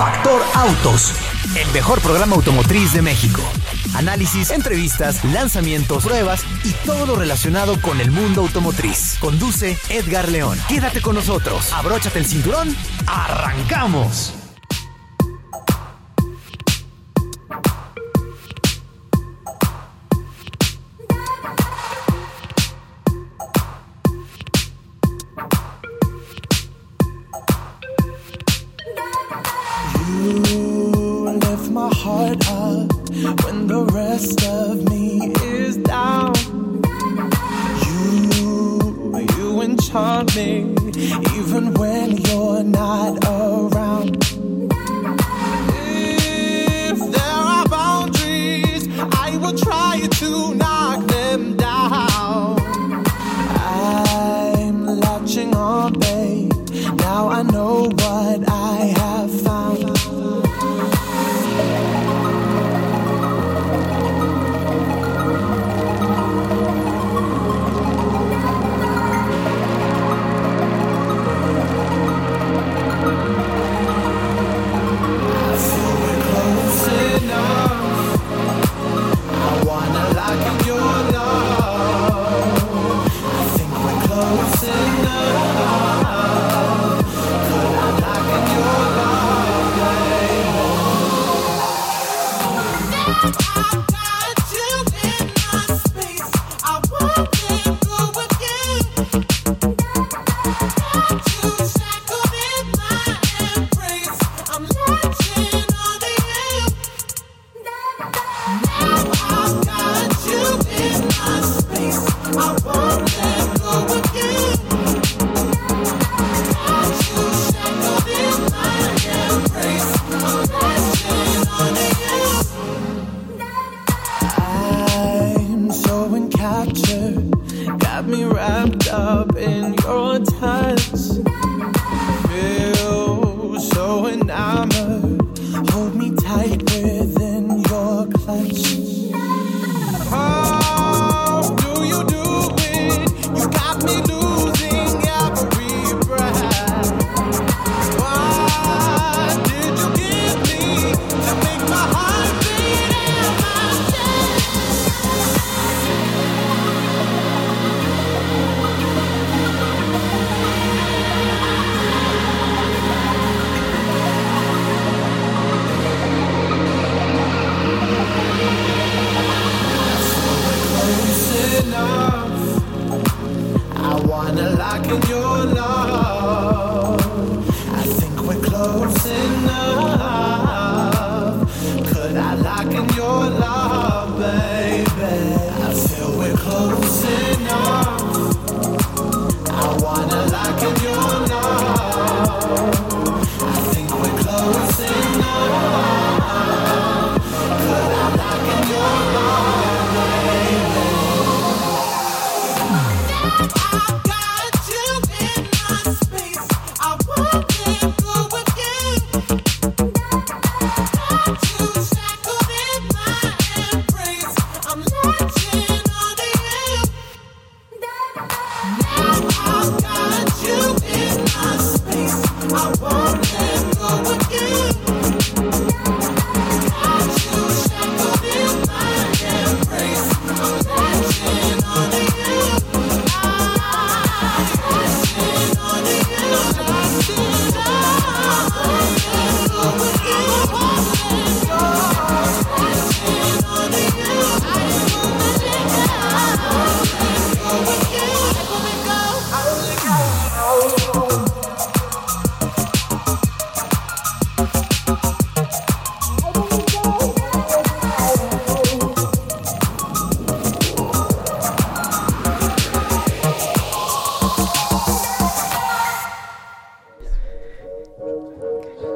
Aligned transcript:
Factor 0.00 0.42
Autos, 0.54 1.12
el 1.54 1.70
mejor 1.72 2.00
programa 2.00 2.34
automotriz 2.34 2.94
de 2.94 3.02
México. 3.02 3.42
Análisis, 3.94 4.50
entrevistas, 4.50 5.22
lanzamientos, 5.26 6.04
pruebas 6.04 6.40
y 6.64 6.72
todo 6.86 7.04
lo 7.04 7.16
relacionado 7.16 7.78
con 7.82 8.00
el 8.00 8.10
mundo 8.10 8.40
automotriz. 8.40 9.18
Conduce 9.20 9.76
Edgar 9.90 10.30
León. 10.30 10.58
Quédate 10.68 11.02
con 11.02 11.16
nosotros. 11.16 11.70
Abróchate 11.74 12.18
el 12.18 12.24
cinturón. 12.24 12.74
¡Arrancamos! 13.06 14.39
my 31.70 31.88
heart 31.94 32.48
up 32.50 32.90
when 33.44 33.66
the 33.68 33.88
rest 33.92 34.44
of 34.46 34.88
me 34.90 35.32
is 35.42 35.76
down. 35.76 36.34
You, 37.86 39.26
you 39.36 39.60
enchant 39.62 40.34
me 40.34 40.74
even 41.36 41.74
when 41.74 42.16
you're 42.18 42.64
not 42.64 43.24
around. 43.24 44.39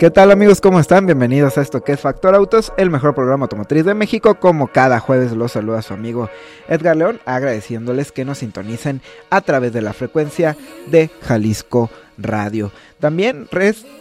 ¿Qué 0.05 0.11
tal 0.11 0.31
amigos? 0.31 0.61
¿Cómo 0.61 0.81
están? 0.81 1.06
Bienvenidos 1.06 1.56
a 1.56 1.62
esto 1.62 1.83
que 1.83 1.93
es 1.93 2.01
Factor 2.01 2.35
Autos, 2.35 2.75
el 2.77 2.91
mejor 2.91 3.15
programa 3.15 3.45
automotriz 3.45 3.87
de 3.87 3.95
México. 3.95 4.35
Como 4.35 4.69
cada 4.69 5.01
jueves 5.01 5.33
los 5.33 5.53
saluda 5.53 5.81
su 5.81 5.95
amigo 5.95 6.29
Edgar 6.69 6.95
León, 6.95 7.21
agradeciéndoles 7.25 8.12
que 8.12 8.27
nos 8.27 8.37
sintonicen 8.37 9.01
a 9.31 9.41
través 9.41 9.73
de 9.73 9.81
la 9.81 9.95
frecuencia 9.95 10.59
de 10.89 11.09
Jalisco 11.23 11.89
Radio. 12.19 12.71
También 13.01 13.49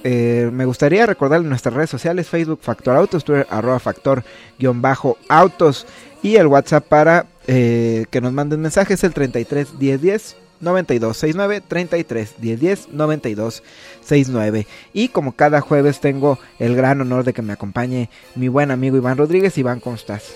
eh, 0.03 0.49
me 0.51 0.65
gustaría 0.65 1.05
recordarles 1.05 1.47
nuestras 1.47 1.73
redes 1.73 1.91
sociales, 1.91 2.27
Facebook 2.27 2.59
Factor 2.61 2.97
Autos, 2.97 3.23
Twitter 3.23 3.47
arroba 3.49 3.79
Factor-Autos 3.79 4.27
y 6.21 6.35
el 6.35 6.47
WhatsApp 6.47 6.85
para 6.85 7.27
eh, 7.47 8.07
que 8.11 8.19
nos 8.19 8.33
manden 8.33 8.59
mensajes 8.59 9.05
el 9.05 9.13
33 9.13 9.79
10 9.79 10.01
10 10.01 10.35
9269 10.63 11.61
33 11.67 12.35
1010 12.39 12.89
9269 12.91 14.67
y 14.93 15.09
como 15.09 15.33
cada 15.33 15.61
jueves 15.61 15.99
tengo 15.99 16.39
el 16.59 16.75
gran 16.75 17.01
honor 17.01 17.23
de 17.23 17.33
que 17.33 17.41
me 17.41 17.53
acompañe 17.53 18.09
mi 18.35 18.47
buen 18.47 18.71
amigo 18.71 18.97
Iván 18.97 19.17
Rodríguez. 19.17 19.57
Iván, 19.57 19.79
¿cómo 19.79 19.95
estás? 19.95 20.33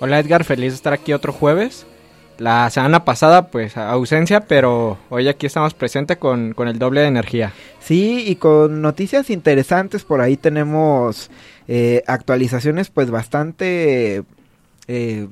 Hola 0.00 0.18
Edgar, 0.18 0.44
feliz 0.44 0.72
de 0.72 0.76
estar 0.76 0.92
aquí 0.92 1.12
otro 1.12 1.32
jueves. 1.32 1.86
La 2.38 2.70
semana 2.70 3.04
pasada 3.04 3.48
pues 3.48 3.76
ausencia, 3.76 4.40
pero 4.46 4.98
hoy 5.10 5.28
aquí 5.28 5.46
estamos 5.46 5.74
presentes 5.74 6.16
con, 6.16 6.54
con 6.54 6.66
el 6.66 6.78
doble 6.78 7.02
de 7.02 7.06
energía. 7.06 7.52
Sí, 7.78 8.24
y 8.26 8.36
con 8.36 8.82
noticias 8.82 9.30
interesantes, 9.30 10.02
por 10.04 10.20
ahí 10.20 10.36
tenemos 10.36 11.30
eh, 11.68 12.02
actualizaciones 12.06 12.90
pues 12.90 13.10
bastante... 13.10 14.24
Eh, 14.88 15.28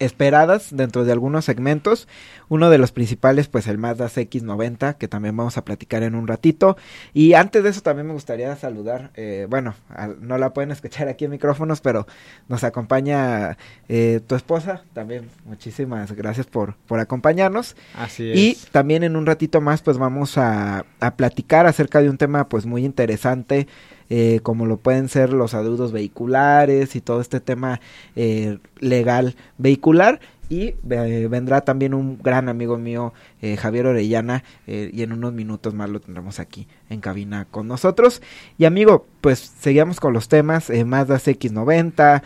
esperadas 0.00 0.68
dentro 0.74 1.04
de 1.04 1.12
algunos 1.12 1.44
segmentos. 1.44 2.08
Uno 2.48 2.68
de 2.68 2.78
los 2.78 2.90
principales, 2.90 3.46
pues 3.46 3.68
el 3.68 3.78
Mazda 3.78 4.06
CX90, 4.06 4.96
que 4.96 5.06
también 5.06 5.36
vamos 5.36 5.56
a 5.56 5.64
platicar 5.64 6.02
en 6.02 6.16
un 6.16 6.26
ratito. 6.26 6.76
Y 7.14 7.34
antes 7.34 7.62
de 7.62 7.70
eso 7.70 7.82
también 7.82 8.08
me 8.08 8.12
gustaría 8.12 8.56
saludar, 8.56 9.12
eh, 9.14 9.46
bueno, 9.48 9.74
no 10.20 10.36
la 10.38 10.52
pueden 10.52 10.72
escuchar 10.72 11.06
aquí 11.06 11.26
en 11.26 11.30
micrófonos, 11.30 11.80
pero 11.80 12.06
nos 12.48 12.64
acompaña 12.64 13.56
eh, 13.88 14.20
tu 14.26 14.34
esposa. 14.34 14.82
También 14.92 15.28
muchísimas 15.44 16.10
gracias 16.12 16.46
por, 16.46 16.74
por 16.86 16.98
acompañarnos. 16.98 17.76
Así 17.94 18.30
es. 18.30 18.36
Y 18.36 18.58
también 18.72 19.04
en 19.04 19.14
un 19.14 19.26
ratito 19.26 19.60
más, 19.60 19.82
pues 19.82 19.98
vamos 19.98 20.36
a, 20.38 20.84
a 20.98 21.14
platicar 21.14 21.66
acerca 21.66 22.00
de 22.00 22.10
un 22.10 22.18
tema 22.18 22.48
pues 22.48 22.66
muy 22.66 22.84
interesante 22.84 23.68
eh, 24.12 24.40
como 24.42 24.66
lo 24.66 24.76
pueden 24.76 25.08
ser 25.08 25.32
los 25.32 25.54
adeudos 25.54 25.92
vehiculares 25.92 26.96
y 26.96 27.00
todo 27.00 27.20
este 27.20 27.38
tema 27.38 27.80
eh, 28.16 28.58
legal 28.80 29.36
vehicular. 29.56 30.20
Y 30.48 30.74
eh, 30.90 31.28
vendrá 31.30 31.60
también 31.60 31.94
un 31.94 32.18
gran 32.20 32.48
amigo 32.48 32.76
mío, 32.76 33.14
Javier 33.58 33.86
Orellana, 33.86 34.42
y 34.66 35.00
en 35.00 35.12
unos 35.12 35.32
minutos 35.32 35.74
más 35.74 35.88
lo 35.88 36.00
tendremos 36.00 36.40
aquí 36.40 36.66
en 36.88 37.00
cabina 37.00 37.46
con 37.48 37.68
nosotros. 37.68 38.20
Y 38.58 38.64
amigo, 38.64 39.06
pues 39.20 39.38
seguimos 39.38 40.00
con 40.00 40.12
los 40.12 40.28
temas, 40.28 40.68
Mazda 40.84 41.18
CX90, 41.18 42.22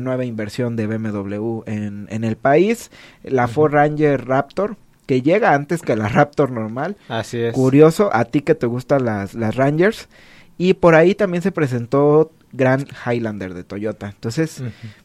nueva 0.00 0.24
inversión 0.24 0.76
de 0.76 0.86
BMW 0.86 1.60
en, 1.66 2.06
en 2.08 2.24
el 2.24 2.36
país, 2.36 2.90
la 3.22 3.48
Ford 3.48 3.74
Ranger 3.74 4.26
Raptor, 4.26 4.78
que 5.08 5.22
llega 5.22 5.54
antes 5.54 5.82
que 5.82 5.94
la 5.94 6.08
Raptor 6.08 6.50
normal. 6.50 6.96
Así 7.08 7.38
es. 7.38 7.54
Curioso, 7.54 8.08
a 8.14 8.24
ti 8.24 8.40
que 8.40 8.54
te 8.54 8.66
gustan 8.66 9.04
las, 9.04 9.34
las 9.34 9.56
Rangers. 9.56 10.08
Y 10.58 10.74
por 10.74 10.96
ahí 10.96 11.14
también 11.14 11.42
se 11.42 11.52
presentó 11.52 12.32
Grand 12.52 12.88
Highlander 13.06 13.54
de 13.54 13.64
Toyota. 13.64 14.08
Entonces, 14.08 14.62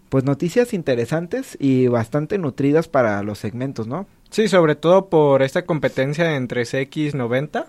pues 0.09 0.23
noticias 0.23 0.73
interesantes 0.73 1.55
y 1.59 1.88
bastante 1.88 2.38
nutridas 2.38 2.88
para 2.88 3.21
los 3.23 3.38
segmentos, 3.38 3.88
¿no? 3.88 4.07
Sí, 4.31 4.47
sobre 4.47 4.75
todo 4.75 5.09
por 5.09 5.44
esta 5.44 5.65
competencia 5.65 6.35
entre 6.35 6.63
CX90 6.63 7.65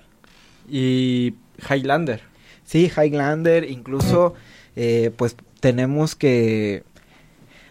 y 0.69 1.35
Highlander. 1.71 2.23
Sí, 2.65 2.91
Highlander, 2.97 3.71
incluso, 3.71 4.35
eh, 4.77 5.11
pues 5.15 5.37
tenemos 5.61 6.15
que, 6.15 6.85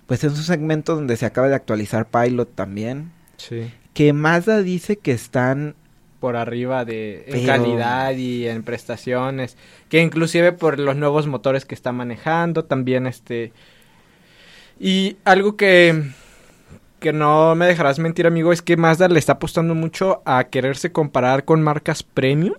pues 0.06 0.24
es 0.24 0.34
un 0.34 0.44
segmento 0.44 0.96
donde 0.96 1.18
se 1.18 1.26
acaba 1.26 1.48
de 1.48 1.56
actualizar 1.56 2.08
Pilot 2.08 2.54
también. 2.54 3.12
Sí. 3.38 3.72
Que 3.96 4.14
Mazda 4.14 4.62
dice 4.62 4.98
que 4.98 5.12
están 5.12 5.76
por 6.24 6.38
arriba 6.38 6.86
de 6.86 7.26
en 7.28 7.46
calidad 7.46 8.16
y 8.16 8.48
en 8.48 8.64
prestaciones, 8.64 9.58
que 9.90 10.02
inclusive 10.02 10.54
por 10.54 10.80
los 10.80 10.96
nuevos 10.96 11.28
motores 11.28 11.66
que 11.66 11.76
está 11.76 11.92
manejando, 11.92 12.64
también 12.64 13.08
este 13.08 13.52
y 14.80 15.18
algo 15.26 15.58
que 15.58 16.02
que 17.02 17.12
no 17.12 17.56
me 17.56 17.66
dejarás 17.66 18.00
mentir, 18.00 18.26
amigo, 18.26 18.54
es 18.54 18.62
que 18.62 18.78
Mazda 18.78 19.10
le 19.10 19.20
está 19.20 19.34
apostando 19.34 19.76
mucho 19.76 20.22
a 20.24 20.46
quererse 20.46 20.94
comparar 20.94 21.44
con 21.44 21.62
marcas 21.62 22.04
premium 22.04 22.56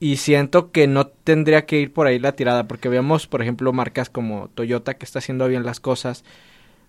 y 0.00 0.16
siento 0.16 0.72
que 0.72 0.88
no 0.88 1.06
tendría 1.06 1.66
que 1.66 1.78
ir 1.78 1.92
por 1.92 2.08
ahí 2.08 2.18
la 2.18 2.32
tirada 2.32 2.66
porque 2.66 2.88
vemos, 2.88 3.28
por 3.28 3.40
ejemplo, 3.40 3.72
marcas 3.72 4.10
como 4.10 4.48
Toyota 4.48 4.94
que 4.94 5.04
está 5.04 5.20
haciendo 5.20 5.46
bien 5.46 5.64
las 5.64 5.78
cosas, 5.78 6.24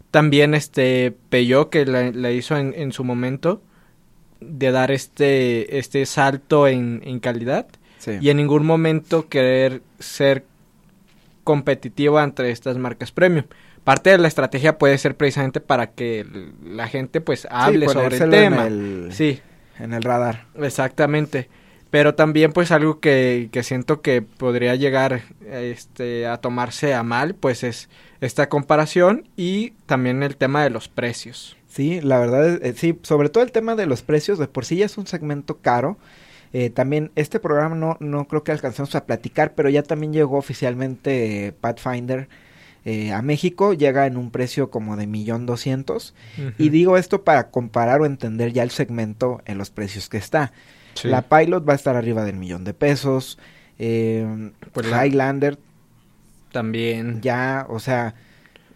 también 0.10 0.56
este 0.56 1.16
Peugeot 1.30 1.70
que 1.70 1.86
le 1.86 2.34
hizo 2.34 2.58
en, 2.58 2.74
en 2.76 2.92
su 2.92 3.04
momento 3.04 3.62
de 4.40 4.72
dar 4.72 4.92
este, 4.92 5.78
este 5.78 6.06
salto 6.06 6.68
en, 6.68 7.02
en 7.06 7.20
calidad 7.20 7.68
y 8.22 8.30
en 8.30 8.38
ningún 8.38 8.66
momento 8.66 9.28
querer 9.30 9.82
ser 10.00 10.46
competitivo 11.44 12.20
entre 12.20 12.52
estas 12.52 12.78
marcas 12.78 13.12
premium. 13.12 13.46
Parte 13.84 14.10
de 14.10 14.18
la 14.18 14.28
estrategia 14.28 14.78
puede 14.78 14.98
ser 14.98 15.16
precisamente 15.16 15.60
para 15.60 15.92
que 15.92 16.26
la 16.64 16.88
gente 16.88 17.22
pues 17.22 17.48
hable 17.52 17.88
sobre 17.88 18.18
el 18.18 18.30
tema. 18.30 18.68
En 18.68 18.74
el, 18.74 19.14
sí. 19.14 19.40
En 19.80 19.94
el 19.94 20.02
radar. 20.02 20.46
Exactamente. 20.56 21.50
Pero 21.92 22.16
también 22.16 22.52
pues 22.52 22.72
algo 22.72 23.00
que, 23.00 23.50
que 23.52 23.64
siento 23.64 24.02
que 24.02 24.22
podría 24.22 24.76
llegar 24.76 25.22
este, 25.46 26.26
a 26.28 26.38
tomarse 26.38 26.94
a 26.94 27.04
mal 27.04 27.36
pues 27.36 27.64
es 27.64 27.90
esta 28.22 28.50
comparación 28.50 29.30
y 29.38 29.72
también 29.86 30.24
el 30.24 30.36
tema 30.36 30.64
de 30.64 30.72
los 30.72 30.90
precios. 30.90 31.56
Sí, 31.75 32.00
la 32.00 32.19
verdad, 32.19 32.63
eh, 32.63 32.74
sí, 32.77 32.98
sobre 33.01 33.27
todo 33.27 33.44
el 33.44 33.51
tema 33.51 33.75
de 33.75 33.86
los 33.86 34.01
precios, 34.01 34.39
de 34.39 34.48
por 34.48 34.63
sí 34.63 34.77
ya 34.77 34.86
es 34.86 34.98
un 34.98 35.07
segmento 35.07 35.57
caro. 35.57 35.98
Eh, 36.54 36.69
también 36.69 37.12
este 37.16 37.42
programa 37.42 37.75
no, 37.75 37.98
no 38.00 38.30
creo 38.30 38.45
que 38.45 38.54
alcancemos 38.54 38.95
a 38.95 39.06
platicar, 39.06 39.56
pero 39.56 39.69
ya 39.69 39.83
también 39.83 40.13
llegó 40.13 40.38
oficialmente 40.38 41.54
Pathfinder 41.60 42.30
eh, 42.86 43.12
a 43.12 43.22
México, 43.22 43.74
llega 43.74 44.07
en 44.07 44.16
un 44.16 44.31
precio 44.31 44.69
como 44.69 44.95
de 44.95 45.06
millón 45.06 45.45
doscientos. 45.45 46.13
Y 46.57 46.69
digo 46.69 46.95
esto 46.95 47.25
para 47.25 47.50
comparar 47.50 48.00
o 48.00 48.06
entender 48.06 48.54
ya 48.54 48.63
el 48.63 48.72
segmento 48.72 49.42
en 49.45 49.57
los 49.57 49.69
precios 49.69 50.07
que 50.07 50.18
está. 50.18 50.54
La 51.04 51.24
Pilot 51.24 51.68
va 51.68 51.74
a 51.74 51.75
estar 51.75 51.98
arriba 51.98 52.24
del 52.24 52.38
millón 52.38 52.63
de 52.63 52.74
pesos. 52.74 53.38
Eh, 53.80 54.51
pues 54.72 54.88
Highlander 54.88 55.57
también. 56.54 57.19
Ya, 57.22 57.66
o 57.68 57.80
sea, 57.80 58.16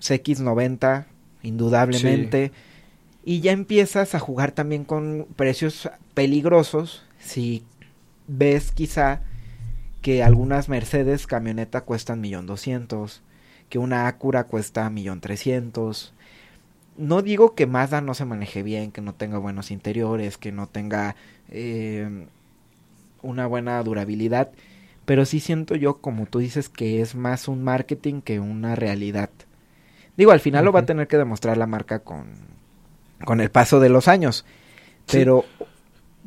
CX90, 0.01 1.05
indudablemente. 1.43 2.51
Y 3.23 3.41
ya 3.41 3.51
empiezas 3.51 4.15
a 4.15 4.19
jugar 4.19 4.51
también 4.51 4.85
con 4.85 5.27
precios 5.35 5.89
peligrosos. 6.13 7.03
Si 7.19 7.63
ves 8.27 8.71
quizá 8.71 9.21
que 10.01 10.23
algunas 10.23 10.69
Mercedes 10.69 11.27
camioneta 11.27 11.81
cuestan 11.81 12.21
millón 12.21 12.45
doscientos, 12.45 13.21
que 13.69 13.79
una 13.79 14.07
Acura 14.07 14.45
cuesta 14.45 14.89
millón 14.89 15.21
trescientos. 15.21 16.13
No 16.97 17.21
digo 17.21 17.55
que 17.55 17.67
Mazda 17.67 18.01
no 18.01 18.13
se 18.13 18.25
maneje 18.25 18.63
bien, 18.63 18.91
que 18.91 19.01
no 19.01 19.13
tenga 19.13 19.37
buenos 19.37 19.71
interiores, 19.71 20.37
que 20.37 20.51
no 20.51 20.67
tenga 20.67 21.15
eh, 21.49 22.27
una 23.21 23.47
buena 23.47 23.81
durabilidad, 23.83 24.51
pero 25.05 25.25
sí 25.25 25.39
siento 25.39 25.75
yo, 25.75 25.97
como 26.01 26.25
tú 26.25 26.39
dices, 26.39 26.69
que 26.69 27.01
es 27.01 27.15
más 27.15 27.47
un 27.47 27.63
marketing 27.63 28.21
que 28.21 28.39
una 28.39 28.75
realidad. 28.75 29.29
Digo, 30.17 30.31
al 30.31 30.39
final 30.41 30.65
lo 30.65 30.71
va 30.73 30.81
a 30.81 30.85
tener 30.85 31.07
que 31.07 31.17
demostrar 31.17 31.57
la 31.57 31.67
marca 31.67 31.99
con, 31.99 32.27
con 33.25 33.41
el 33.41 33.49
paso 33.51 33.79
de 33.79 33.89
los 33.89 34.07
años. 34.07 34.45
Pero 35.11 35.45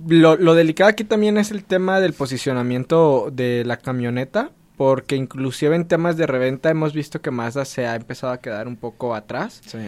lo, 0.06 0.36
lo, 0.36 0.54
delicado 0.54 0.90
aquí 0.90 1.04
también 1.04 1.38
es 1.38 1.50
el 1.50 1.64
tema 1.64 2.00
del 2.00 2.12
posicionamiento 2.12 3.30
de 3.32 3.64
la 3.64 3.76
camioneta, 3.76 4.50
porque 4.76 5.16
inclusive 5.16 5.76
en 5.76 5.86
temas 5.86 6.16
de 6.16 6.26
reventa 6.26 6.70
hemos 6.70 6.92
visto 6.92 7.20
que 7.20 7.30
Mazda 7.30 7.64
se 7.64 7.86
ha 7.86 7.94
empezado 7.94 8.32
a 8.32 8.40
quedar 8.40 8.66
un 8.66 8.76
poco 8.76 9.14
atrás. 9.14 9.60
Sí. 9.66 9.78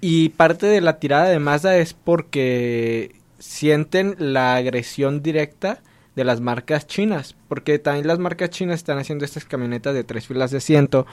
Y 0.00 0.30
parte 0.30 0.66
de 0.66 0.80
la 0.80 0.98
tirada 0.98 1.28
de 1.28 1.38
Mazda 1.38 1.76
es 1.76 1.94
porque 1.94 3.14
sienten 3.38 4.16
la 4.18 4.54
agresión 4.54 5.22
directa 5.22 5.80
de 6.14 6.24
las 6.24 6.40
marcas 6.40 6.86
chinas, 6.86 7.34
porque 7.48 7.78
también 7.78 8.06
las 8.06 8.18
marcas 8.18 8.50
chinas 8.50 8.76
están 8.76 8.98
haciendo 8.98 9.24
estas 9.24 9.44
camionetas 9.44 9.94
de 9.94 10.04
tres 10.04 10.26
filas 10.26 10.50
de 10.50 10.58
asiento 10.58 11.06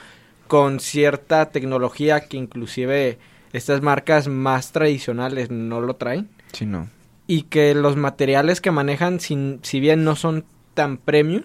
con 0.46 0.80
cierta 0.80 1.50
tecnología 1.50 2.20
que 2.20 2.36
inclusive 2.36 3.18
estas 3.52 3.82
marcas 3.82 4.28
más 4.28 4.72
tradicionales 4.72 5.50
no 5.50 5.80
lo 5.80 5.94
traen. 5.94 6.28
Sí, 6.52 6.66
no. 6.66 6.88
Y 7.26 7.42
que 7.42 7.74
los 7.74 7.96
materiales 7.96 8.60
que 8.60 8.70
manejan, 8.70 9.20
sin, 9.20 9.60
si 9.62 9.80
bien 9.80 10.04
no 10.04 10.16
son 10.16 10.44
tan 10.74 10.98
premium, 10.98 11.42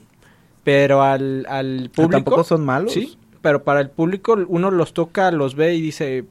pero 0.64 1.04
al, 1.04 1.46
al 1.48 1.92
público... 1.94 2.12
¿Tampoco 2.12 2.44
son 2.44 2.66
malos? 2.66 2.94
Sí, 2.94 3.18
pero 3.42 3.64
para 3.64 3.82
el 3.82 3.90
público 3.90 4.36
uno 4.48 4.72
los 4.72 4.94
toca, 4.94 5.32
los 5.32 5.56
ve 5.56 5.76
y 5.76 5.82
dice, 5.82 6.26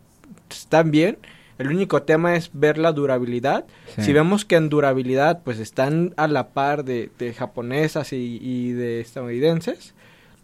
están 0.51 0.91
bien. 0.91 1.19
El 1.57 1.69
único 1.69 2.03
tema 2.03 2.35
es 2.35 2.51
ver 2.53 2.79
la 2.79 2.91
durabilidad. 2.91 3.65
Si 3.99 4.13
vemos 4.13 4.45
que 4.45 4.57
en 4.57 4.69
durabilidad 4.69 5.43
pues 5.45 5.61
están 5.61 6.13
a 6.17 6.27
la 6.27 6.49
par 6.49 6.85
de, 6.85 7.13
de 7.17 7.33
japonesas 7.33 8.13
y, 8.13 8.41
y, 8.43 8.73
de 8.73 9.01
estadounidenses, 9.01 9.94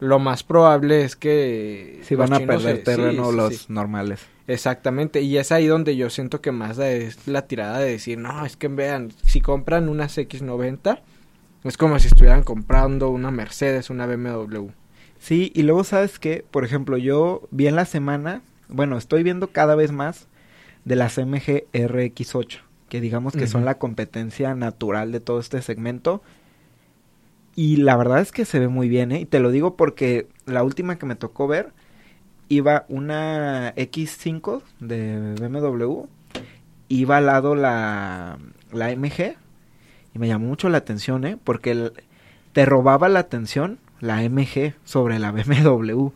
lo 0.01 0.19
más 0.19 0.43
probable 0.43 1.05
es 1.05 1.15
que... 1.17 2.01
Si 2.03 2.15
van 2.15 2.33
a 2.33 2.41
perder 2.41 2.83
terreno 2.83 3.33
los 3.33 3.71
normales. 3.71 4.27
Exactamente, 4.47 5.21
y 5.21 5.37
es 5.37 5.53
ahí 5.53 5.67
donde 5.67 5.97
yo 5.97 6.11
siento 6.11 6.41
que 6.41 6.51
Mazda 6.51 6.91
es 6.91 7.29
la 7.29 7.43
tirada 7.47 7.79
de 7.79 7.93
decir, 7.93 8.19
no, 8.19 8.45
es 8.45 8.57
que 8.57 8.67
vean, 8.67 9.13
si 9.25 9.41
compran 9.41 9.89
una 9.89 10.07
X90, 10.07 11.01
es 11.63 11.77
como 11.77 11.99
si 12.01 12.09
estuvieran 12.09 12.43
comprando 12.43 13.11
una 13.11 13.31
Mercedes, 13.31 13.91
una 13.91 14.07
BMW. 14.07 14.71
Sí, 15.21 15.53
y 15.55 15.63
luego 15.63 15.85
sabes 15.85 16.19
que, 16.19 16.45
por 16.51 16.65
ejemplo, 16.65 16.97
yo 16.97 17.47
vi 17.51 17.69
en 17.69 17.77
la 17.77 17.85
semana, 17.85 18.43
bueno, 18.69 18.97
estoy 18.97 19.23
viendo 19.23 19.49
cada 19.49 19.75
vez 19.75 19.93
más 19.93 20.27
de 20.85 20.97
las 20.97 21.19
MG 21.19 21.67
RX8, 21.73 22.61
que 22.89 23.01
digamos 23.01 23.35
que 23.35 23.47
son 23.47 23.65
la 23.65 23.79
competencia 23.79 24.55
natural 24.55 25.13
de 25.13 25.21
todo 25.21 25.39
este 25.39 25.63
segmento. 25.63 26.23
Y 27.61 27.77
la 27.77 27.95
verdad 27.95 28.21
es 28.21 28.33
que 28.33 28.47
se 28.47 28.59
ve 28.59 28.69
muy 28.69 28.89
bien, 28.89 29.13
¿eh? 29.13 29.21
Y 29.21 29.27
te 29.27 29.39
lo 29.39 29.51
digo 29.51 29.77
porque 29.77 30.29
la 30.47 30.63
última 30.63 30.97
que 30.97 31.05
me 31.05 31.15
tocó 31.15 31.47
ver 31.47 31.75
iba 32.49 32.87
una 32.89 33.75
X5 33.75 34.63
de 34.79 35.35
BMW, 35.39 36.07
iba 36.89 37.19
al 37.19 37.27
lado 37.27 37.55
la, 37.55 38.39
la 38.73 38.97
MG, 38.97 39.37
y 40.15 40.19
me 40.19 40.27
llamó 40.27 40.47
mucho 40.47 40.71
la 40.71 40.79
atención, 40.79 41.27
¿eh? 41.27 41.37
Porque 41.45 41.93
te 42.55 42.65
robaba 42.65 43.11
la 43.11 43.19
atención 43.19 43.79
la 44.01 44.23
MG 44.27 44.73
sobre 44.85 45.19
la 45.19 45.31
BMW. 45.31 46.13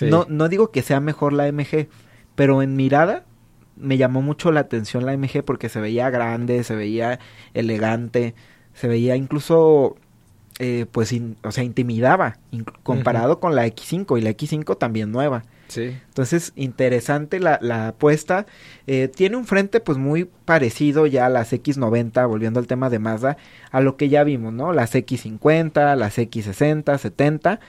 No, 0.00 0.24
no 0.30 0.48
digo 0.48 0.70
que 0.70 0.80
sea 0.80 1.00
mejor 1.00 1.34
la 1.34 1.52
MG, 1.52 1.88
pero 2.34 2.62
en 2.62 2.74
mirada 2.74 3.26
me 3.76 3.98
llamó 3.98 4.22
mucho 4.22 4.50
la 4.50 4.60
atención 4.60 5.04
la 5.04 5.14
MG 5.14 5.44
porque 5.44 5.68
se 5.68 5.78
veía 5.78 6.08
grande, 6.08 6.64
se 6.64 6.74
veía 6.74 7.18
elegante, 7.52 8.34
se 8.72 8.88
veía 8.88 9.16
incluso, 9.16 9.96
eh, 10.58 10.86
pues, 10.90 11.14
o 11.42 11.52
sea, 11.52 11.64
intimidaba 11.64 12.38
comparado 12.82 13.40
con 13.40 13.54
la 13.54 13.66
X5 13.66 14.18
y 14.18 14.22
la 14.22 14.30
X5 14.30 14.78
también 14.78 15.12
nueva. 15.12 15.44
Sí. 15.68 15.96
Entonces, 16.08 16.52
interesante 16.56 17.40
la, 17.40 17.58
la 17.60 17.88
apuesta. 17.88 18.46
Eh, 18.86 19.08
tiene 19.14 19.36
un 19.36 19.46
frente 19.46 19.80
pues 19.80 19.98
muy 19.98 20.28
parecido 20.44 21.06
ya 21.06 21.26
a 21.26 21.28
las 21.28 21.52
X90, 21.52 22.26
volviendo 22.28 22.60
al 22.60 22.66
tema 22.66 22.88
de 22.88 22.98
Mazda, 22.98 23.36
a 23.70 23.80
lo 23.80 23.96
que 23.96 24.08
ya 24.08 24.24
vimos, 24.24 24.52
¿no? 24.52 24.72
Las 24.72 24.94
X50, 24.94 25.96
las 25.96 26.18
X60, 26.18 26.98
70, 26.98 27.60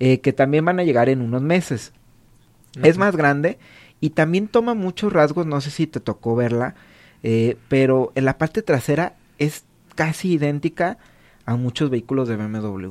eh, 0.00 0.20
que 0.20 0.32
también 0.32 0.64
van 0.64 0.80
a 0.80 0.84
llegar 0.84 1.08
en 1.08 1.22
unos 1.22 1.42
meses. 1.42 1.92
Es 2.82 2.98
más 2.98 3.16
grande 3.16 3.58
y 4.00 4.10
también 4.10 4.48
toma 4.48 4.74
muchos 4.74 5.12
rasgos, 5.12 5.46
no 5.46 5.60
sé 5.60 5.70
si 5.70 5.86
te 5.86 6.00
tocó 6.00 6.36
verla, 6.36 6.74
eh, 7.22 7.56
pero 7.68 8.12
en 8.14 8.24
la 8.24 8.38
parte 8.38 8.62
trasera 8.62 9.14
es 9.38 9.64
casi 9.94 10.34
idéntica 10.34 10.98
a 11.48 11.56
muchos 11.56 11.88
vehículos 11.88 12.28
de 12.28 12.36
BMW. 12.36 12.90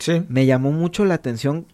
Sí. 0.00 0.24
Me 0.28 0.46
llamó 0.46 0.72
mucho 0.72 1.04
la 1.04 1.14
atención 1.14 1.66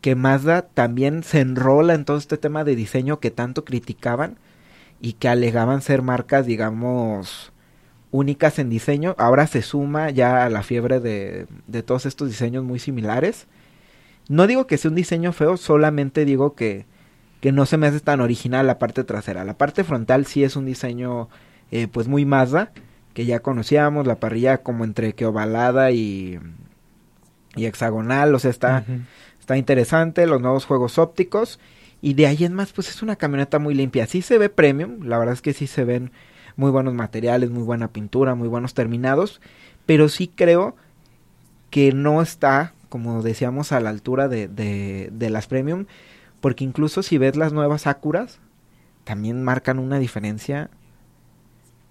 que 0.00 0.16
Mazda 0.16 0.62
también 0.62 1.22
se 1.22 1.40
enrola 1.40 1.94
en 1.94 2.04
todo 2.04 2.16
este 2.16 2.36
tema 2.36 2.64
de 2.64 2.74
diseño 2.74 3.20
que 3.20 3.30
tanto 3.30 3.64
criticaban 3.64 4.38
y 5.00 5.12
que 5.12 5.28
alegaban 5.28 5.80
ser 5.80 6.02
marcas, 6.02 6.46
digamos, 6.46 7.52
únicas 8.10 8.58
en 8.58 8.70
diseño. 8.70 9.14
Ahora 9.18 9.46
se 9.46 9.62
suma 9.62 10.10
ya 10.10 10.44
a 10.44 10.50
la 10.50 10.64
fiebre 10.64 10.98
de, 10.98 11.46
de 11.68 11.82
todos 11.84 12.06
estos 12.06 12.28
diseños 12.28 12.64
muy 12.64 12.80
similares. 12.80 13.46
No 14.28 14.48
digo 14.48 14.66
que 14.66 14.78
sea 14.78 14.90
un 14.90 14.96
diseño 14.96 15.32
feo, 15.32 15.56
solamente 15.56 16.24
digo 16.24 16.56
que 16.56 16.86
que 17.40 17.52
no 17.52 17.66
se 17.66 17.76
me 17.76 17.86
hace 17.86 18.00
tan 18.00 18.20
original 18.20 18.66
la 18.66 18.80
parte 18.80 19.04
trasera. 19.04 19.44
La 19.44 19.56
parte 19.56 19.84
frontal 19.84 20.26
sí 20.26 20.42
es 20.42 20.56
un 20.56 20.66
diseño 20.66 21.28
eh, 21.70 21.86
pues 21.86 22.08
muy 22.08 22.24
Mazda, 22.24 22.72
que 23.18 23.26
ya 23.26 23.40
conocíamos, 23.40 24.06
la 24.06 24.20
parrilla 24.20 24.58
como 24.58 24.84
entre 24.84 25.12
que 25.12 25.26
ovalada 25.26 25.90
y, 25.90 26.38
y 27.56 27.66
hexagonal, 27.66 28.32
o 28.32 28.38
sea, 28.38 28.52
está, 28.52 28.84
está 29.40 29.56
interesante, 29.56 30.24
los 30.28 30.40
nuevos 30.40 30.66
juegos 30.66 30.98
ópticos, 30.98 31.58
y 32.00 32.14
de 32.14 32.28
ahí 32.28 32.44
en 32.44 32.54
más 32.54 32.72
pues 32.72 32.88
es 32.88 33.02
una 33.02 33.16
camioneta 33.16 33.58
muy 33.58 33.74
limpia, 33.74 34.06
sí 34.06 34.22
se 34.22 34.38
ve 34.38 34.50
premium, 34.50 35.02
la 35.02 35.18
verdad 35.18 35.34
es 35.34 35.42
que 35.42 35.52
sí 35.52 35.66
se 35.66 35.82
ven 35.82 36.12
muy 36.54 36.70
buenos 36.70 36.94
materiales, 36.94 37.50
muy 37.50 37.64
buena 37.64 37.88
pintura, 37.88 38.36
muy 38.36 38.46
buenos 38.46 38.72
terminados, 38.74 39.40
pero 39.84 40.08
sí 40.08 40.28
creo 40.28 40.76
que 41.70 41.90
no 41.90 42.22
está, 42.22 42.72
como 42.88 43.24
decíamos, 43.24 43.72
a 43.72 43.80
la 43.80 43.90
altura 43.90 44.28
de, 44.28 44.46
de, 44.46 45.08
de 45.10 45.30
las 45.30 45.48
premium, 45.48 45.86
porque 46.40 46.62
incluso 46.62 47.02
si 47.02 47.18
ves 47.18 47.34
las 47.34 47.52
nuevas 47.52 47.88
Acuras, 47.88 48.38
también 49.02 49.42
marcan 49.42 49.80
una 49.80 49.98
diferencia 49.98 50.70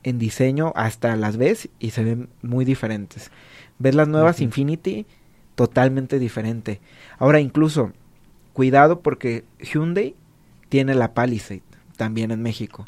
en 0.07 0.19
diseño, 0.19 0.73
hasta 0.75 1.15
las 1.15 1.37
ves 1.37 1.69
y 1.79 1.91
se 1.91 2.03
ven 2.03 2.29
muy 2.41 2.65
diferentes. 2.65 3.31
Ves 3.79 3.95
las 3.95 4.07
nuevas 4.07 4.41
Infinity, 4.41 5.05
totalmente 5.55 6.19
diferente. 6.19 6.79
Ahora 7.19 7.39
incluso, 7.39 7.93
cuidado 8.53 9.01
porque 9.01 9.43
Hyundai 9.59 10.15
tiene 10.69 10.95
la 10.95 11.13
Palisade 11.13 11.63
también 11.95 12.31
en 12.31 12.41
México. 12.41 12.85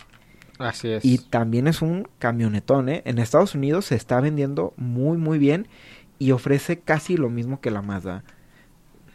Así 0.57 0.89
es. 0.89 1.05
Y 1.05 1.19
también 1.19 1.67
es 1.67 1.81
un 1.81 2.07
camionetón, 2.19 2.89
¿eh? 2.89 3.01
En 3.05 3.17
Estados 3.17 3.55
Unidos 3.55 3.85
se 3.85 3.95
está 3.95 4.19
vendiendo 4.19 4.73
muy, 4.75 5.17
muy 5.17 5.37
bien 5.37 5.67
y 6.17 6.31
ofrece 6.31 6.79
casi 6.79 7.15
lo 7.15 7.29
mismo 7.29 7.61
que 7.61 7.71
la 7.71 7.81
Mazda 7.81 8.23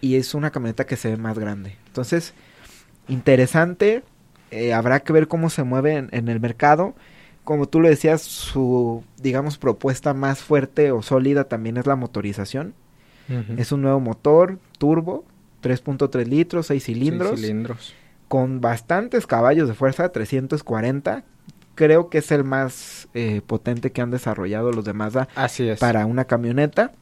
y 0.05 0.17
es 0.17 0.35
una 0.35 0.51
camioneta 0.51 0.85
que 0.85 0.97
se 0.97 1.09
ve 1.09 1.17
más 1.17 1.39
grande. 1.39 1.77
Entonces, 1.87 2.35
interesante. 3.09 4.03
Eh, 4.51 4.75
habrá 4.75 5.01
que 5.01 5.15
ver 5.15 5.29
cómo 5.29 5.49
se 5.49 5.63
mueve 5.63 5.97
en, 5.97 6.29
el 6.29 6.41
mercado. 6.41 6.95
Como 7.45 7.69
tú 7.69 7.81
lo 7.81 7.89
decías, 7.89 8.23
su, 8.23 9.05
digamos, 9.21 9.59
propuesta 9.59 10.15
más 10.15 10.41
fuerte 10.41 10.91
o 10.93 11.03
sólida 11.03 11.45
también 11.45 11.77
es 11.77 11.87
la 11.87 11.97
motorización. 11.97 12.75
Es 13.57 13.73
un 13.73 13.81
nuevo 13.81 14.01
motor 14.01 14.59
turbo, 14.77 15.25
3.3 15.63 16.27
litros, 16.27 16.67
6 16.67 16.85
cilindros. 16.85 17.41
cilindros. 17.41 17.95
Con 18.29 18.61
bastantes 18.61 19.27
caballos 19.27 19.67
de 19.67 19.75
fuerza, 19.75 20.11
340. 20.11 21.25
Creo 21.75 22.11
que 22.11 22.19
es 22.19 22.31
el 22.33 22.45
más 22.45 23.09
eh, 23.15 23.41
potente 23.47 23.93
que 23.93 24.03
han 24.03 24.11
desarrollado 24.11 24.73
los 24.73 24.85
demás 24.85 25.15
Así 25.35 25.67
es. 25.69 25.81
para 25.81 26.05
una 26.05 26.27
camioneta. 26.27 26.93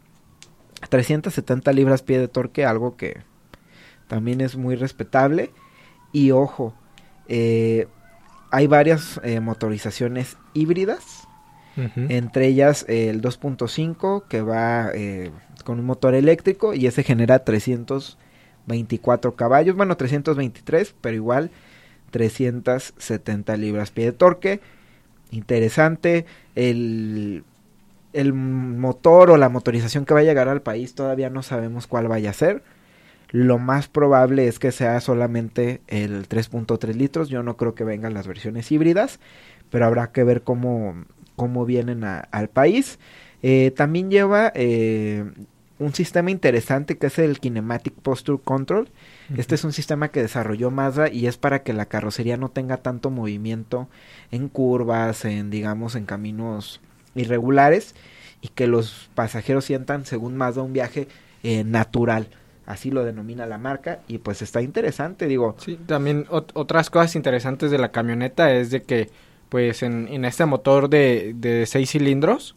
370 0.88 1.72
libras 1.72 2.02
pie 2.02 2.18
de 2.18 2.28
torque, 2.28 2.64
algo 2.64 2.96
que 2.96 3.22
también 4.06 4.40
es 4.40 4.56
muy 4.56 4.76
respetable. 4.76 5.50
Y 6.12 6.30
ojo, 6.30 6.74
eh, 7.28 7.88
hay 8.52 8.66
varias 8.66 9.20
eh, 9.24 9.40
motorizaciones 9.40 10.36
híbridas, 10.54 11.26
entre 11.96 12.48
ellas 12.48 12.84
el 12.86 13.22
2.5 13.22 14.24
que 14.28 14.42
va 14.42 14.90
eh, 14.92 15.30
con 15.64 15.78
un 15.78 15.86
motor 15.86 16.14
eléctrico 16.14 16.74
y 16.74 16.86
ese 16.86 17.02
genera 17.02 17.44
324 17.44 19.36
caballos, 19.36 19.74
bueno 19.74 19.96
323, 19.96 20.94
pero 21.00 21.16
igual 21.16 21.50
370 22.10 23.56
libras 23.56 23.90
pie 23.90 24.04
de 24.04 24.12
torque. 24.12 24.60
Interesante, 25.30 26.26
el 26.54 27.42
el 28.12 28.34
motor 28.34 29.30
o 29.30 29.36
la 29.38 29.48
motorización 29.48 30.04
que 30.04 30.14
va 30.14 30.20
a 30.20 30.24
llegar 30.24 30.48
al 30.48 30.60
país 30.62 30.94
todavía 30.94 31.30
no 31.30 31.42
sabemos 31.42 31.86
cuál 31.86 32.08
vaya 32.08 32.30
a 32.30 32.34
ser. 32.34 32.62
Lo 33.32 33.58
más 33.58 33.88
probable 33.88 34.46
es 34.46 34.58
que 34.58 34.72
sea 34.72 35.00
solamente 35.00 35.80
el 35.88 36.28
3.3 36.28 36.94
litros. 36.94 37.30
Yo 37.30 37.42
no 37.42 37.56
creo 37.56 37.74
que 37.74 37.82
vengan 37.82 38.12
las 38.12 38.26
versiones 38.26 38.70
híbridas, 38.70 39.20
pero 39.70 39.86
habrá 39.86 40.12
que 40.12 40.22
ver 40.22 40.42
cómo, 40.42 41.06
cómo 41.34 41.64
vienen 41.64 42.04
al 42.04 42.48
país. 42.50 42.98
Eh, 43.42 43.72
también 43.74 44.10
lleva 44.10 44.52
eh, 44.54 45.24
un 45.78 45.94
sistema 45.94 46.30
interesante 46.30 46.98
que 46.98 47.06
es 47.06 47.18
el 47.18 47.40
Kinematic 47.40 47.94
Posture 47.94 48.38
Control. 48.42 48.90
Este 49.34 49.54
es 49.54 49.64
un 49.64 49.72
sistema 49.72 50.08
que 50.08 50.20
desarrolló 50.20 50.70
Mazda 50.70 51.08
y 51.10 51.26
es 51.26 51.38
para 51.38 51.62
que 51.62 51.72
la 51.72 51.86
carrocería 51.86 52.36
no 52.36 52.50
tenga 52.50 52.76
tanto 52.76 53.08
movimiento 53.08 53.88
en 54.30 54.48
curvas, 54.48 55.24
en 55.24 55.48
digamos 55.48 55.94
en 55.94 56.04
caminos 56.04 56.82
irregulares 57.14 57.94
y 58.42 58.48
que 58.48 58.66
los 58.66 59.08
pasajeros 59.14 59.64
sientan, 59.64 60.04
según 60.04 60.38
de 60.38 60.60
un 60.60 60.74
viaje 60.74 61.08
eh, 61.42 61.64
natural. 61.64 62.28
Así 62.64 62.90
lo 62.90 63.04
denomina 63.04 63.46
la 63.46 63.58
marca 63.58 64.00
y 64.06 64.18
pues 64.18 64.40
está 64.42 64.62
interesante, 64.62 65.26
digo. 65.26 65.56
Sí, 65.58 65.76
también 65.86 66.26
otras 66.30 66.90
cosas 66.90 67.16
interesantes 67.16 67.70
de 67.70 67.78
la 67.78 67.90
camioneta 67.90 68.52
es 68.52 68.70
de 68.70 68.82
que 68.82 69.10
pues 69.48 69.82
en, 69.82 70.08
en 70.08 70.24
este 70.24 70.46
motor 70.46 70.88
de, 70.88 71.34
de 71.36 71.66
seis 71.66 71.90
cilindros 71.90 72.54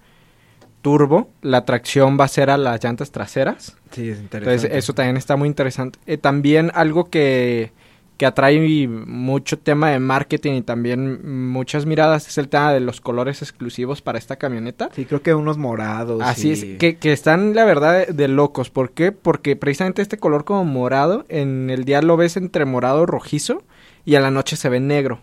turbo, 0.82 1.32
la 1.42 1.66
tracción 1.66 2.16
va 2.20 2.26
a 2.26 2.28
ser 2.28 2.52
a 2.52 2.58
las 2.58 2.84
llantas 2.84 3.10
traseras. 3.12 3.76
Sí, 3.90 4.10
es 4.10 4.20
interesante. 4.20 4.54
Entonces 4.54 4.78
eso 4.78 4.94
también 4.94 5.18
está 5.18 5.36
muy 5.36 5.48
interesante. 5.48 5.98
Eh, 6.06 6.18
también 6.18 6.70
algo 6.76 7.10
que 7.10 7.72
que 8.18 8.26
atrae 8.26 8.88
mucho 8.88 9.60
tema 9.60 9.90
de 9.90 10.00
marketing 10.00 10.54
y 10.54 10.62
también 10.62 11.50
muchas 11.50 11.86
miradas 11.86 12.28
es 12.28 12.38
el 12.38 12.48
tema 12.48 12.72
de 12.72 12.80
los 12.80 13.02
colores 13.02 13.42
exclusivos 13.42 14.02
para 14.02 14.18
esta 14.18 14.38
camioneta. 14.38 14.90
Sí, 14.96 15.06
creo 15.06 15.22
que 15.22 15.34
unos 15.34 15.58
morados. 15.58 16.22
Así 16.24 16.52
es, 16.52 16.64
que, 16.78 16.98
que, 16.98 17.12
están 17.12 17.56
la 17.56 17.66
verdad 17.66 18.08
de, 18.08 18.28
locos. 18.28 18.70
¿Por 18.70 18.92
qué? 18.92 19.12
Porque 19.12 19.56
precisamente 19.56 20.02
este 20.02 20.18
color 20.18 20.46
como 20.46 20.64
morado, 20.64 21.26
en 21.28 21.70
el 21.70 21.84
día 21.84 22.02
lo 22.02 22.16
ves 22.16 22.38
entre 22.38 22.66
morado 22.66 23.06
rojizo 23.06 23.64
y 24.06 24.16
a 24.16 24.22
la 24.22 24.32
noche 24.32 24.56
se 24.56 24.70
ve 24.70 24.80
negro. 24.80 25.20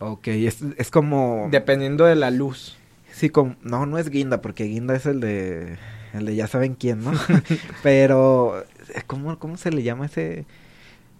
Ok, 0.00 0.28
es, 0.28 0.58
es 0.76 0.90
como... 0.90 1.48
Dependiendo 1.50 2.04
de 2.04 2.16
la 2.16 2.30
luz. 2.30 2.76
Sí, 3.12 3.30
como... 3.30 3.54
No, 3.62 3.86
no 3.86 3.96
es 3.96 4.10
guinda, 4.10 4.40
porque 4.40 4.64
guinda 4.64 4.96
es 4.96 5.06
el 5.06 5.20
de... 5.20 5.78
El 6.12 6.26
de 6.26 6.34
ya 6.34 6.46
saben 6.48 6.74
quién, 6.74 7.04
¿no? 7.04 7.12
Pero... 7.82 8.64
¿cómo, 9.06 9.38
¿Cómo 9.38 9.56
se 9.56 9.70
le 9.70 9.84
llama 9.84 10.06
ese...? 10.06 10.46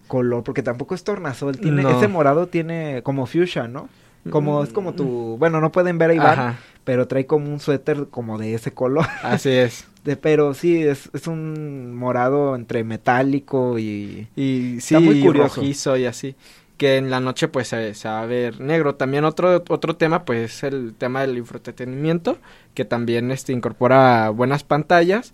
Color, 0.07 0.43
porque 0.43 0.63
tampoco 0.63 0.95
es 0.95 1.03
tornasol, 1.03 1.57
tiene, 1.57 1.89
ese 1.89 2.07
morado 2.07 2.47
tiene 2.47 3.01
como 3.03 3.25
fuchsia, 3.25 3.67
¿no? 3.67 3.89
Como, 4.29 4.63
es 4.63 4.73
como 4.73 4.93
tu, 4.93 5.37
bueno, 5.37 5.61
no 5.61 5.71
pueden 5.71 5.99
ver 5.99 6.09
a 6.09 6.13
Iván, 6.15 6.57
pero 6.83 7.07
trae 7.07 7.27
como 7.27 7.51
un 7.51 7.59
suéter 7.59 8.07
como 8.09 8.39
de 8.39 8.55
ese 8.55 8.71
color. 8.71 9.05
Así 9.21 9.51
es. 9.51 9.85
De, 10.05 10.17
pero 10.17 10.53
sí, 10.53 10.83
es, 10.83 11.09
es 11.13 11.25
un 11.25 11.95
morado 11.95 12.55
entre 12.55 12.83
metálico 12.83 13.79
y... 13.79 14.27
Y 14.35 14.77
sí, 14.79 14.95
muy 14.97 15.19
curioso. 15.19 15.55
rojizo 15.55 15.97
y 15.97 16.05
así. 16.05 16.35
que 16.77 16.97
en 16.97 17.09
la 17.09 17.19
noche 17.19 17.47
pues 17.47 17.69
se, 17.69 17.93
va 18.05 18.21
a 18.21 18.25
ver 18.27 18.59
negro. 18.59 18.93
También 18.93 19.25
otro, 19.25 19.63
otro 19.67 19.95
tema 19.95 20.23
pues 20.23 20.57
es 20.57 20.63
el 20.63 20.93
tema 20.95 21.21
del 21.21 21.39
infoentretenimiento, 21.39 22.37
que 22.75 22.85
también 22.85 23.31
este, 23.31 23.51
incorpora 23.51 24.29
buenas 24.29 24.63
pantallas. 24.63 25.33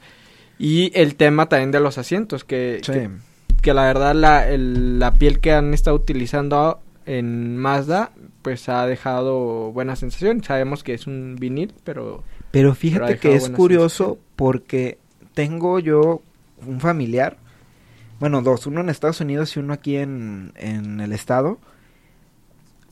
Y 0.57 0.91
el 0.93 1.15
tema 1.15 1.49
también 1.49 1.71
de 1.71 1.81
los 1.81 1.97
asientos, 1.97 2.45
que, 2.45 2.79
que, 2.85 3.09
la 3.65 3.83
verdad 3.83 4.15
la, 4.15 4.45
la 4.57 5.13
piel 5.13 5.39
que 5.39 5.53
han 5.53 5.73
estado 5.73 5.95
utilizando 5.95 6.79
en 7.05 7.57
Mazda 7.57 8.11
pues 8.41 8.69
ha 8.69 8.85
dejado 8.87 9.71
buena 9.71 9.95
sensación. 9.95 10.43
Sabemos 10.43 10.83
que 10.83 10.93
es 10.93 11.07
un 11.07 11.35
vinil, 11.39 11.73
pero... 11.83 12.23
Pero 12.51 12.75
fíjate 12.75 13.17
que 13.17 13.35
es 13.35 13.49
curioso 13.49 14.17
porque 14.35 14.97
tengo 15.33 15.79
yo 15.79 16.21
un 16.65 16.79
familiar 16.79 17.37
bueno, 18.21 18.43
dos, 18.43 18.67
uno 18.67 18.81
en 18.81 18.89
Estados 18.89 19.19
Unidos 19.19 19.57
y 19.57 19.59
uno 19.61 19.73
aquí 19.73 19.97
en, 19.97 20.53
en 20.55 20.99
el 20.99 21.11
estado. 21.11 21.57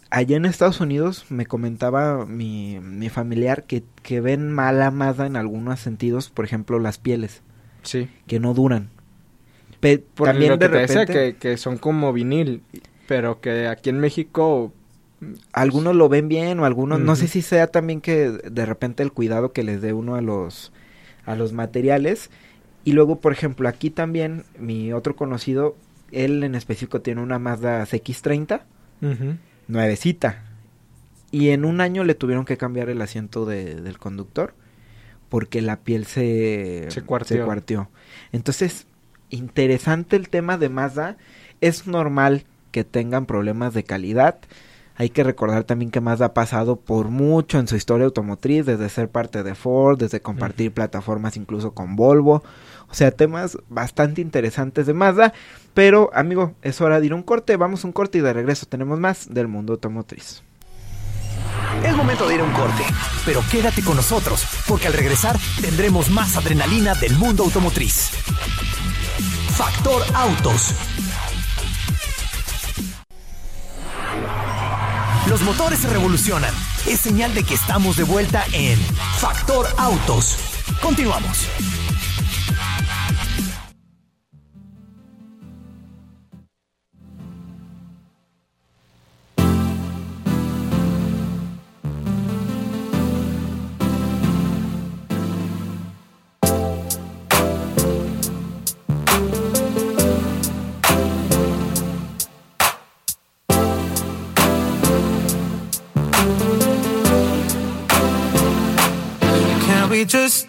Allá 0.10 0.36
en 0.36 0.46
Estados 0.46 0.82
Unidos 0.82 1.28
me 1.30 1.46
comentaba 1.46 2.26
mi, 2.26 2.80
mi 2.80 3.10
familiar 3.10 3.66
que, 3.66 3.84
que 4.02 4.22
ven 4.22 4.52
mala 4.52 4.90
Mazda 4.90 5.28
en 5.28 5.36
algunos 5.36 5.82
sentidos, 5.82 6.32
por 6.32 6.46
ejemplo, 6.46 6.80
las 6.80 6.98
pieles. 6.98 7.44
Sí. 7.84 8.10
Que 8.26 8.40
no 8.40 8.56
duran. 8.56 8.90
Por 10.16 10.28
también 10.28 10.60
de 10.60 10.68
repente, 10.68 11.06
que, 11.14 11.36
que 11.38 11.58
son 11.58 11.78
como 11.78 12.12
vinil, 12.14 12.62
pero 13.08 13.40
que 13.42 13.68
aquí 13.68 13.90
en 13.90 14.00
México 14.00 14.74
algunos 15.52 15.96
lo 15.96 16.08
ven 16.08 16.30
bien 16.30 16.60
o 16.60 16.66
algunos 16.66 17.02
no 17.02 17.16
sé 17.18 17.28
si 17.28 17.42
sea 17.42 17.68
también 17.68 18.00
que 18.00 18.30
de 18.30 18.66
repente 18.66 19.04
el 19.04 19.12
cuidado 19.12 19.52
que 19.52 19.64
les 19.64 19.82
dé 19.82 19.92
uno 19.92 20.16
a 20.16 20.22
los 20.22 20.72
a 21.26 21.36
los 21.36 21.52
materiales 21.52 22.30
y 22.86 22.94
luego, 22.94 23.20
por 23.20 23.32
ejemplo, 23.32 23.68
aquí 23.68 23.90
también 23.90 24.46
mi 24.58 24.94
otro 24.94 25.16
conocido, 25.16 25.76
él 26.12 26.44
en 26.44 26.56
específico 26.56 27.02
tiene 27.02 27.22
una 27.22 27.40
Mazda 27.40 27.84
CX30, 27.86 28.62
nuevecita. 29.68 30.44
Y 31.32 31.50
en 31.50 31.66
un 31.66 31.82
año 31.82 32.04
le 32.04 32.16
tuvieron 32.16 32.46
que 32.46 32.58
cambiar 32.58 32.90
el 32.90 33.02
asiento 33.02 33.46
del 33.46 34.00
conductor 34.00 34.56
porque 35.28 35.62
la 35.62 35.78
piel 35.82 36.06
se, 36.06 36.88
se, 36.90 37.04
cuarteó. 37.04 37.90
Entonces, 38.32 38.88
interesante 39.30 40.16
el 40.16 40.30
tema 40.30 40.58
de 40.58 40.70
Mazda. 40.70 41.18
Es 41.62 41.88
normal 41.88 42.46
que 42.72 42.84
tengan 42.84 43.26
problemas 43.26 43.74
de 43.74 43.84
calidad. 43.84 44.40
Hay 44.96 45.10
que 45.10 45.24
recordar 45.24 45.64
también 45.64 45.92
que 45.92 46.02
Mazda 46.02 46.26
ha 46.26 46.34
pasado 46.34 46.76
por 46.76 47.08
mucho 47.08 47.58
en 47.58 47.70
su 47.70 47.78
historia 47.78 48.06
automotriz, 48.06 48.66
desde 48.66 48.90
ser 48.90 49.10
parte 49.10 49.44
de 49.44 49.56
Ford, 49.56 49.98
desde 49.98 50.22
compartir 50.22 50.74
plataformas 50.74 51.38
incluso 51.38 51.72
con 51.72 51.96
Volvo. 51.96 52.44
O 52.90 52.94
sea, 52.94 53.12
temas 53.12 53.58
bastante 53.70 54.20
interesantes 54.20 54.88
de 54.88 54.94
Mazda. 54.94 55.34
Pero, 55.74 56.10
amigo, 56.14 56.56
es 56.62 56.82
hora 56.82 57.00
de 57.00 57.06
ir 57.06 57.12
a 57.14 57.16
un 57.16 57.24
corte. 57.24 57.56
Vamos 57.56 57.84
a 57.84 57.88
un 57.88 57.94
corte 57.94 58.18
y 58.18 58.22
de 58.22 58.34
regreso 58.34 58.66
tenemos 58.66 59.00
más 59.00 59.34
del 59.34 59.48
mundo 59.48 59.74
automotriz. 59.74 60.44
Es 61.86 61.96
momento 61.96 62.28
de 62.28 62.36
ir 62.36 62.42
a 62.42 62.44
un 62.44 62.52
corte, 62.52 62.84
pero 63.26 63.42
quédate 63.50 63.82
con 63.82 63.96
nosotros, 63.96 64.46
porque 64.68 64.88
al 64.88 64.94
regresar 64.94 65.38
tendremos 65.62 66.10
más 66.10 66.36
adrenalina 66.36 66.94
del 66.96 67.16
mundo 67.16 67.44
automotriz. 67.44 68.12
Factor 69.60 70.02
Autos. 70.16 70.74
Los 75.28 75.42
motores 75.42 75.80
se 75.80 75.90
revolucionan. 75.90 76.56
Es 76.88 77.02
señal 77.02 77.34
de 77.34 77.44
que 77.44 77.56
estamos 77.56 77.98
de 77.98 78.04
vuelta 78.04 78.46
en 78.54 78.80
Factor 79.20 79.68
Autos. 79.78 80.38
Continuamos. 80.82 81.46
Just 110.10 110.49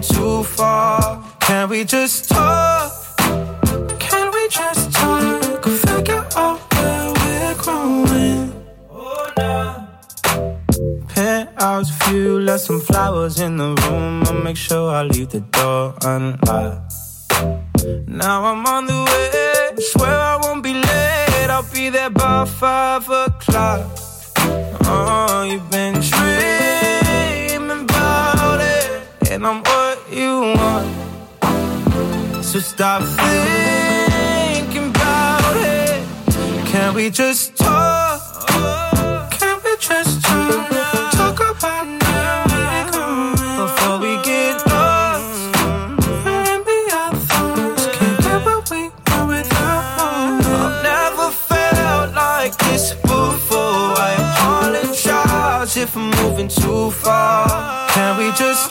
I'm 0.00 0.06
too 0.06 0.44
far. 0.44 1.22
Can 1.40 1.68
we 1.68 1.84
just 1.84 2.30
talk? 2.30 2.90
Can 3.98 4.32
we 4.32 4.48
just 4.48 4.90
talk? 4.92 5.62
Figure 5.62 6.26
out 6.36 6.58
where 6.72 7.12
we're 7.12 7.54
growing. 7.56 8.50
Oh, 8.90 9.30
no. 9.36 9.86
Penthouse 11.08 11.90
view, 12.04 12.40
left 12.40 12.64
some 12.64 12.80
flowers 12.80 13.40
in 13.40 13.58
the 13.58 13.74
room. 13.74 14.22
I'll 14.24 14.42
make 14.42 14.56
sure 14.56 14.90
I 14.90 15.02
leave 15.02 15.28
the 15.28 15.40
door 15.40 15.94
unlocked. 16.02 16.94
Now 18.06 18.44
I'm 18.44 18.64
on 18.64 18.86
the 18.86 19.04
way. 19.04 19.82
Swear 19.82 20.18
I 20.18 20.36
won't 20.42 20.62
be 20.62 20.72
late. 20.72 21.50
I'll 21.50 21.70
be 21.74 21.90
there 21.90 22.08
by 22.08 22.46
five 22.46 23.06
o'clock. 23.06 23.86
Oh, 24.86 25.46
you've 25.46 25.70
been 25.70 26.00
dreaming 26.00 27.84
about 27.84 28.60
it, 28.62 29.02
and 29.30 29.46
I'm 29.46 29.62
want. 30.40 30.86
So 32.44 32.58
stop 32.60 33.02
thinking 33.02 34.88
about 34.90 35.56
it. 35.56 36.02
Can 36.66 36.94
we 36.94 37.10
just 37.10 37.56
talk? 37.56 38.20
Can 39.38 39.60
we 39.64 39.76
just 39.78 40.22
talk? 40.24 40.70
About 41.40 41.86
now 41.86 43.66
before 43.66 43.98
we 43.98 44.16
get 44.22 44.56
lost. 44.66 45.54
Can't 46.24 46.64
we 48.70 48.88
want 49.06 49.28
without 49.28 49.84
one. 49.98 50.40
I've 50.44 50.82
never 50.82 51.30
felt 51.30 52.14
like 52.14 52.56
this 52.56 52.94
before. 52.94 53.94
I 53.96 54.30
if 55.76 55.96
I'm 55.96 56.10
moving 56.22 56.48
too 56.48 56.90
far. 56.90 57.88
Can 57.90 58.16
we 58.18 58.32
just 58.32 58.69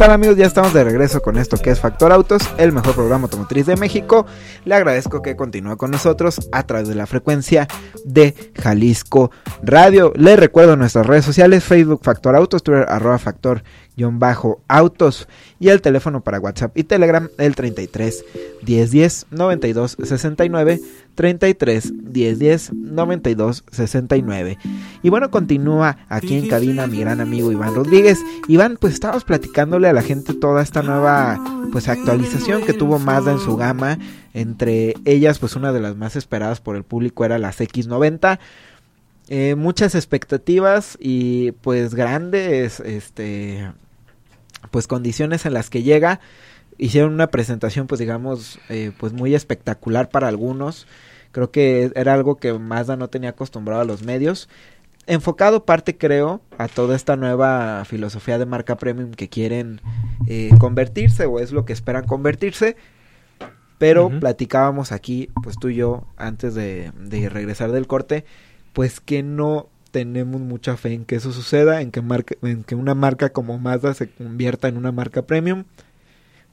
tal 0.00 0.12
amigos? 0.12 0.38
Ya 0.38 0.46
estamos 0.46 0.72
de 0.72 0.82
regreso 0.82 1.20
con 1.20 1.36
esto 1.36 1.58
que 1.58 1.68
es 1.68 1.78
Factor 1.78 2.10
Autos, 2.10 2.40
el 2.56 2.72
mejor 2.72 2.94
programa 2.94 3.24
automotriz 3.24 3.66
de 3.66 3.76
México. 3.76 4.24
Le 4.64 4.74
agradezco 4.74 5.20
que 5.20 5.36
continúe 5.36 5.76
con 5.76 5.90
nosotros 5.90 6.48
a 6.52 6.62
través 6.62 6.88
de 6.88 6.94
la 6.94 7.06
frecuencia 7.06 7.68
de 8.06 8.34
Jalisco 8.54 9.30
Radio. 9.62 10.14
Le 10.16 10.36
recuerdo 10.36 10.74
nuestras 10.74 11.06
redes 11.06 11.26
sociales, 11.26 11.64
Facebook 11.64 12.00
Factor 12.02 12.34
Autos, 12.34 12.62
Twitter 12.62 12.86
arroba 12.88 13.18
Factor 13.18 13.62
autos 14.68 15.28
y 15.58 15.68
el 15.68 15.80
teléfono 15.80 16.22
para 16.22 16.40
WhatsApp 16.40 16.76
y 16.76 16.84
Telegram 16.84 17.28
el 17.38 17.54
33 17.54 18.24
10 18.62 18.90
10 18.90 19.26
92 19.30 19.96
69 20.02 20.80
33 21.14 21.92
10 22.12 22.38
10 22.38 22.72
92 22.72 23.64
69 23.70 24.58
y 25.02 25.08
bueno 25.10 25.30
continúa 25.30 25.98
aquí 26.08 26.36
en 26.36 26.48
cabina 26.48 26.86
mi 26.86 27.00
gran 27.00 27.20
amigo 27.20 27.52
Iván 27.52 27.74
Rodríguez. 27.74 28.18
Iván 28.48 28.76
pues 28.80 28.94
estábamos 28.94 29.24
platicándole 29.24 29.88
a 29.88 29.92
la 29.92 30.02
gente 30.02 30.34
toda 30.34 30.62
esta 30.62 30.82
nueva 30.82 31.38
pues 31.72 31.88
actualización 31.88 32.64
que 32.64 32.72
tuvo 32.72 32.98
Mazda 32.98 33.32
en 33.32 33.38
su 33.38 33.56
gama. 33.56 33.98
Entre 34.32 34.94
ellas 35.04 35.38
pues 35.38 35.56
una 35.56 35.72
de 35.72 35.80
las 35.80 35.96
más 35.96 36.16
esperadas 36.16 36.60
por 36.60 36.76
el 36.76 36.84
público 36.84 37.24
era 37.24 37.38
las 37.38 37.60
X90 37.60 38.38
eh, 39.32 39.54
muchas 39.54 39.94
expectativas 39.94 40.98
y 41.00 41.52
pues 41.52 41.94
grandes 41.94 42.80
este 42.80 43.70
pues 44.70 44.86
condiciones 44.86 45.46
en 45.46 45.54
las 45.54 45.70
que 45.70 45.82
llega. 45.82 46.20
Hicieron 46.78 47.12
una 47.12 47.28
presentación 47.28 47.86
pues 47.86 47.98
digamos 47.98 48.58
eh, 48.68 48.92
pues 48.98 49.12
muy 49.12 49.34
espectacular 49.34 50.08
para 50.08 50.28
algunos. 50.28 50.86
Creo 51.32 51.50
que 51.50 51.92
era 51.94 52.14
algo 52.14 52.36
que 52.36 52.52
Mazda 52.52 52.96
no 52.96 53.08
tenía 53.08 53.30
acostumbrado 53.30 53.82
a 53.82 53.84
los 53.84 54.02
medios. 54.02 54.48
Enfocado 55.06 55.64
parte 55.64 55.96
creo 55.96 56.40
a 56.58 56.68
toda 56.68 56.94
esta 56.94 57.16
nueva 57.16 57.84
filosofía 57.84 58.38
de 58.38 58.46
marca 58.46 58.76
premium 58.76 59.12
que 59.12 59.28
quieren 59.28 59.80
eh, 60.26 60.50
convertirse 60.58 61.26
o 61.26 61.40
es 61.40 61.52
lo 61.52 61.64
que 61.64 61.72
esperan 61.72 62.06
convertirse. 62.06 62.76
Pero 63.78 64.10
platicábamos 64.20 64.92
aquí 64.92 65.30
pues 65.42 65.56
tú 65.58 65.70
y 65.70 65.76
yo 65.76 66.06
antes 66.18 66.54
de, 66.54 66.92
de 67.00 67.30
regresar 67.30 67.72
del 67.72 67.86
corte 67.86 68.26
pues 68.74 69.00
que 69.00 69.22
no 69.22 69.68
tenemos 69.90 70.40
mucha 70.40 70.76
fe 70.76 70.94
en 70.94 71.04
que 71.04 71.16
eso 71.16 71.32
suceda, 71.32 71.80
en 71.80 71.90
que, 71.90 72.02
marca, 72.02 72.34
en 72.42 72.64
que 72.64 72.74
una 72.74 72.94
marca 72.94 73.30
como 73.30 73.58
Mazda 73.58 73.94
se 73.94 74.08
convierta 74.08 74.68
en 74.68 74.76
una 74.76 74.92
marca 74.92 75.22
premium. 75.22 75.64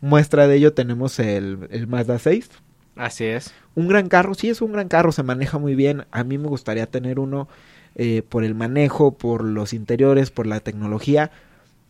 Muestra 0.01 0.47
de 0.47 0.55
ello 0.55 0.73
tenemos 0.73 1.19
el, 1.19 1.67
el 1.71 1.87
Mazda 1.87 2.19
6. 2.19 2.49
Así 2.95 3.25
es. 3.25 3.53
Un 3.75 3.87
gran 3.87 4.09
carro, 4.09 4.33
sí 4.33 4.49
es 4.49 4.61
un 4.61 4.71
gran 4.71 4.87
carro, 4.87 5.11
se 5.11 5.23
maneja 5.23 5.57
muy 5.57 5.75
bien. 5.75 6.05
A 6.11 6.23
mí 6.23 6.37
me 6.37 6.47
gustaría 6.47 6.87
tener 6.87 7.19
uno 7.19 7.47
eh, 7.95 8.23
por 8.27 8.43
el 8.43 8.55
manejo, 8.55 9.11
por 9.11 9.43
los 9.43 9.73
interiores, 9.73 10.31
por 10.31 10.47
la 10.47 10.59
tecnología. 10.59 11.31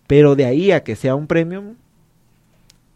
Pero 0.08 0.36
de 0.36 0.46
ahí 0.46 0.72
a 0.72 0.84
que 0.84 0.96
sea 0.96 1.16
un 1.16 1.28
premium, 1.28 1.76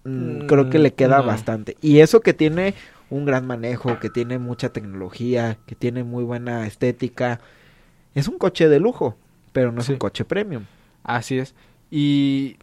mm, 0.03 0.47
creo 0.47 0.69
que 0.69 0.79
le 0.79 0.93
queda 0.93 1.21
bastante. 1.21 1.77
Y 1.81 1.99
eso 1.99 2.21
que 2.21 2.33
tiene 2.33 2.73
un 3.09 3.25
gran 3.25 3.45
manejo, 3.45 3.99
que 3.99 4.09
tiene 4.09 4.39
mucha 4.39 4.69
tecnología, 4.69 5.57
que 5.65 5.75
tiene 5.75 6.03
muy 6.03 6.23
buena 6.23 6.65
estética, 6.65 7.41
es 8.15 8.27
un 8.27 8.37
coche 8.37 8.67
de 8.67 8.79
lujo, 8.79 9.15
pero 9.53 9.71
no 9.71 9.81
es 9.81 9.89
un 9.89 9.97
coche 9.97 10.25
premium. 10.25 10.65
Así 11.03 11.39
es. 11.39 11.55
Y 11.89 12.57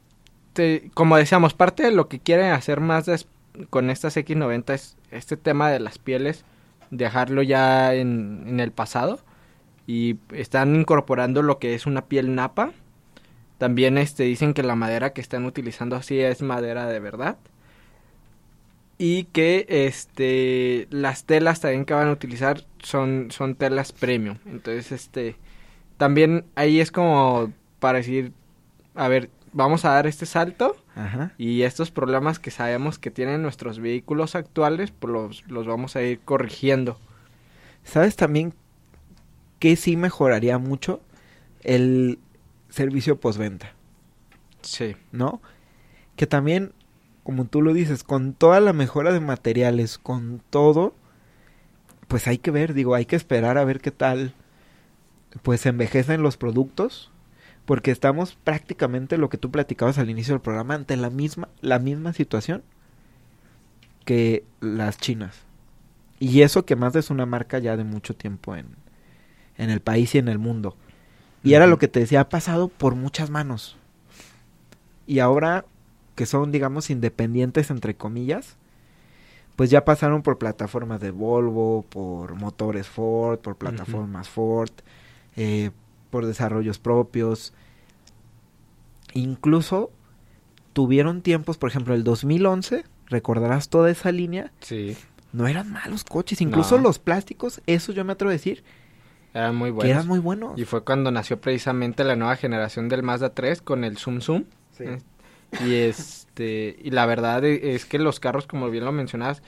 como 0.94 1.16
decíamos, 1.16 1.54
parte 1.54 1.84
de 1.84 1.92
lo 1.92 2.08
que 2.08 2.18
quieren 2.18 2.52
hacer 2.52 2.80
más 2.80 3.26
con 3.70 3.90
estas 3.90 4.16
X90 4.16 4.74
es 4.74 4.96
este 5.10 5.36
tema 5.36 5.70
de 5.70 5.80
las 5.80 5.98
pieles, 5.98 6.44
dejarlo 6.90 7.42
ya 7.42 7.94
en, 7.94 8.60
el 8.60 8.72
pasado. 8.72 9.20
Y 9.86 10.18
están 10.32 10.74
incorporando 10.74 11.42
lo 11.42 11.58
que 11.58 11.74
es 11.74 11.86
una 11.86 12.06
piel 12.06 12.34
napa. 12.34 12.72
También 13.56 13.98
este, 13.98 14.24
dicen 14.24 14.52
que 14.52 14.62
la 14.62 14.74
madera 14.74 15.12
que 15.12 15.20
están 15.20 15.46
utilizando 15.46 15.96
así 15.96 16.20
es 16.20 16.42
madera 16.42 16.86
de 16.86 17.00
verdad. 17.00 17.36
Y 18.98 19.24
que 19.24 19.64
este 19.68 20.88
las 20.90 21.24
telas 21.24 21.60
también 21.60 21.84
que 21.84 21.94
van 21.94 22.08
a 22.08 22.12
utilizar 22.12 22.64
son, 22.82 23.28
son 23.30 23.54
telas 23.54 23.92
premium. 23.92 24.38
Entonces, 24.44 24.90
este, 24.92 25.36
también 25.96 26.44
ahí 26.56 26.80
es 26.80 26.90
como 26.90 27.52
para 27.78 27.98
decir, 27.98 28.32
a 28.94 29.06
ver, 29.08 29.30
vamos 29.52 29.84
a 29.84 29.90
dar 29.90 30.06
este 30.06 30.26
salto 30.26 30.76
y 31.36 31.62
estos 31.62 31.92
problemas 31.92 32.40
que 32.40 32.50
sabemos 32.50 32.98
que 32.98 33.12
tienen 33.12 33.40
nuestros 33.40 33.78
vehículos 33.78 34.34
actuales, 34.34 34.90
pues 34.90 35.12
los, 35.12 35.44
los 35.46 35.66
vamos 35.66 35.94
a 35.94 36.02
ir 36.02 36.18
corrigiendo. 36.20 36.98
¿Sabes 37.84 38.16
también 38.16 38.52
que 39.60 39.76
sí 39.76 39.96
mejoraría 39.96 40.58
mucho? 40.58 41.00
El 41.62 42.18
servicio 42.68 43.20
postventa. 43.20 43.72
Sí. 44.62 44.96
¿No? 45.12 45.40
Que 46.16 46.26
también, 46.26 46.72
como 47.28 47.44
tú 47.44 47.60
lo 47.60 47.74
dices, 47.74 48.04
con 48.04 48.32
toda 48.32 48.58
la 48.58 48.72
mejora 48.72 49.12
de 49.12 49.20
materiales, 49.20 49.98
con 49.98 50.40
todo, 50.48 50.94
pues 52.08 52.26
hay 52.26 52.38
que 52.38 52.50
ver, 52.50 52.72
digo, 52.72 52.94
hay 52.94 53.04
que 53.04 53.16
esperar 53.16 53.58
a 53.58 53.66
ver 53.66 53.82
qué 53.82 53.90
tal 53.90 54.32
pues 55.42 55.66
envejecen 55.66 56.22
los 56.22 56.38
productos 56.38 57.10
porque 57.66 57.90
estamos 57.90 58.38
prácticamente 58.44 59.18
lo 59.18 59.28
que 59.28 59.36
tú 59.36 59.50
platicabas 59.50 59.98
al 59.98 60.08
inicio 60.08 60.32
del 60.32 60.40
programa 60.40 60.72
ante 60.72 60.96
la 60.96 61.10
misma 61.10 61.50
la 61.60 61.78
misma 61.78 62.14
situación 62.14 62.62
que 64.06 64.42
las 64.62 64.96
chinas. 64.96 65.42
Y 66.18 66.40
eso 66.40 66.64
que 66.64 66.76
más 66.76 66.96
es 66.96 67.10
una 67.10 67.26
marca 67.26 67.58
ya 67.58 67.76
de 67.76 67.84
mucho 67.84 68.16
tiempo 68.16 68.56
en, 68.56 68.68
en 69.58 69.68
el 69.68 69.80
país 69.80 70.14
y 70.14 70.18
en 70.18 70.28
el 70.28 70.38
mundo. 70.38 70.78
Y 71.44 71.52
era 71.52 71.66
lo 71.66 71.78
que 71.78 71.88
te 71.88 72.00
decía, 72.00 72.22
ha 72.22 72.28
pasado 72.30 72.68
por 72.68 72.94
muchas 72.94 73.28
manos. 73.28 73.76
Y 75.06 75.18
ahora 75.18 75.66
que 76.18 76.26
son, 76.26 76.50
digamos, 76.50 76.90
independientes, 76.90 77.70
entre 77.70 77.94
comillas, 77.94 78.56
pues 79.54 79.70
ya 79.70 79.84
pasaron 79.84 80.22
por 80.24 80.36
plataformas 80.36 81.00
de 81.00 81.12
Volvo, 81.12 81.86
por 81.88 82.34
motores 82.34 82.88
Ford, 82.88 83.38
por 83.38 83.54
plataformas 83.54 84.28
Ford, 84.28 84.72
eh, 85.36 85.70
por 86.10 86.26
desarrollos 86.26 86.80
propios. 86.80 87.54
Incluso 89.14 89.92
tuvieron 90.72 91.22
tiempos, 91.22 91.56
por 91.56 91.70
ejemplo, 91.70 91.94
el 91.94 92.02
2011, 92.02 92.82
recordarás 93.06 93.68
toda 93.68 93.88
esa 93.88 94.10
línea. 94.10 94.50
Sí. 94.58 94.96
No 95.32 95.46
eran 95.46 95.70
malos 95.70 96.02
coches, 96.02 96.40
incluso 96.40 96.78
los 96.78 96.98
plásticos, 96.98 97.62
eso 97.68 97.92
yo 97.92 98.04
me 98.04 98.14
atrevo 98.14 98.30
a 98.30 98.32
decir. 98.32 98.64
Eran 99.32 99.54
muy 99.54 99.70
buenos. 99.70 99.84
Que 99.84 99.90
eran 99.92 100.08
muy 100.08 100.18
buenos. 100.18 100.58
Y 100.58 100.64
fue 100.64 100.82
cuando 100.82 101.12
nació 101.12 101.40
precisamente 101.40 102.02
la 102.02 102.16
nueva 102.16 102.34
generación 102.34 102.88
del 102.88 103.04
Mazda 103.04 103.34
3 103.34 103.62
con 103.62 103.84
el 103.84 103.98
Zoom 103.98 104.20
Zoom. 104.20 104.46
Sí. 104.72 104.82
Eh, 104.82 104.98
y 105.64 105.74
este 105.74 106.76
y 106.82 106.90
la 106.90 107.06
verdad 107.06 107.44
e, 107.44 107.74
es 107.74 107.84
que 107.84 107.98
los 107.98 108.20
carros, 108.20 108.46
como 108.46 108.70
bien 108.70 108.84
lo 108.84 108.92
mencionabas, 108.92 109.42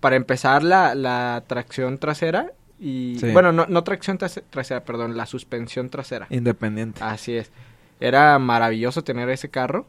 para 0.00 0.16
empezar 0.16 0.62
la, 0.62 0.94
la 0.94 1.44
tracción 1.46 1.98
trasera 1.98 2.52
y 2.78 3.18
bueno, 3.32 3.52
no, 3.52 3.66
no 3.66 3.84
tracción 3.84 4.18
trasera, 4.18 4.84
perdón, 4.84 5.16
la 5.16 5.26
suspensión 5.26 5.88
trasera. 5.88 6.26
Independiente. 6.30 7.02
Así 7.02 7.34
es. 7.34 7.50
Era 8.00 8.38
maravilloso 8.38 9.02
tener 9.02 9.28
ese 9.30 9.48
carro. 9.48 9.86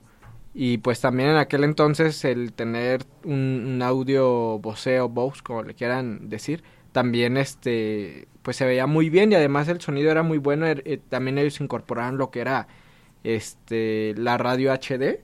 Y 0.54 0.80
pues 0.80 1.02
también 1.02 1.30
en 1.30 1.38
aquel 1.38 1.64
entonces 1.64 2.24
el 2.26 2.54
tener 2.54 3.04
un, 3.24 3.80
audio 3.84 4.58
voceo, 4.58 5.08
Bose, 5.08 5.42
como 5.44 5.62
le 5.62 5.76
quieran 5.76 6.30
decir, 6.30 6.64
también 6.94 7.38
este 7.38 8.28
pues 8.42 8.58
se 8.58 8.66
veía 8.66 8.88
muy 8.88 9.10
bien 9.10 9.32
y 9.32 9.36
además 9.36 9.68
el 9.68 9.82
sonido 9.82 10.10
era 10.10 10.24
muy 10.24 10.40
bueno. 10.40 10.66
Er, 10.66 10.82
eh, 10.86 11.00
también 11.10 11.38
ellos 11.38 11.62
incorporaron 11.62 12.18
lo 12.18 12.32
que 12.32 12.40
era 12.40 12.68
este 13.36 14.14
la 14.18 14.38
radio 14.38 14.72
HD 14.72 15.20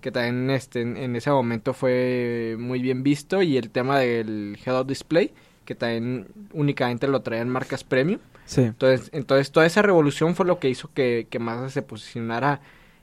que 0.00 0.10
también 0.10 0.50
este 0.50 0.80
en, 0.80 1.14
ese 1.14 1.30
momento 1.30 1.74
fue 1.74 2.56
muy 2.58 2.80
bien 2.80 3.02
visto 3.02 3.42
y 3.42 3.58
el 3.58 3.70
tema 3.70 3.98
del 3.98 4.58
head-up 4.64 4.86
display 4.86 5.32
que 5.66 5.74
también 5.74 6.28
únicamente 6.52 7.06
lo 7.06 7.20
traían 7.20 7.50
marcas 7.50 7.84
premium 7.84 8.20
sí. 8.46 8.62
entonces 8.62 9.10
entonces 9.12 9.50
toda 9.50 9.66
esa 9.66 9.82
revolución 9.82 10.34
fue 10.34 10.46
lo 10.46 10.58
que 10.58 10.70
hizo 10.70 10.90
que, 10.94 11.26
que 11.28 11.38
Mazda 11.38 11.68
se 11.68 11.82
posicionara 11.82 12.60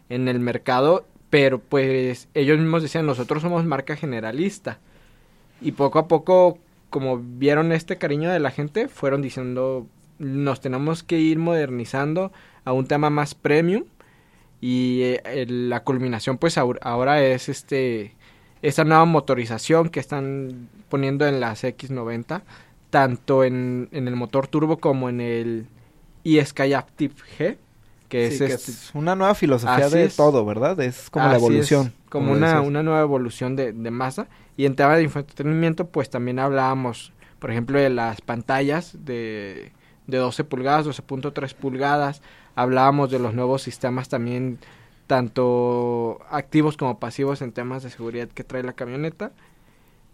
en 0.10 0.28
el 0.28 0.40
mercado 0.40 1.06
pero 1.30 1.60
pues 1.60 2.28
ellos 2.34 2.58
mismos 2.58 2.82
decían 2.82 3.06
nosotros 3.06 3.44
somos 3.44 3.64
marca 3.66 3.96
generalista 3.96 4.80
y 5.62 5.74
poco 5.74 6.00
a 6.00 6.08
poco 6.08 6.58
como 6.90 7.20
vieron 7.20 7.72
este 7.72 7.98
cariño 7.98 8.32
de 8.32 8.40
la 8.40 8.50
gente 8.50 8.88
fueron 8.88 9.22
diciendo 9.22 9.86
nos 10.18 10.62
tenemos 10.62 11.04
que 11.04 11.20
ir 11.20 11.38
modernizando 11.38 12.32
a 12.64 12.74
un 12.74 12.88
tema 12.88 13.12
más 13.12 13.36
premium 13.36 13.84
y 14.66 15.02
eh, 15.04 15.46
la 15.48 15.84
culminación 15.84 16.40
pues 16.40 16.58
ahora 16.58 17.22
es 17.24 17.50
este 17.50 18.16
esta 18.64 18.84
nueva 18.84 19.06
motorización 19.06 19.90
que 19.90 20.00
están 20.00 20.70
poniendo 20.90 21.28
en 21.28 21.40
las 21.40 21.64
X90 21.64 22.42
tanto 22.90 23.44
en, 23.44 23.90
en 23.92 24.08
el 24.08 24.16
motor 24.16 24.48
turbo 24.48 24.78
como 24.78 25.08
en 25.08 25.22
el 25.22 25.68
eSky 26.24 26.74
Active 26.74 27.14
G 27.38 27.58
que, 28.10 28.26
es, 28.26 28.42
este 28.42 28.98
una 28.98 29.16
nueva 29.16 29.36
filosofía 29.36 29.88
de 29.88 30.10
todo, 30.10 30.44
¿verdad? 30.46 30.80
Es 30.80 31.12
como 31.12 31.28
la 31.28 31.36
evolución. 31.36 31.94
como 32.10 32.32
una, 32.32 32.62
una 32.62 32.82
nueva 32.82 33.02
evolución 33.02 33.56
de, 33.56 33.72
de 33.72 33.92
masa. 33.92 34.28
Y 34.58 34.66
en 34.66 34.76
tema 34.76 34.96
de 34.96 35.04
entretenimiento, 35.04 35.88
pues 35.88 36.10
también 36.10 36.38
hablábamos, 36.38 37.14
por 37.40 37.50
ejemplo, 37.50 37.80
de 37.80 37.90
las 37.90 38.22
pantallas 38.22 38.96
de, 39.06 39.72
de 40.06 40.18
12 40.18 40.44
pulgadas, 40.44 40.86
12.3 40.86 41.56
pulgadas, 41.56 42.22
hablábamos 42.56 43.12
de 43.12 43.20
los 43.20 43.34
nuevos 43.34 43.62
sistemas 43.62 44.10
también 44.10 44.60
tanto 45.08 46.20
activos 46.30 46.78
como 46.78 47.00
pasivos 47.00 47.42
en 47.42 47.52
temas 47.52 47.84
de 47.84 47.90
seguridad 47.90 48.28
que 48.30 48.44
trae 48.44 48.64
la 48.64 48.74
camioneta. 48.74 49.32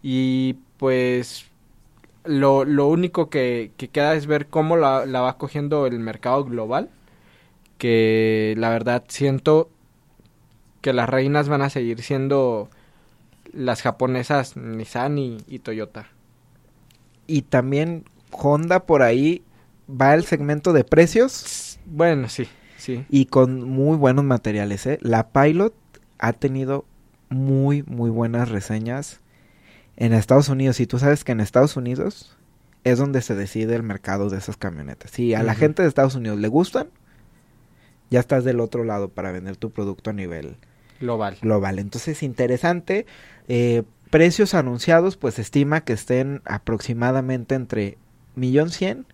Y 0.02 0.54
pues 0.76 1.46
lo, 2.24 2.64
lo 2.64 2.88
único 2.88 3.30
que, 3.30 3.72
que, 3.76 3.88
queda 3.88 4.14
es 4.14 4.26
ver 4.26 4.46
cómo 4.48 4.76
la, 4.76 5.06
la, 5.06 5.20
va 5.20 5.38
cogiendo 5.38 5.86
el 5.86 5.98
mercado 5.98 6.44
global. 6.44 6.90
Que 7.78 8.54
la 8.58 8.70
verdad 8.70 9.04
siento 9.08 9.70
que 10.80 10.92
las 10.92 11.08
reinas 11.08 11.48
van 11.48 11.62
a 11.62 11.70
seguir 11.70 12.02
siendo 12.02 12.68
las 13.52 13.82
japonesas 13.82 14.56
Nissan 14.56 15.18
y, 15.18 15.38
y 15.46 15.60
Toyota. 15.60 16.08
Y 17.26 17.42
también 17.42 18.04
Honda 18.30 18.84
por 18.84 19.02
ahí 19.02 19.42
va 19.88 20.14
el 20.14 20.24
segmento 20.24 20.72
de 20.72 20.84
precios. 20.84 21.71
Bueno, 21.86 22.28
sí, 22.28 22.48
sí. 22.76 23.04
Y 23.08 23.26
con 23.26 23.62
muy 23.62 23.96
buenos 23.96 24.24
materiales, 24.24 24.86
¿eh? 24.86 24.98
La 25.02 25.28
Pilot 25.28 25.74
ha 26.18 26.32
tenido 26.32 26.84
muy, 27.28 27.82
muy 27.84 28.10
buenas 28.10 28.48
reseñas 28.48 29.20
en 29.96 30.12
Estados 30.12 30.48
Unidos. 30.48 30.80
Y 30.80 30.86
tú 30.86 30.98
sabes 30.98 31.24
que 31.24 31.32
en 31.32 31.40
Estados 31.40 31.76
Unidos 31.76 32.36
es 32.84 32.98
donde 32.98 33.22
se 33.22 33.34
decide 33.34 33.74
el 33.74 33.82
mercado 33.82 34.30
de 34.30 34.38
esas 34.38 34.56
camionetas. 34.56 35.10
Si 35.12 35.34
a 35.34 35.42
la 35.42 35.54
gente 35.54 35.82
de 35.82 35.88
Estados 35.88 36.14
Unidos 36.14 36.38
le 36.38 36.48
gustan, 36.48 36.88
ya 38.10 38.20
estás 38.20 38.44
del 38.44 38.60
otro 38.60 38.84
lado 38.84 39.08
para 39.08 39.32
vender 39.32 39.56
tu 39.56 39.70
producto 39.70 40.10
a 40.10 40.12
nivel 40.12 40.56
global. 41.00 41.38
global. 41.40 41.78
Entonces, 41.78 42.22
interesante. 42.22 43.06
Eh, 43.48 43.84
precios 44.10 44.54
anunciados, 44.54 45.16
pues 45.16 45.38
estima 45.38 45.82
que 45.82 45.94
estén 45.94 46.42
aproximadamente 46.44 47.54
entre 47.54 47.98
millón 48.34 48.70
cien 48.70 49.06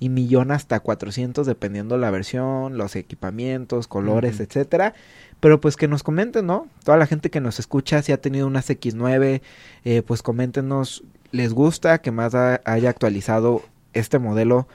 y 0.00 0.08
millón 0.08 0.50
hasta 0.50 0.80
400 0.80 1.46
dependiendo 1.46 1.96
la 1.96 2.10
versión, 2.10 2.76
los 2.76 2.96
equipamientos, 2.96 3.88
colores, 3.88 4.40
etcétera. 4.40 4.94
Pero 5.40 5.60
pues 5.60 5.76
que 5.76 5.88
nos 5.88 6.02
comenten, 6.02 6.46
¿no? 6.46 6.68
Toda 6.84 6.96
la 6.96 7.06
gente 7.06 7.30
que 7.30 7.40
nos 7.40 7.58
escucha, 7.58 8.02
si 8.02 8.12
ha 8.12 8.20
tenido 8.20 8.46
unas 8.46 8.68
X9, 8.70 9.42
eh, 9.84 10.02
pues 10.02 10.22
coméntenos, 10.22 11.04
¿les 11.32 11.52
gusta 11.52 11.98
que 11.98 12.10
más 12.10 12.34
haya 12.34 12.90
actualizado 12.90 13.62
este 13.92 14.18
modelo 14.18 14.68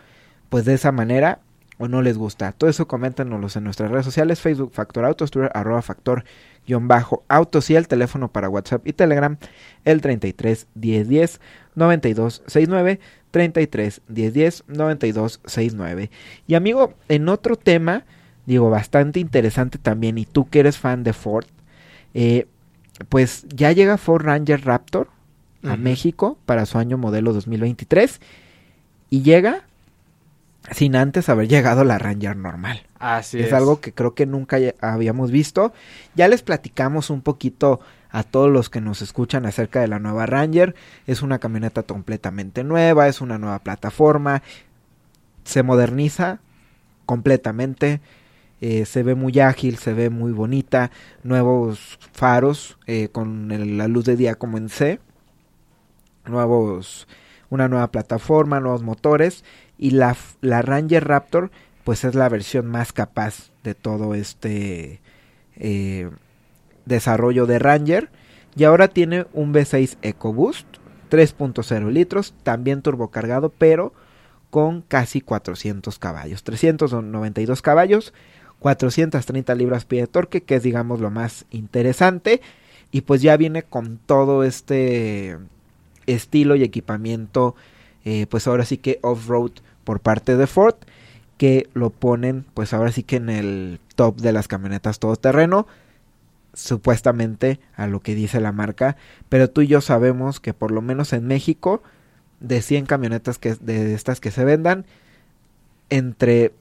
pues 0.49 0.65
de 0.65 0.73
esa 0.73 0.91
manera 0.91 1.39
o 1.77 1.87
no 1.87 2.01
les 2.01 2.17
gusta? 2.17 2.51
Todo 2.51 2.69
eso 2.69 2.87
coméntenos 2.87 3.55
en 3.55 3.63
nuestras 3.63 3.91
redes 3.91 4.05
sociales, 4.05 4.41
Facebook 4.41 4.71
Factor 4.73 5.05
Autos, 5.05 5.31
Twitter 5.31 5.51
arroba 5.53 5.81
Factor 5.81 6.23
autos 7.27 7.69
y 7.69 7.75
el 7.75 7.87
teléfono 7.87 8.31
para 8.31 8.49
WhatsApp 8.49 8.87
y 8.87 8.93
Telegram 8.93 9.37
el 9.85 10.01
33 10.01 10.67
10 10.75 11.07
10 11.07 11.41
92 11.75 12.43
69 12.45 12.99
33 13.31 14.01
10 14.07 14.33
10 14.33 14.63
92 14.67 15.41
69 15.45 16.11
y 16.47 16.55
amigo 16.55 16.93
en 17.07 17.29
otro 17.29 17.55
tema 17.55 18.05
digo 18.45 18.69
bastante 18.69 19.19
interesante 19.19 19.77
también 19.77 20.17
y 20.17 20.25
tú 20.25 20.47
que 20.49 20.59
eres 20.59 20.77
fan 20.77 21.03
de 21.03 21.13
Ford 21.13 21.45
eh, 22.13 22.47
pues 23.09 23.45
ya 23.49 23.71
llega 23.71 23.97
Ford 23.97 24.25
Ranger 24.25 24.65
Raptor 24.65 25.07
a 25.63 25.67
uh 25.67 25.71
-huh. 25.71 25.77
México 25.77 26.37
para 26.45 26.65
su 26.65 26.77
año 26.77 26.97
modelo 26.97 27.33
2023 27.33 28.19
y 29.09 29.21
llega 29.23 29.63
sin 30.71 30.95
antes 30.95 31.29
haber 31.29 31.47
llegado 31.47 31.83
la 31.83 31.97
Ranger 31.97 32.35
normal. 32.35 32.81
Así 32.99 33.39
es, 33.39 33.47
es. 33.47 33.53
algo 33.53 33.79
que 33.79 33.93
creo 33.93 34.13
que 34.13 34.25
nunca 34.25 34.57
habíamos 34.81 35.31
visto. 35.31 35.73
Ya 36.15 36.27
les 36.27 36.43
platicamos 36.43 37.09
un 37.09 37.21
poquito 37.21 37.79
a 38.11 38.23
todos 38.23 38.51
los 38.51 38.69
que 38.69 38.81
nos 38.81 39.01
escuchan 39.01 39.45
acerca 39.45 39.79
de 39.79 39.87
la 39.87 39.99
nueva 39.99 40.25
Ranger. 40.25 40.75
Es 41.07 41.21
una 41.21 41.39
camioneta 41.39 41.83
completamente 41.83 42.63
nueva, 42.63 43.07
es 43.07 43.21
una 43.21 43.37
nueva 43.37 43.59
plataforma. 43.59 44.43
Se 45.43 45.63
moderniza 45.63 46.39
completamente. 47.05 48.01
Eh, 48.61 48.85
se 48.85 49.03
ve 49.03 49.15
muy 49.15 49.39
ágil, 49.39 49.77
se 49.77 49.93
ve 49.93 50.09
muy 50.09 50.31
bonita. 50.31 50.91
Nuevos 51.23 51.99
faros 52.11 52.77
eh, 52.87 53.09
con 53.09 53.51
el, 53.51 53.77
la 53.77 53.87
luz 53.87 54.05
de 54.05 54.15
día 54.17 54.35
como 54.35 54.57
en 54.57 54.69
C. 54.69 54.99
Nuevos, 56.25 57.07
una 57.49 57.67
nueva 57.67 57.89
plataforma, 57.91 58.59
nuevos 58.59 58.83
motores. 58.83 59.45
Y 59.77 59.91
la, 59.91 60.17
la 60.41 60.61
Ranger 60.61 61.07
Raptor 61.07 61.51
pues 61.83 62.03
es 62.03 62.15
la 62.15 62.29
versión 62.29 62.67
más 62.67 62.93
capaz 62.93 63.49
de 63.63 63.75
todo 63.75 64.13
este 64.15 64.99
eh, 65.55 66.09
desarrollo 66.85 67.45
de 67.45 67.59
Ranger. 67.59 68.09
Y 68.55 68.63
ahora 68.63 68.87
tiene 68.87 69.25
un 69.33 69.53
V6 69.53 69.97
EcoBoost, 70.01 70.65
3.0 71.09 71.91
litros, 71.91 72.33
también 72.43 72.81
turbocargado, 72.81 73.49
pero 73.49 73.93
con 74.49 74.81
casi 74.81 75.21
400 75.21 75.99
caballos. 75.99 76.43
392 76.43 77.61
caballos, 77.61 78.13
430 78.59 79.55
libras 79.55 79.85
pie 79.85 80.01
de 80.01 80.07
torque, 80.07 80.41
que 80.41 80.55
es 80.55 80.63
digamos 80.63 80.99
lo 80.99 81.11
más 81.11 81.45
interesante. 81.51 82.41
Y 82.91 83.01
pues 83.01 83.21
ya 83.21 83.37
viene 83.37 83.63
con 83.63 83.97
todo 83.97 84.43
este 84.43 85.37
estilo 86.07 86.55
y 86.55 86.63
equipamiento, 86.63 87.55
eh, 88.03 88.25
pues 88.29 88.47
ahora 88.47 88.65
sí 88.65 88.77
que 88.77 88.99
off-road 89.03 89.51
por 89.83 89.99
parte 89.99 90.35
de 90.35 90.47
Ford 90.47 90.75
que 91.39 91.69
lo 91.73 91.89
ponen 91.89 92.45
pues 92.53 92.73
ahora 92.73 92.91
sí 92.91 93.01
que 93.01 93.15
en 93.15 93.29
el 93.29 93.79
top 93.95 94.17
de 94.17 94.33
las 94.33 94.47
camionetas 94.47 94.99
todoterreno 94.99 95.65
supuestamente 96.53 97.59
a 97.75 97.87
lo 97.87 98.01
que 98.01 98.13
dice 98.13 98.41
la 98.41 98.51
marca. 98.51 98.97
Pero 99.29 99.49
tú 99.49 99.61
y 99.61 99.67
yo 99.67 99.81
sabemos 99.81 100.39
que 100.39 100.53
por 100.53 100.71
lo 100.71 100.81
menos 100.81 101.13
en 101.13 101.25
México 101.25 101.81
de 102.41 102.61
100 102.61 102.85
camionetas 102.85 103.37
que 103.37 103.55
de 103.55 103.93
estas 103.93 104.19
que 104.19 104.31
se 104.31 104.43
vendan 104.43 104.85
entre 105.89 106.51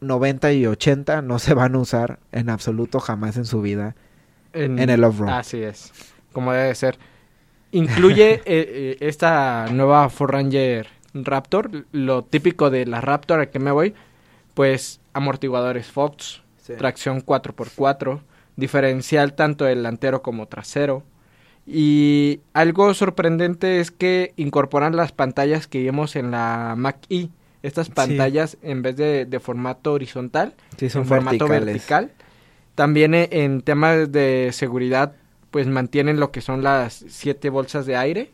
90 0.00 0.52
y 0.52 0.66
80 0.66 1.22
no 1.22 1.38
se 1.38 1.54
van 1.54 1.74
a 1.74 1.78
usar 1.78 2.18
en 2.30 2.48
absoluto 2.48 3.00
jamás 3.00 3.36
en 3.36 3.44
su 3.44 3.60
vida 3.60 3.96
en, 4.52 4.78
en 4.78 4.88
el 4.88 5.02
off-road. 5.04 5.38
Así 5.38 5.62
es 5.62 5.92
como 6.32 6.52
debe 6.52 6.74
ser. 6.74 6.98
Incluye 7.70 8.34
eh, 8.34 8.42
eh, 8.46 8.96
esta 9.00 9.66
nueva 9.70 10.08
Ford 10.08 10.30
Ranger 10.30 10.86
Raptor 11.14 11.84
lo 11.92 12.22
típico 12.22 12.70
de 12.70 12.86
la 12.86 13.00
Raptor 13.00 13.40
a 13.40 13.50
que 13.50 13.58
me 13.58 13.70
voy 13.70 13.94
pues 14.54 15.00
amortiguadores 15.12 15.86
Fox, 15.86 16.42
sí. 16.58 16.74
tracción 16.76 17.24
4x4, 17.24 18.20
diferencial 18.56 19.34
tanto 19.34 19.64
delantero 19.64 20.22
como 20.22 20.46
trasero. 20.46 21.02
Y 21.66 22.40
algo 22.54 22.92
sorprendente 22.94 23.80
es 23.80 23.90
que 23.90 24.32
incorporan 24.36 24.96
las 24.96 25.12
pantallas 25.12 25.66
que 25.66 25.80
vimos 25.80 26.16
en 26.16 26.32
la 26.32 26.74
Mac 26.76 26.98
E. 27.08 27.28
Estas 27.62 27.88
pantallas 27.88 28.50
sí. 28.50 28.58
en 28.62 28.82
vez 28.82 28.96
de, 28.96 29.24
de, 29.24 29.38
formato 29.38 29.92
horizontal, 29.92 30.54
sí, 30.76 30.90
son 30.90 31.02
en 31.02 31.08
formato 31.08 31.46
vertical. 31.46 32.10
También 32.74 33.14
en 33.14 33.62
temas 33.62 34.10
de 34.10 34.50
seguridad, 34.52 35.14
pues 35.52 35.68
mantienen 35.68 36.18
lo 36.18 36.32
que 36.32 36.40
son 36.40 36.64
las 36.64 37.04
siete 37.08 37.50
bolsas 37.50 37.86
de 37.86 37.96
aire. 37.96 38.32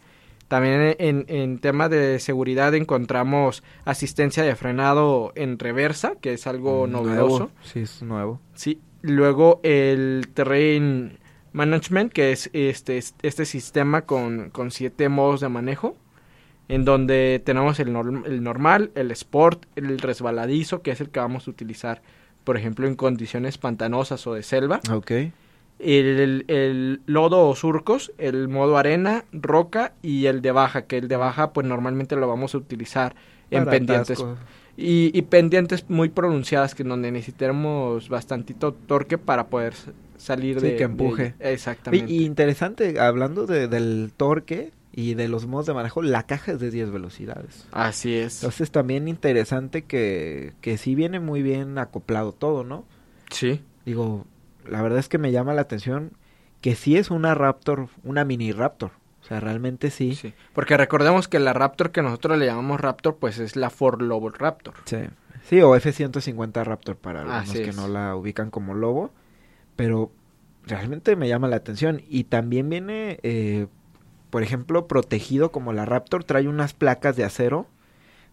También 0.48 0.96
en, 0.98 1.26
en 1.28 1.58
tema 1.58 1.88
de 1.90 2.18
seguridad 2.20 2.74
encontramos 2.74 3.62
asistencia 3.84 4.42
de 4.42 4.56
frenado 4.56 5.32
en 5.34 5.58
reversa, 5.58 6.14
que 6.20 6.32
es 6.32 6.46
algo 6.46 6.86
Mm, 6.86 6.90
novedoso. 6.90 7.38
Nuevo. 7.38 7.50
Sí, 7.62 7.80
es 7.80 8.02
nuevo. 8.02 8.40
Sí. 8.54 8.80
Luego 9.02 9.60
el 9.62 10.28
terrain 10.34 11.18
management, 11.52 12.12
que 12.12 12.32
es 12.32 12.50
este, 12.52 12.98
este 13.22 13.44
sistema 13.44 14.02
con, 14.02 14.50
con 14.50 14.70
siete 14.70 15.08
modos 15.08 15.40
de 15.40 15.48
manejo, 15.48 15.96
en 16.68 16.84
donde 16.84 17.40
tenemos 17.44 17.78
el, 17.80 17.92
norm, 17.92 18.24
el 18.26 18.42
normal, 18.42 18.90
el 18.94 19.10
sport, 19.12 19.66
el 19.76 19.98
resbaladizo, 19.98 20.82
que 20.82 20.90
es 20.90 21.00
el 21.00 21.10
que 21.10 21.20
vamos 21.20 21.46
a 21.46 21.50
utilizar, 21.50 22.02
por 22.44 22.56
ejemplo, 22.56 22.86
en 22.86 22.94
condiciones 22.94 23.56
pantanosas 23.58 24.26
o 24.26 24.34
de 24.34 24.42
selva. 24.42 24.80
Ok. 24.92 25.12
El, 25.78 26.44
el, 26.48 27.00
lodo 27.06 27.48
o 27.48 27.54
surcos, 27.54 28.12
el 28.18 28.48
modo 28.48 28.78
arena, 28.78 29.24
roca 29.32 29.92
y 30.02 30.26
el 30.26 30.42
de 30.42 30.50
baja, 30.52 30.82
que 30.86 30.98
el 30.98 31.08
de 31.08 31.16
baja 31.16 31.52
pues 31.52 31.66
normalmente 31.66 32.16
lo 32.16 32.26
vamos 32.28 32.54
a 32.54 32.58
utilizar 32.58 33.14
en 33.50 33.60
Para 33.64 33.70
pendientes. 33.78 34.18
atasco. 34.20 34.36
Y, 34.76 35.10
y, 35.16 35.22
pendientes 35.22 35.88
muy 35.90 36.08
pronunciadas 36.08 36.74
que 36.76 36.84
donde 36.84 37.10
necesitemos 37.10 38.08
bastantito 38.08 38.72
torque 38.74 39.18
para 39.18 39.48
poder 39.48 39.74
salir 40.16 40.60
Sí, 40.60 40.66
de... 40.68 40.76
que 40.76 40.84
empuje. 40.84 41.34
de- 41.38 41.52
exactamente. 41.52 42.12
Y, 42.12 42.22
y 42.22 42.24
interesante, 42.26 43.00
hablando 43.00 43.46
de- 43.46 43.66
del 43.66 44.12
torque 44.16 44.70
y 44.92 45.14
de 45.14 45.26
los 45.28 45.46
modos 45.46 45.66
de 45.66 45.74
manejo, 45.74 46.02
la 46.02 46.24
caja 46.24 46.52
es 46.52 46.60
de 46.60 46.70
10 46.70 46.90
velocidades. 46.92 47.66
Así 47.72 48.14
es. 48.14 48.36
Entonces 48.42 48.70
también 48.70 49.08
interesante 49.08 49.82
que, 49.82 50.52
que 50.60 50.76
sí 50.78 50.94
viene 50.94 51.18
muy 51.20 51.42
bien 51.42 51.78
acoplado 51.78 52.32
todo, 52.32 52.62
¿no? 52.64 52.84
Sí. 53.30 53.60
Digo, 53.84 54.26
la 54.68 54.82
verdad 54.82 54.98
es 54.98 55.08
que 55.08 55.18
me 55.18 55.32
llama 55.32 55.54
la 55.54 55.62
atención 55.62 56.12
que 56.60 56.74
sí 56.74 56.96
es 56.96 57.10
una 57.10 57.34
Raptor, 57.34 57.88
una 58.04 58.24
mini 58.24 58.52
Raptor. 58.52 58.92
O 59.20 59.24
sea, 59.24 59.40
realmente 59.40 59.90
sí. 59.90 60.14
Sí. 60.14 60.32
Porque 60.54 60.76
recordemos 60.76 61.28
que 61.28 61.38
la 61.38 61.52
Raptor 61.52 61.90
que 61.90 62.02
nosotros 62.02 62.38
le 62.38 62.46
llamamos 62.46 62.80
Raptor, 62.80 63.16
pues 63.16 63.38
es 63.38 63.56
la 63.56 63.70
Ford 63.70 64.00
Lobo 64.00 64.30
Raptor. 64.30 64.74
Sí, 64.84 64.98
Sí, 65.44 65.62
o 65.62 65.74
F-150 65.74 66.62
Raptor 66.64 66.96
para 66.96 67.24
los 67.24 67.32
Así 67.32 67.62
que 67.62 67.70
es. 67.70 67.76
no 67.76 67.88
la 67.88 68.14
ubican 68.16 68.50
como 68.50 68.74
lobo. 68.74 69.10
Pero 69.76 70.12
realmente 70.66 71.16
me 71.16 71.28
llama 71.28 71.48
la 71.48 71.56
atención. 71.56 72.02
Y 72.08 72.24
también 72.24 72.68
viene, 72.68 73.18
eh, 73.22 73.66
por 74.28 74.42
ejemplo, 74.42 74.86
protegido 74.86 75.50
como 75.50 75.72
la 75.72 75.86
Raptor. 75.86 76.24
Trae 76.24 76.48
unas 76.48 76.74
placas 76.74 77.16
de 77.16 77.24
acero 77.24 77.66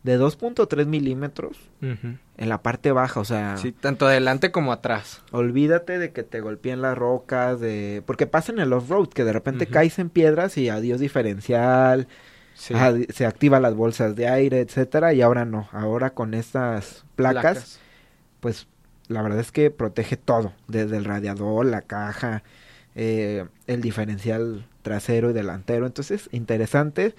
de 0.06 0.20
2.3 0.20 0.86
milímetros 0.86 1.58
en 1.82 2.20
la 2.38 2.62
parte 2.62 2.92
baja, 2.92 3.20
o 3.20 3.26
sea... 3.26 3.58
Sí, 3.58 3.72
tanto 3.72 4.06
adelante 4.06 4.52
como 4.52 4.72
atrás. 4.72 5.24
Olvídate 5.32 5.98
de 5.98 6.12
que 6.12 6.22
te 6.22 6.42
golpeen 6.42 6.84
las 6.84 6.96
rocas, 6.96 7.60
de... 7.60 8.04
Porque 8.06 8.28
pasa 8.28 8.52
en 8.52 8.60
el 8.60 8.72
off-road, 8.72 9.10
que 9.10 9.24
de 9.24 9.34
repente 9.34 9.66
caes 9.66 9.98
en 9.98 10.12
piedras 10.12 10.60
y 10.60 10.70
adiós 10.70 11.00
diferencial, 11.00 12.08
se 12.54 13.26
activan 13.26 13.64
las 13.64 13.74
bolsas 13.74 14.16
de 14.16 14.28
aire, 14.28 14.60
etcétera, 14.60 15.12
y 15.14 15.24
ahora 15.24 15.44
no, 15.44 15.68
ahora 15.72 16.12
con 16.12 16.36
estas 16.36 17.04
placas, 17.16 17.80
pues 18.42 18.68
la 19.08 19.24
verdad 19.24 19.40
es 19.40 19.52
que 19.52 19.72
protege 19.72 20.18
todo, 20.18 20.54
desde 20.68 20.98
el 20.98 21.06
radiador, 21.06 21.66
la 21.66 21.82
caja, 21.82 22.44
eh, 22.94 23.46
el 23.66 23.82
diferencial 23.82 24.68
trasero 24.84 25.32
y 25.32 25.34
delantero, 25.34 25.88
entonces 25.88 26.30
interesante 26.32 27.16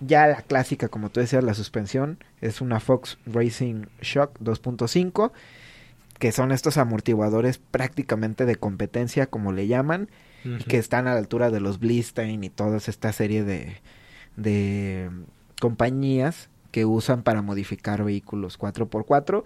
ya 0.00 0.26
la 0.26 0.42
clásica, 0.42 0.88
como 0.88 1.10
tú 1.10 1.20
decías, 1.20 1.44
la 1.44 1.54
suspensión 1.54 2.18
es 2.40 2.60
una 2.60 2.80
Fox 2.80 3.18
Racing 3.26 3.86
Shock 4.00 4.38
2.5, 4.40 5.32
que 6.18 6.32
son 6.32 6.52
estos 6.52 6.76
amortiguadores 6.76 7.58
prácticamente 7.58 8.44
de 8.44 8.56
competencia, 8.56 9.26
como 9.26 9.52
le 9.52 9.66
llaman, 9.66 10.08
que 10.68 10.78
están 10.78 11.06
a 11.06 11.12
la 11.12 11.18
altura 11.18 11.50
de 11.50 11.60
los 11.60 11.78
Blistein 11.78 12.42
y 12.44 12.48
toda 12.48 12.78
esta 12.78 13.12
serie 13.12 13.44
de, 13.44 13.76
de 14.36 15.10
compañías 15.60 16.48
que 16.70 16.86
usan 16.86 17.22
para 17.22 17.42
modificar 17.42 18.04
vehículos 18.04 18.58
4x4 18.58 19.44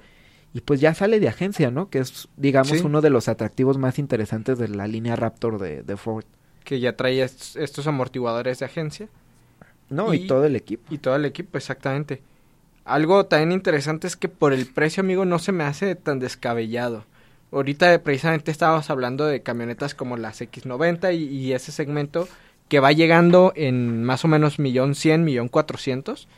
y 0.53 0.61
pues 0.61 0.81
ya 0.81 0.95
sale 0.95 1.19
de 1.19 1.29
agencia, 1.29 1.73
¿no? 1.73 1.91
Que 1.91 1.99
es, 1.99 2.29
digamos, 2.37 2.81
uno 2.83 3.01
de 3.01 3.11
los 3.11 3.29
atractivos 3.29 3.77
más 3.77 3.99
interesantes 3.99 4.57
de 4.57 4.69
la 4.69 4.87
línea 4.87 5.17
Raptor 5.17 5.59
de, 5.59 5.83
de 5.83 5.97
Ford. 5.97 6.25
Que 6.63 6.79
ya 6.79 6.97
trae 6.97 7.23
estos 7.23 7.87
amortiguadores 7.89 8.61
de 8.61 8.67
agencia. 8.67 9.09
No, 9.95 10.13
y, 10.13 10.27
todo 10.27 10.45
el 10.45 10.57
equipo. 10.57 10.93
Y 10.93 10.99
todo 10.99 11.17
el 11.17 11.25
equipo, 11.25 11.57
exactamente. 11.57 12.23
Algo 12.85 13.25
también 13.27 13.53
interesante 13.53 14.07
es 14.07 14.17
que 14.17 14.29
por 14.29 14.53
el 14.53 14.67
precio, 14.67 15.03
amigo, 15.03 15.25
no 15.25 15.39
se 15.39 15.53
me 15.53 15.65
hace 15.65 15.95
tan 15.95 16.19
descabellado. 16.19 17.05
Ahorita 17.51 18.03
precisamente 18.03 18.51
estábamos 18.51 18.91
hablando 18.91 19.25
de 19.27 19.43
camionetas 19.43 19.95
como 19.95 20.17
las 20.17 20.41
X90 20.41 21.17
y, 21.17 21.53
ese 21.53 21.73
segmento 21.73 22.29
que 22.69 22.81
va 22.81 22.93
llegando 22.93 23.53
en 23.55 24.03
más 24.03 24.25
o 24.25 24.29
menos 24.29 24.59
millón 24.59 24.95
cien, 24.95 25.25
millón 25.25 25.49
cuatrocientos. 25.49 26.29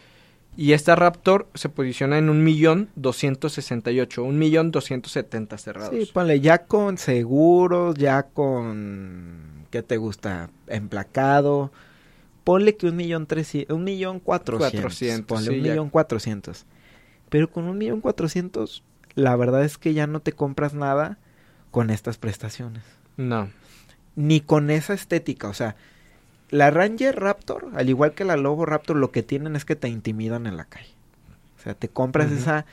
Y 0.58 0.72
esta 0.72 0.94
Raptor 0.94 1.48
se 1.54 1.68
posiciona 1.68 2.18
en 2.18 2.28
un 2.30 2.44
millón 2.44 2.88
doscientos 2.96 3.54
sesenta 3.54 3.90
y 3.90 4.00
ocho, 4.00 4.22
un 4.24 4.38
millón 4.38 4.70
doscientos 4.70 5.12
setenta 5.12 5.58
cerrados. 5.58 5.94
Sí, 5.94 6.10
ponle 6.12 6.40
ya 6.40 6.58
con 6.66 6.98
seguros, 6.98 7.96
ya 7.96 8.24
con... 8.24 9.66
¿Qué 9.70 9.82
te 9.82 9.96
gusta? 9.96 10.50
Emplacado 10.66 11.72
ponle 12.46 12.76
que 12.76 12.86
un 12.86 12.94
millón 12.94 13.26
trescientos, 13.26 13.76
un 13.76 13.82
millón 13.82 14.20
cuatrocientos, 14.20 15.26
ponle 15.26 15.50
un 15.50 15.62
millón 15.62 15.90
cuatrocientos. 15.90 16.64
Pero 17.28 17.50
con 17.50 17.64
un 17.64 17.76
millón 17.76 18.00
cuatrocientos, 18.00 18.84
la 19.16 19.34
verdad 19.34 19.64
es 19.64 19.78
que 19.78 19.94
ya 19.94 20.06
no 20.06 20.20
te 20.20 20.30
compras 20.30 20.72
nada 20.72 21.18
con 21.72 21.90
estas 21.90 22.18
prestaciones. 22.18 22.84
No. 23.16 23.50
Ni 24.14 24.40
con 24.40 24.70
esa 24.70 24.94
estética, 24.94 25.48
o 25.48 25.54
sea, 25.54 25.74
la 26.50 26.70
Ranger 26.70 27.18
Raptor, 27.18 27.66
al 27.74 27.88
igual 27.88 28.12
que 28.12 28.24
la 28.24 28.36
Lobo 28.36 28.64
Raptor, 28.64 28.96
lo 28.96 29.10
que 29.10 29.24
tienen 29.24 29.56
es 29.56 29.64
que 29.64 29.74
te 29.74 29.88
intimidan 29.88 30.46
en 30.46 30.56
la 30.56 30.66
calle. 30.66 30.94
O 31.58 31.62
sea, 31.64 31.74
te 31.74 31.88
compras 31.88 32.30
esa 32.30 32.64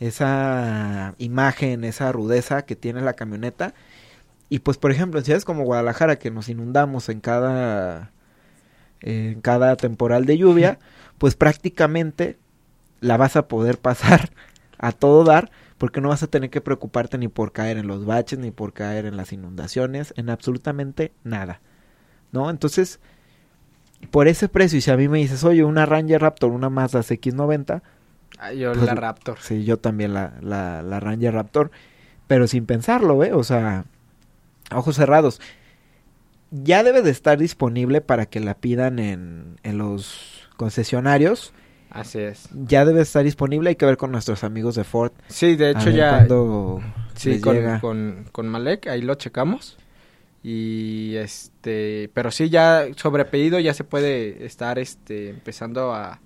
esa 0.00 1.14
imagen, 1.18 1.84
esa 1.84 2.12
rudeza 2.12 2.62
que 2.62 2.76
tiene 2.76 3.02
la 3.02 3.12
camioneta. 3.12 3.74
Y 4.48 4.60
pues, 4.60 4.78
por 4.78 4.90
ejemplo, 4.90 5.20
en 5.20 5.26
ciudades 5.26 5.44
como 5.44 5.64
Guadalajara, 5.64 6.18
que 6.18 6.30
nos 6.30 6.48
inundamos 6.48 7.10
en 7.10 7.20
cada 7.20 8.10
en 9.02 9.40
cada 9.40 9.76
temporal 9.76 10.24
de 10.24 10.38
lluvia, 10.38 10.78
pues 11.18 11.34
prácticamente 11.34 12.38
la 13.00 13.16
vas 13.16 13.36
a 13.36 13.48
poder 13.48 13.78
pasar 13.78 14.30
a 14.78 14.92
todo 14.92 15.24
dar 15.24 15.50
porque 15.78 16.00
no 16.00 16.10
vas 16.10 16.22
a 16.22 16.28
tener 16.28 16.48
que 16.48 16.60
preocuparte 16.60 17.18
ni 17.18 17.26
por 17.26 17.50
caer 17.50 17.76
en 17.76 17.88
los 17.88 18.06
baches, 18.06 18.38
ni 18.38 18.52
por 18.52 18.72
caer 18.72 19.04
en 19.04 19.16
las 19.16 19.32
inundaciones, 19.32 20.14
en 20.16 20.30
absolutamente 20.30 21.12
nada. 21.24 21.60
¿No? 22.30 22.50
Entonces, 22.50 23.00
por 24.12 24.28
ese 24.28 24.48
precio, 24.48 24.78
y 24.78 24.80
si 24.80 24.92
a 24.92 24.96
mí 24.96 25.08
me 25.08 25.18
dices, 25.18 25.42
oye, 25.42 25.64
una 25.64 25.84
Ranger 25.84 26.22
Raptor, 26.22 26.52
una 26.52 26.70
Mazda 26.70 27.00
X90. 27.00 27.82
Ah, 28.38 28.52
yo 28.52 28.72
pues, 28.72 28.84
la 28.84 28.94
Raptor. 28.94 29.38
Sí, 29.40 29.64
yo 29.64 29.76
también 29.76 30.14
la, 30.14 30.34
la, 30.40 30.82
la 30.82 31.00
Ranger 31.00 31.34
Raptor. 31.34 31.72
Pero 32.28 32.46
sin 32.46 32.64
pensarlo, 32.64 33.22
¿eh? 33.24 33.32
O 33.32 33.42
sea, 33.42 33.84
ojos 34.72 34.94
cerrados 34.94 35.40
ya 36.52 36.84
debe 36.84 37.02
de 37.02 37.10
estar 37.10 37.38
disponible 37.38 38.00
para 38.00 38.26
que 38.26 38.38
la 38.38 38.54
pidan 38.54 38.98
en, 38.98 39.58
en 39.62 39.78
los 39.78 40.48
concesionarios. 40.56 41.52
Así 41.90 42.20
es. 42.20 42.48
Ya 42.52 42.84
debe 42.84 43.00
estar 43.00 43.24
disponible, 43.24 43.70
hay 43.70 43.76
que 43.76 43.86
ver 43.86 43.96
con 43.96 44.12
nuestros 44.12 44.44
amigos 44.44 44.74
de 44.74 44.84
Ford. 44.84 45.12
Sí, 45.28 45.56
de 45.56 45.70
hecho 45.70 45.90
ya... 45.90 46.26
Sí, 47.14 47.40
con, 47.40 47.78
con, 47.80 48.24
con, 48.32 48.48
Malek, 48.48 48.86
ahí 48.86 49.02
lo 49.02 49.14
checamos. 49.14 49.76
Y 50.42 51.14
este, 51.16 52.10
pero 52.14 52.30
sí, 52.30 52.48
ya 52.48 52.86
sobre 52.96 53.24
pedido 53.26 53.60
ya 53.60 53.74
se 53.74 53.84
puede 53.84 54.44
estar 54.46 54.78
este, 54.78 55.28
empezando 55.30 55.94
a, 55.94 56.20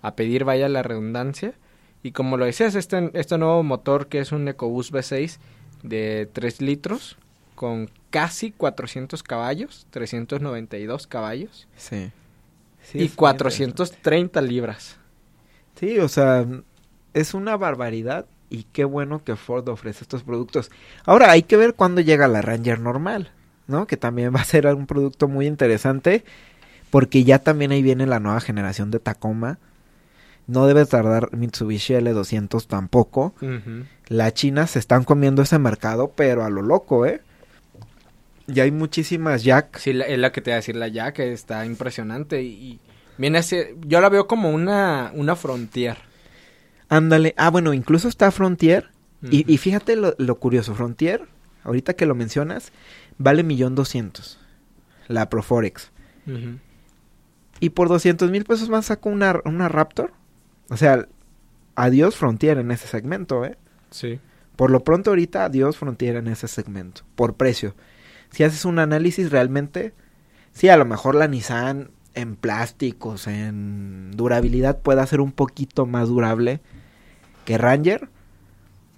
a 0.00 0.16
pedir, 0.16 0.44
vaya 0.44 0.68
la 0.68 0.82
redundancia. 0.82 1.54
Y 2.02 2.12
como 2.12 2.36
lo 2.36 2.44
decías, 2.44 2.74
este, 2.74 3.10
este 3.14 3.38
nuevo 3.38 3.62
motor 3.62 4.08
que 4.08 4.20
es 4.20 4.32
un 4.32 4.48
EcoBoost 4.48 4.92
V6 4.92 5.38
de 5.82 6.28
3 6.32 6.62
litros, 6.62 7.16
con 7.54 7.90
casi 8.10 8.50
400 8.50 9.22
caballos, 9.22 9.86
392 9.90 11.06
caballos. 11.06 11.68
Sí. 11.76 12.10
y 12.94 13.08
430 13.08 14.40
libras. 14.42 14.96
Sí, 15.76 15.98
o 15.98 16.08
sea, 16.08 16.46
es 17.14 17.34
una 17.34 17.56
barbaridad 17.56 18.26
y 18.50 18.64
qué 18.64 18.84
bueno 18.84 19.24
que 19.24 19.36
Ford 19.36 19.68
ofrece 19.68 20.04
estos 20.04 20.22
productos. 20.22 20.70
Ahora 21.04 21.30
hay 21.30 21.42
que 21.42 21.56
ver 21.56 21.74
cuándo 21.74 22.00
llega 22.00 22.28
la 22.28 22.42
Ranger 22.42 22.80
normal, 22.80 23.30
¿no? 23.66 23.86
Que 23.86 23.96
también 23.96 24.34
va 24.34 24.40
a 24.40 24.44
ser 24.44 24.66
un 24.66 24.86
producto 24.86 25.28
muy 25.28 25.46
interesante 25.46 26.24
porque 26.90 27.24
ya 27.24 27.38
también 27.38 27.72
ahí 27.72 27.82
viene 27.82 28.06
la 28.06 28.20
nueva 28.20 28.40
generación 28.40 28.90
de 28.90 28.98
Tacoma. 28.98 29.58
No 30.46 30.66
debe 30.66 30.84
tardar 30.84 31.34
Mitsubishi 31.34 31.94
L200 31.94 32.66
tampoco. 32.66 33.34
La 34.08 34.34
China 34.34 34.66
se 34.66 34.78
están 34.78 35.04
comiendo 35.04 35.40
ese 35.40 35.58
mercado, 35.58 36.12
pero 36.14 36.44
a 36.44 36.50
lo 36.50 36.60
loco, 36.60 37.06
¿eh? 37.06 37.22
Ya 38.46 38.64
hay 38.64 38.70
muchísimas 38.70 39.44
Jack. 39.44 39.78
Sí, 39.78 39.90
es 39.90 40.18
la 40.18 40.32
que 40.32 40.40
te 40.40 40.50
voy 40.50 40.54
a 40.54 40.56
decir, 40.56 40.76
la 40.76 40.88
Jack 40.88 41.20
está 41.20 41.64
impresionante 41.66 42.42
y, 42.42 42.80
viene 43.18 43.38
a 43.38 43.42
ser, 43.42 43.74
yo 43.86 44.00
la 44.00 44.08
veo 44.08 44.26
como 44.26 44.50
una, 44.50 45.12
una 45.14 45.36
Frontier. 45.36 45.98
Ándale, 46.88 47.34
ah 47.36 47.50
bueno, 47.50 47.72
incluso 47.72 48.08
está 48.08 48.30
Frontier 48.30 48.90
y, 49.30 49.56
fíjate 49.56 49.94
lo, 49.96 50.34
curioso, 50.40 50.74
Frontier, 50.74 51.28
ahorita 51.62 51.94
que 51.94 52.06
lo 52.06 52.14
mencionas, 52.16 52.72
vale 53.18 53.44
millón 53.44 53.76
doscientos, 53.76 54.40
la 55.06 55.30
Proforex. 55.30 55.90
Y 57.60 57.70
por 57.70 57.88
doscientos 57.88 58.30
mil 58.30 58.44
pesos 58.44 58.68
más 58.68 58.86
saco 58.86 59.08
una, 59.08 59.40
una 59.44 59.68
Raptor. 59.68 60.12
O 60.70 60.76
sea, 60.76 61.06
adiós 61.76 62.16
Frontier 62.16 62.58
en 62.58 62.72
ese 62.72 62.88
segmento, 62.88 63.44
¿eh? 63.44 63.56
Sí. 63.90 64.18
Por 64.56 64.70
lo 64.70 64.82
pronto 64.82 65.10
ahorita 65.10 65.44
adiós 65.44 65.76
Frontier 65.76 66.16
en 66.16 66.26
ese 66.26 66.48
segmento, 66.48 67.02
por 67.14 67.34
precio 67.34 67.74
si 68.32 68.44
haces 68.44 68.64
un 68.64 68.78
análisis 68.78 69.30
realmente, 69.30 69.94
sí, 70.52 70.68
a 70.68 70.76
lo 70.76 70.84
mejor 70.84 71.14
la 71.14 71.28
Nissan 71.28 71.90
en 72.14 72.36
plásticos, 72.36 73.26
en 73.26 74.10
durabilidad 74.12 74.80
puede 74.80 75.06
ser 75.06 75.20
un 75.20 75.32
poquito 75.32 75.86
más 75.86 76.08
durable 76.08 76.60
que 77.44 77.58
Ranger, 77.58 78.08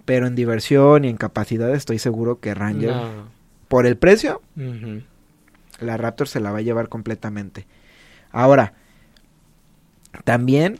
pero 0.05 0.27
en 0.27 0.35
diversión 0.35 1.05
y 1.05 1.09
en 1.09 1.17
capacidad 1.17 1.73
estoy 1.73 1.99
seguro 1.99 2.39
que 2.39 2.53
Ranger, 2.53 2.95
por 3.67 3.85
el 3.85 3.97
precio, 3.97 4.41
la 5.79 5.97
Raptor 5.97 6.27
se 6.27 6.39
la 6.39 6.51
va 6.51 6.59
a 6.59 6.61
llevar 6.61 6.89
completamente. 6.89 7.67
Ahora, 8.31 8.73
también 10.23 10.79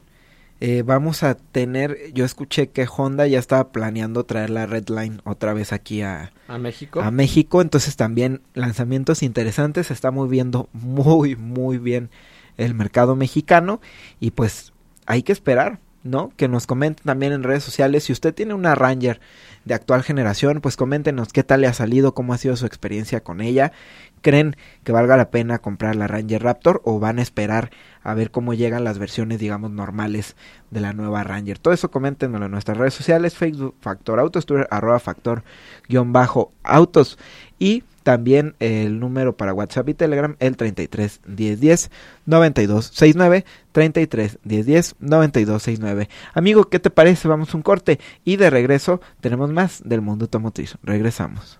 eh, 0.61 0.83
vamos 0.85 1.23
a 1.23 1.35
tener, 1.35 2.13
yo 2.13 2.23
escuché 2.23 2.69
que 2.69 2.87
Honda 2.87 3.27
ya 3.27 3.39
estaba 3.39 3.71
planeando 3.71 4.23
traer 4.23 4.49
la 4.49 4.65
Redline 4.65 5.21
otra 5.25 5.53
vez 5.53 5.73
aquí 5.73 6.01
a, 6.01 6.31
a 6.47 6.57
México. 6.57 7.01
A 7.01 7.11
México, 7.11 7.61
entonces 7.61 7.95
también 7.97 8.41
lanzamientos 8.53 9.21
interesantes, 9.21 9.87
se 9.87 9.93
está 9.93 10.11
moviendo 10.11 10.69
muy, 10.71 11.35
muy 11.35 11.77
bien 11.77 12.09
el 12.57 12.73
mercado 12.73 13.15
mexicano. 13.15 13.81
Y 14.19 14.31
pues 14.31 14.71
hay 15.05 15.23
que 15.23 15.33
esperar, 15.33 15.79
¿no? 16.05 16.31
Que 16.37 16.47
nos 16.47 16.67
comenten 16.67 17.03
también 17.03 17.33
en 17.33 17.43
redes 17.43 17.63
sociales. 17.63 18.05
Si 18.05 18.13
usted 18.13 18.33
tiene 18.33 18.53
una 18.53 18.75
Ranger 18.75 19.19
de 19.65 19.73
actual 19.73 20.03
generación, 20.03 20.61
pues 20.61 20.77
coméntenos 20.77 21.33
qué 21.33 21.43
tal 21.43 21.61
le 21.61 21.67
ha 21.67 21.73
salido, 21.73 22.13
cómo 22.13 22.33
ha 22.33 22.37
sido 22.37 22.55
su 22.55 22.67
experiencia 22.67 23.21
con 23.21 23.41
ella. 23.41 23.71
¿Creen 24.21 24.55
que 24.83 24.91
valga 24.91 25.17
la 25.17 25.31
pena 25.31 25.57
comprar 25.57 25.95
la 25.95 26.07
Ranger 26.07 26.43
Raptor 26.43 26.81
o 26.85 26.99
van 26.99 27.17
a 27.17 27.23
esperar 27.23 27.71
a 28.03 28.13
ver 28.13 28.29
cómo 28.29 28.53
llegan 28.53 28.83
las 28.83 28.99
versiones, 28.99 29.39
digamos, 29.39 29.71
normales 29.71 30.35
de 30.69 30.79
la 30.79 30.93
nueva 30.93 31.23
Ranger? 31.23 31.57
Todo 31.57 31.73
eso 31.73 31.89
coméntenoslo 31.89 32.45
en 32.45 32.51
nuestras 32.51 32.77
redes 32.77 32.93
sociales, 32.93 33.35
Facebook 33.35 33.75
Factor 33.81 34.19
Autos, 34.19 34.45
Twitter 34.45 34.67
arroba 34.69 34.99
Factor 34.99 35.43
guion 35.87 36.13
bajo 36.13 36.53
Autos. 36.63 37.17
Y 37.57 37.83
También 38.05 38.55
el 38.59 38.99
número 38.99 39.35
para 39.35 39.51
WhatsApp 39.51 39.89
y 39.89 39.95
Telegram, 39.95 40.35
el 40.37 40.57
33 40.57 41.21
10 41.25 41.59
10 41.59 41.91
92 42.27 42.91
69 42.93 43.45
33 43.71 44.37
10 44.43 44.65
10 44.67 44.95
92 44.99 45.63
69. 45.63 46.09
Amigo, 46.35 46.69
¿qué 46.69 46.77
te 46.77 46.91
parece? 46.91 47.27
Vamos 47.27 47.51
a 47.51 47.57
un 47.57 47.63
corte 47.63 47.99
y 48.23 48.35
de 48.35 48.51
regreso 48.51 49.01
tenemos 49.21 49.49
más 49.49 49.81
del 49.83 50.01
mundo 50.01 50.25
automotriz. 50.25 50.77
Regresamos. 50.83 51.57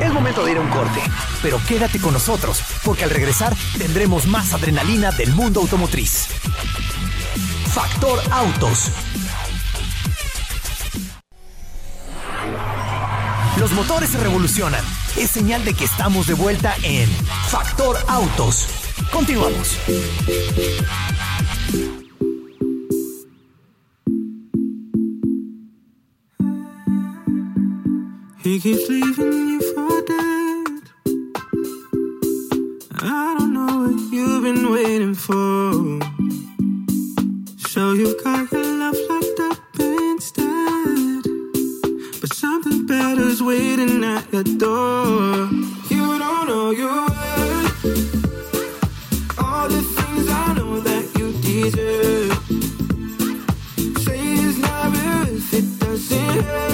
Es 0.00 0.12
momento 0.14 0.44
de 0.44 0.52
ir 0.52 0.58
a 0.58 0.60
un 0.60 0.68
corte, 0.68 1.00
pero 1.42 1.58
quédate 1.66 1.98
con 1.98 2.12
nosotros, 2.12 2.62
porque 2.84 3.02
al 3.02 3.10
regresar 3.10 3.52
tendremos 3.78 4.28
más 4.28 4.54
adrenalina 4.54 5.10
del 5.10 5.34
mundo 5.34 5.58
automotriz. 5.58 6.28
Factor 7.74 8.20
Autos. 8.30 8.92
Los 13.58 13.72
motores 13.72 14.10
se 14.10 14.18
revolucionan. 14.18 14.84
Es 15.16 15.30
señal 15.30 15.64
de 15.64 15.74
que 15.74 15.84
estamos 15.84 16.26
de 16.26 16.34
vuelta 16.34 16.74
en 16.82 17.08
Factor 17.48 17.98
Autos. 18.08 18.66
Continuamos. 19.12 19.76
He 28.42 28.58
keeps 28.58 28.88
leaving 28.88 29.48
you 29.50 29.60
for 29.74 30.02
dead. 30.06 30.66
I 33.02 33.36
don't 33.38 33.52
know 33.52 33.86
what 33.86 34.12
you've 34.12 34.42
been 34.42 34.72
waiting 34.72 35.14
for. 35.14 36.00
So 37.68 37.92
you've 37.92 38.24
got 38.24 38.50
your 38.50 38.64
love 38.64 38.96
something 42.40 42.86
better's 42.86 43.42
waiting 43.42 44.02
at 44.02 44.32
your 44.32 44.44
door. 44.44 45.50
You 45.90 46.18
don't 46.18 46.46
know 46.48 46.70
your 46.70 47.02
worth. 47.02 47.84
All 49.38 49.68
the 49.68 49.82
things 49.82 50.26
I 50.26 50.54
know 50.56 50.80
that 50.80 51.04
you 51.18 51.32
deserve. 51.42 52.32
Say 54.04 54.18
it's 54.18 54.56
not 54.56 54.90
worth 54.90 55.52
it, 55.52 55.66
doesn't 55.80 56.44
hurt. 56.44 56.69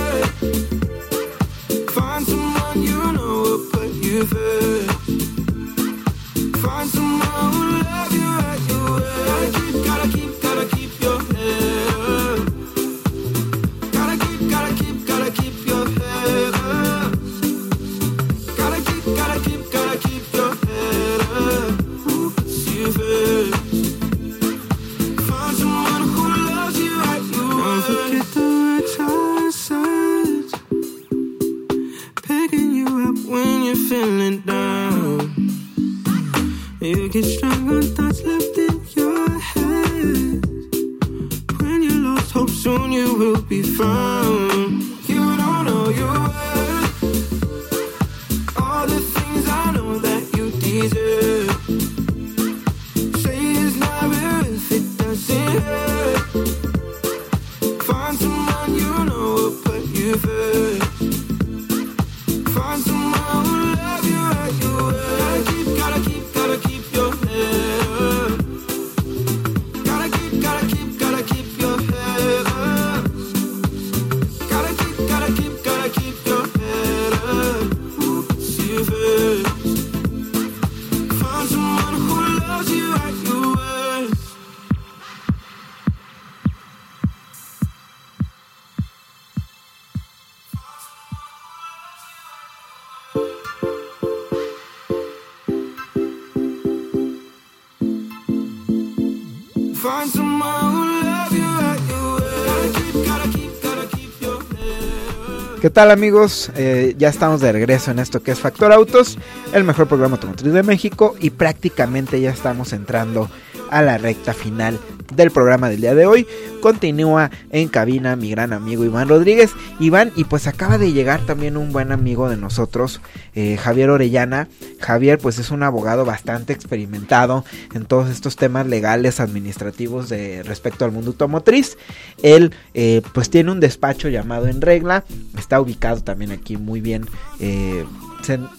¿Qué 105.66 105.70
tal 105.70 105.90
amigos? 105.90 106.52
Eh, 106.54 106.94
ya 106.96 107.08
estamos 107.08 107.40
de 107.40 107.50
regreso 107.50 107.90
en 107.90 107.98
esto 107.98 108.22
que 108.22 108.30
es 108.30 108.38
Factor 108.38 108.70
Autos, 108.70 109.18
el 109.52 109.64
mejor 109.64 109.88
programa 109.88 110.14
automotriz 110.14 110.52
de 110.52 110.62
México 110.62 111.16
y 111.18 111.30
prácticamente 111.30 112.20
ya 112.20 112.30
estamos 112.30 112.72
entrando 112.72 113.28
a 113.70 113.82
la 113.82 113.98
recta 113.98 114.32
final 114.32 114.78
del 115.14 115.30
programa 115.30 115.68
del 115.68 115.80
día 115.80 115.94
de 115.94 116.06
hoy. 116.06 116.26
Continúa 116.60 117.30
en 117.50 117.68
cabina 117.68 118.16
mi 118.16 118.30
gran 118.30 118.52
amigo 118.52 118.84
Iván 118.84 119.08
Rodríguez. 119.08 119.52
Iván, 119.78 120.12
y 120.16 120.24
pues 120.24 120.46
acaba 120.46 120.78
de 120.78 120.92
llegar 120.92 121.20
también 121.20 121.56
un 121.56 121.72
buen 121.72 121.92
amigo 121.92 122.28
de 122.28 122.36
nosotros, 122.36 123.00
eh, 123.34 123.56
Javier 123.56 123.90
Orellana. 123.90 124.48
Javier 124.80 125.18
pues 125.18 125.38
es 125.38 125.50
un 125.50 125.62
abogado 125.62 126.04
bastante 126.04 126.52
experimentado 126.52 127.44
en 127.74 127.84
todos 127.84 128.10
estos 128.10 128.36
temas 128.36 128.66
legales, 128.66 129.20
administrativos 129.20 130.08
de 130.08 130.42
respecto 130.42 130.84
al 130.84 130.92
mundo 130.92 131.10
automotriz. 131.12 131.76
Él 132.22 132.52
eh, 132.74 133.02
pues 133.12 133.30
tiene 133.30 133.52
un 133.52 133.60
despacho 133.60 134.08
llamado 134.08 134.48
En 134.48 134.60
Regla, 134.60 135.04
está 135.38 135.60
ubicado 135.60 136.02
también 136.02 136.32
aquí 136.32 136.56
muy 136.56 136.80
bien. 136.80 137.06
eh, 137.38 137.84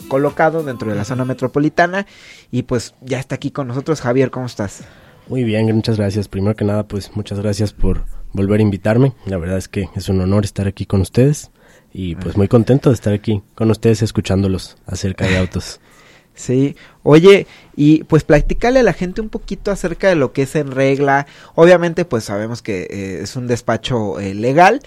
colocado 0.07 0.63
dentro 0.63 0.89
de 0.89 0.95
la 0.95 1.03
zona 1.03 1.25
metropolitana 1.25 2.05
y 2.51 2.63
pues 2.63 2.95
ya 3.01 3.19
está 3.19 3.35
aquí 3.35 3.51
con 3.51 3.67
nosotros 3.67 4.01
Javier, 4.01 4.31
¿cómo 4.31 4.45
estás? 4.45 4.83
Muy 5.27 5.43
bien, 5.43 5.65
muchas 5.75 5.97
gracias. 5.97 6.27
Primero 6.27 6.55
que 6.55 6.65
nada, 6.65 6.87
pues 6.87 7.11
muchas 7.15 7.39
gracias 7.39 7.73
por 7.73 8.05
volver 8.31 8.59
a 8.59 8.63
invitarme. 8.63 9.13
La 9.25 9.37
verdad 9.37 9.57
es 9.57 9.67
que 9.67 9.89
es 9.95 10.07
un 10.09 10.21
honor 10.21 10.45
estar 10.45 10.67
aquí 10.67 10.85
con 10.85 11.01
ustedes 11.01 11.51
y 11.93 12.15
pues 12.15 12.37
muy 12.37 12.47
contento 12.47 12.89
de 12.89 12.95
estar 12.95 13.13
aquí 13.13 13.41
con 13.55 13.69
ustedes 13.71 14.01
escuchándolos 14.01 14.77
acerca 14.85 15.27
de 15.27 15.37
autos. 15.37 15.79
Sí, 16.37 16.75
oye, 17.01 17.47
y 17.75 18.03
pues 18.03 18.23
platícale 18.23 18.81
a 18.81 18.83
la 18.83 18.93
gente 18.93 19.21
un 19.21 19.29
poquito 19.29 19.71
acerca 19.71 20.07
de 20.07 20.15
lo 20.15 20.33
que 20.33 20.43
es 20.43 20.55
en 20.55 20.69
regla. 20.69 21.25
Obviamente, 21.55 22.05
pues 22.05 22.25
sabemos 22.25 22.61
que 22.61 22.83
eh, 22.83 23.21
es 23.23 23.35
un 23.35 23.47
despacho 23.47 24.19
eh, 24.19 24.35
legal, 24.35 24.81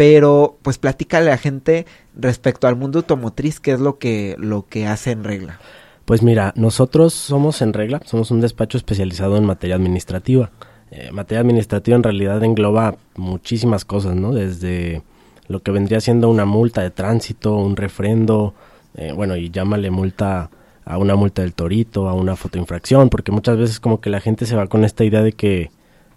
pero 0.00 0.56
pues 0.62 0.78
platícale 0.78 1.26
a 1.26 1.32
la 1.32 1.36
gente 1.36 1.84
respecto 2.16 2.66
al 2.66 2.74
mundo 2.74 3.00
automotriz, 3.00 3.60
qué 3.60 3.72
es 3.72 3.80
lo 3.80 3.98
que, 3.98 4.34
lo 4.38 4.64
que 4.66 4.86
hace 4.86 5.10
en 5.10 5.24
regla. 5.24 5.60
Pues 6.06 6.22
mira, 6.22 6.54
nosotros 6.56 7.12
somos 7.12 7.60
en 7.60 7.74
regla, 7.74 8.00
somos 8.06 8.30
un 8.30 8.40
despacho 8.40 8.78
especializado 8.78 9.36
en 9.36 9.44
materia 9.44 9.76
administrativa. 9.76 10.52
Eh, 10.90 11.10
materia 11.12 11.42
administrativa 11.42 11.98
en 11.98 12.02
realidad 12.02 12.42
engloba 12.42 12.96
muchísimas 13.14 13.84
cosas, 13.84 14.16
¿no? 14.16 14.32
Desde 14.32 15.02
lo 15.48 15.60
que 15.60 15.70
vendría 15.70 16.00
siendo 16.00 16.30
una 16.30 16.46
multa 16.46 16.80
de 16.80 16.90
tránsito, 16.90 17.58
un 17.58 17.76
refrendo, 17.76 18.54
eh, 18.94 19.12
bueno, 19.14 19.36
y 19.36 19.50
llámale 19.50 19.90
multa 19.90 20.48
a 20.86 20.96
una 20.96 21.14
multa 21.14 21.42
del 21.42 21.52
torito, 21.52 22.08
a 22.08 22.14
una 22.14 22.36
fotoinfracción, 22.36 23.10
porque 23.10 23.32
muchas 23.32 23.58
veces 23.58 23.80
como 23.80 24.00
que 24.00 24.08
la 24.08 24.20
gente 24.20 24.46
se 24.46 24.56
va 24.56 24.66
con 24.66 24.82
esta 24.82 25.04
idea 25.04 25.20
de 25.22 25.32
que 25.32 25.70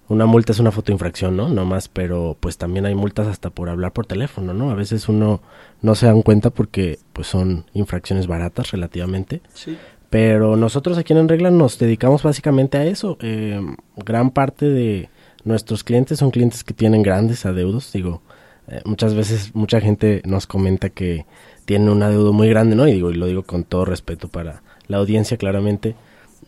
una 0.10 0.26
multa 0.26 0.52
es 0.52 0.60
una 0.60 0.72
fotoinfracción, 0.72 1.38
¿no? 1.38 1.50
No 1.50 1.66
más, 1.66 1.88
pero 1.88 2.38
pues 2.40 2.58
también 2.58 2.86
hay 2.86 2.96
multas 2.96 3.28
hasta 3.28 3.50
por 3.50 3.70
hablar 3.70 3.94
por 3.94 4.06
teléfono, 4.06 4.54
¿no? 4.54 4.70
A 4.70 4.76
veces 4.76 5.08
uno 5.08 5.42
no 5.82 5.96
se 5.96 6.08
dan 6.08 6.22
cuenta 6.22 6.50
porque 6.50 7.00
pues 7.14 7.28
son 7.28 7.66
infracciones 7.74 8.28
baratas 8.28 8.72
relativamente. 8.72 9.42
Sí. 9.54 9.78
Pero 10.10 10.56
nosotros 10.58 10.98
aquí 10.98 11.14
en 11.14 11.28
Regla 11.28 11.50
nos 11.50 11.80
dedicamos 11.80 12.22
básicamente 12.22 12.78
a 12.78 12.86
eso. 12.86 13.18
Eh, 13.22 13.60
gran 13.96 14.30
parte 14.30 14.70
de 14.70 15.10
nuestros 15.44 15.84
clientes 15.84 16.20
son 16.20 16.32
clientes 16.32 16.64
que 16.64 16.74
tienen 16.74 17.02
grandes 17.02 17.46
adeudos. 17.46 17.92
Digo, 17.92 18.22
eh, 18.68 18.82
muchas 18.86 19.16
veces 19.16 19.56
mucha 19.56 19.82
gente 19.82 20.22
nos 20.26 20.46
comenta 20.46 20.90
que 20.90 21.26
tienen 21.66 21.90
un 21.90 22.04
adeudo 22.04 22.32
muy 22.34 22.48
grande, 22.50 22.76
¿no? 22.76 22.88
Y 22.88 22.94
digo, 22.94 23.10
y 23.10 23.16
lo 23.16 23.26
digo 23.26 23.44
con 23.44 23.64
todo 23.64 23.86
respeto 23.86 24.28
para 24.28 24.62
la 24.88 24.98
audiencia, 24.98 25.38
claramente. 25.38 25.96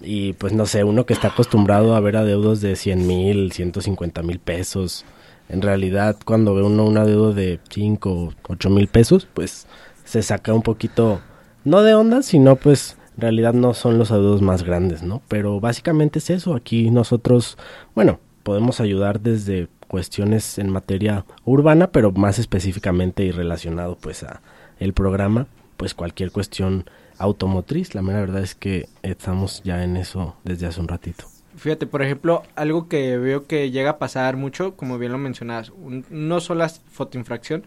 Y 0.01 0.33
pues 0.33 0.53
no 0.53 0.65
sé, 0.65 0.83
uno 0.83 1.05
que 1.05 1.13
está 1.13 1.29
acostumbrado 1.29 1.95
a 1.95 1.99
ver 1.99 2.17
adeudos 2.17 2.61
de 2.61 2.75
100 2.75 3.07
mil, 3.07 3.51
150 3.51 4.23
mil 4.23 4.39
pesos. 4.39 5.05
En 5.49 5.61
realidad, 5.61 6.17
cuando 6.25 6.55
ve 6.55 6.63
uno 6.63 6.85
un 6.85 6.97
adeudo 6.97 7.33
de 7.33 7.59
5 7.69 8.11
o 8.11 8.33
8 8.47 8.69
mil 8.69 8.87
pesos, 8.87 9.27
pues 9.33 9.67
se 10.03 10.21
saca 10.21 10.53
un 10.53 10.61
poquito 10.61 11.21
no 11.63 11.81
de 11.81 11.95
onda, 11.95 12.21
sino 12.21 12.55
pues 12.55 12.97
en 13.15 13.21
realidad 13.21 13.53
no 13.53 13.73
son 13.73 13.97
los 13.97 14.11
adeudos 14.11 14.41
más 14.41 14.63
grandes, 14.63 15.03
¿no? 15.03 15.21
Pero 15.27 15.59
básicamente 15.59 16.19
es 16.19 16.29
eso, 16.29 16.55
aquí 16.55 16.91
nosotros, 16.91 17.57
bueno, 17.95 18.19
podemos 18.43 18.79
ayudar 18.79 19.21
desde 19.21 19.67
cuestiones 19.87 20.59
en 20.59 20.69
materia 20.69 21.25
urbana, 21.43 21.91
pero 21.91 22.11
más 22.11 22.39
específicamente 22.39 23.23
y 23.23 23.31
relacionado 23.31 23.97
pues 23.99 24.23
a 24.23 24.41
el 24.79 24.93
programa, 24.93 25.47
pues 25.77 25.93
cualquier 25.93 26.31
cuestión 26.31 26.89
automotriz, 27.17 27.95
la 27.95 28.01
mera 28.01 28.19
verdad 28.19 28.43
es 28.43 28.55
que 28.55 28.87
estamos 29.03 29.61
ya 29.63 29.83
en 29.83 29.97
eso 29.97 30.35
desde 30.43 30.65
hace 30.65 30.79
un 30.79 30.87
ratito. 30.87 31.25
Fíjate, 31.57 31.87
por 31.87 32.01
ejemplo, 32.01 32.43
algo 32.55 32.89
que 32.89 33.17
veo 33.17 33.45
que 33.45 33.71
llega 33.71 33.91
a 33.91 33.97
pasar 33.97 34.35
mucho, 34.35 34.75
como 34.75 34.97
bien 34.97 35.13
lo 35.13 35.17
mencionabas, 35.17 35.71
no 36.09 36.41
solo 36.41 36.59
la 36.59 36.69
fotoinfracción, 36.69 37.63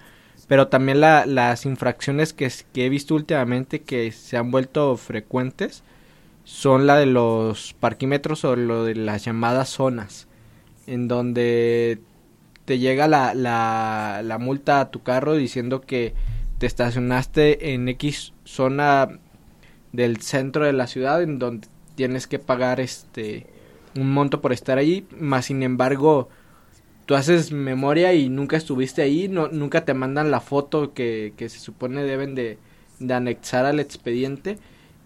pero 0.47 0.69
también 0.69 1.01
las 1.01 1.65
infracciones 1.65 2.33
que, 2.33 2.51
he 2.75 2.89
visto 2.89 3.15
últimamente 3.15 3.81
que 3.81 4.13
se 4.13 4.37
han 4.37 4.51
vuelto 4.51 4.97
frecuentes 4.97 5.83
son 6.45 6.87
la 6.87 6.97
de 6.97 7.07
los 7.07 7.75
parquímetros 7.75 8.45
o 8.45 8.57
lo 8.57 8.85
de 8.85 8.95
las 8.95 9.25
llamadas 9.25 9.71
zonas, 9.71 10.29
en 10.87 11.09
donde 11.09 12.01
te 12.65 12.79
llega 12.79 13.09
la, 13.09 13.35
la, 13.35 14.21
la 14.23 14.39
multa 14.39 14.81
a 14.81 14.91
tu 14.91 15.03
carro 15.03 15.35
diciendo 15.35 15.81
que 15.81 16.15
te 16.59 16.67
estacionaste 16.67 17.73
en 17.75 17.89
X 17.89 18.33
zona 18.45 19.21
del 19.93 20.21
centro 20.21 20.65
de 20.65 20.73
la 20.73 20.87
ciudad 20.87 21.23
en 21.23 21.39
donde 21.39 21.69
tienes 21.95 22.27
que 22.27 22.39
pagar 22.39 22.81
este 22.81 23.47
un 23.97 24.13
monto 24.13 24.41
por 24.41 24.53
estar 24.53 24.79
ahí, 24.79 25.07
más 25.19 25.47
sin 25.47 25.63
embargo 25.63 26.29
tú 27.07 27.15
haces 27.15 27.53
memoria 27.53 28.13
y 28.13 28.29
nunca 28.29 28.57
estuviste 28.57 29.03
ahí, 29.03 29.29
no, 29.29 29.49
nunca 29.49 29.85
te 29.85 29.95
mandan 29.95 30.31
la 30.31 30.41
foto 30.41 30.93
que, 30.93 31.33
que 31.37 31.49
se 31.49 31.59
supone 31.59 32.03
deben 32.05 32.35
de, 32.35 32.59
de, 32.99 33.15
anexar 33.15 33.65
al 33.65 33.81
expediente. 33.81 34.59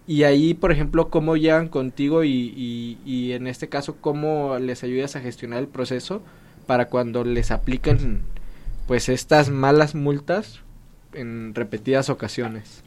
Y 0.05 0.23
ahí 0.23 0.53
por 0.53 0.73
ejemplo 0.73 1.09
cómo 1.09 1.37
llegan 1.37 1.69
contigo 1.69 2.25
y, 2.25 2.29
y, 2.29 2.99
y, 3.05 3.31
en 3.31 3.47
este 3.47 3.69
caso 3.69 3.95
cómo 4.01 4.59
les 4.59 4.83
ayudas 4.83 5.15
a 5.15 5.21
gestionar 5.21 5.59
el 5.59 5.69
proceso 5.69 6.21
para 6.67 6.89
cuando 6.89 7.23
les 7.23 7.51
apliquen 7.51 8.23
pues 8.85 9.07
estas 9.07 9.49
malas 9.49 9.95
multas 9.95 10.61
en 11.15 11.53
repetidas 11.55 12.09
ocasiones. 12.09 12.83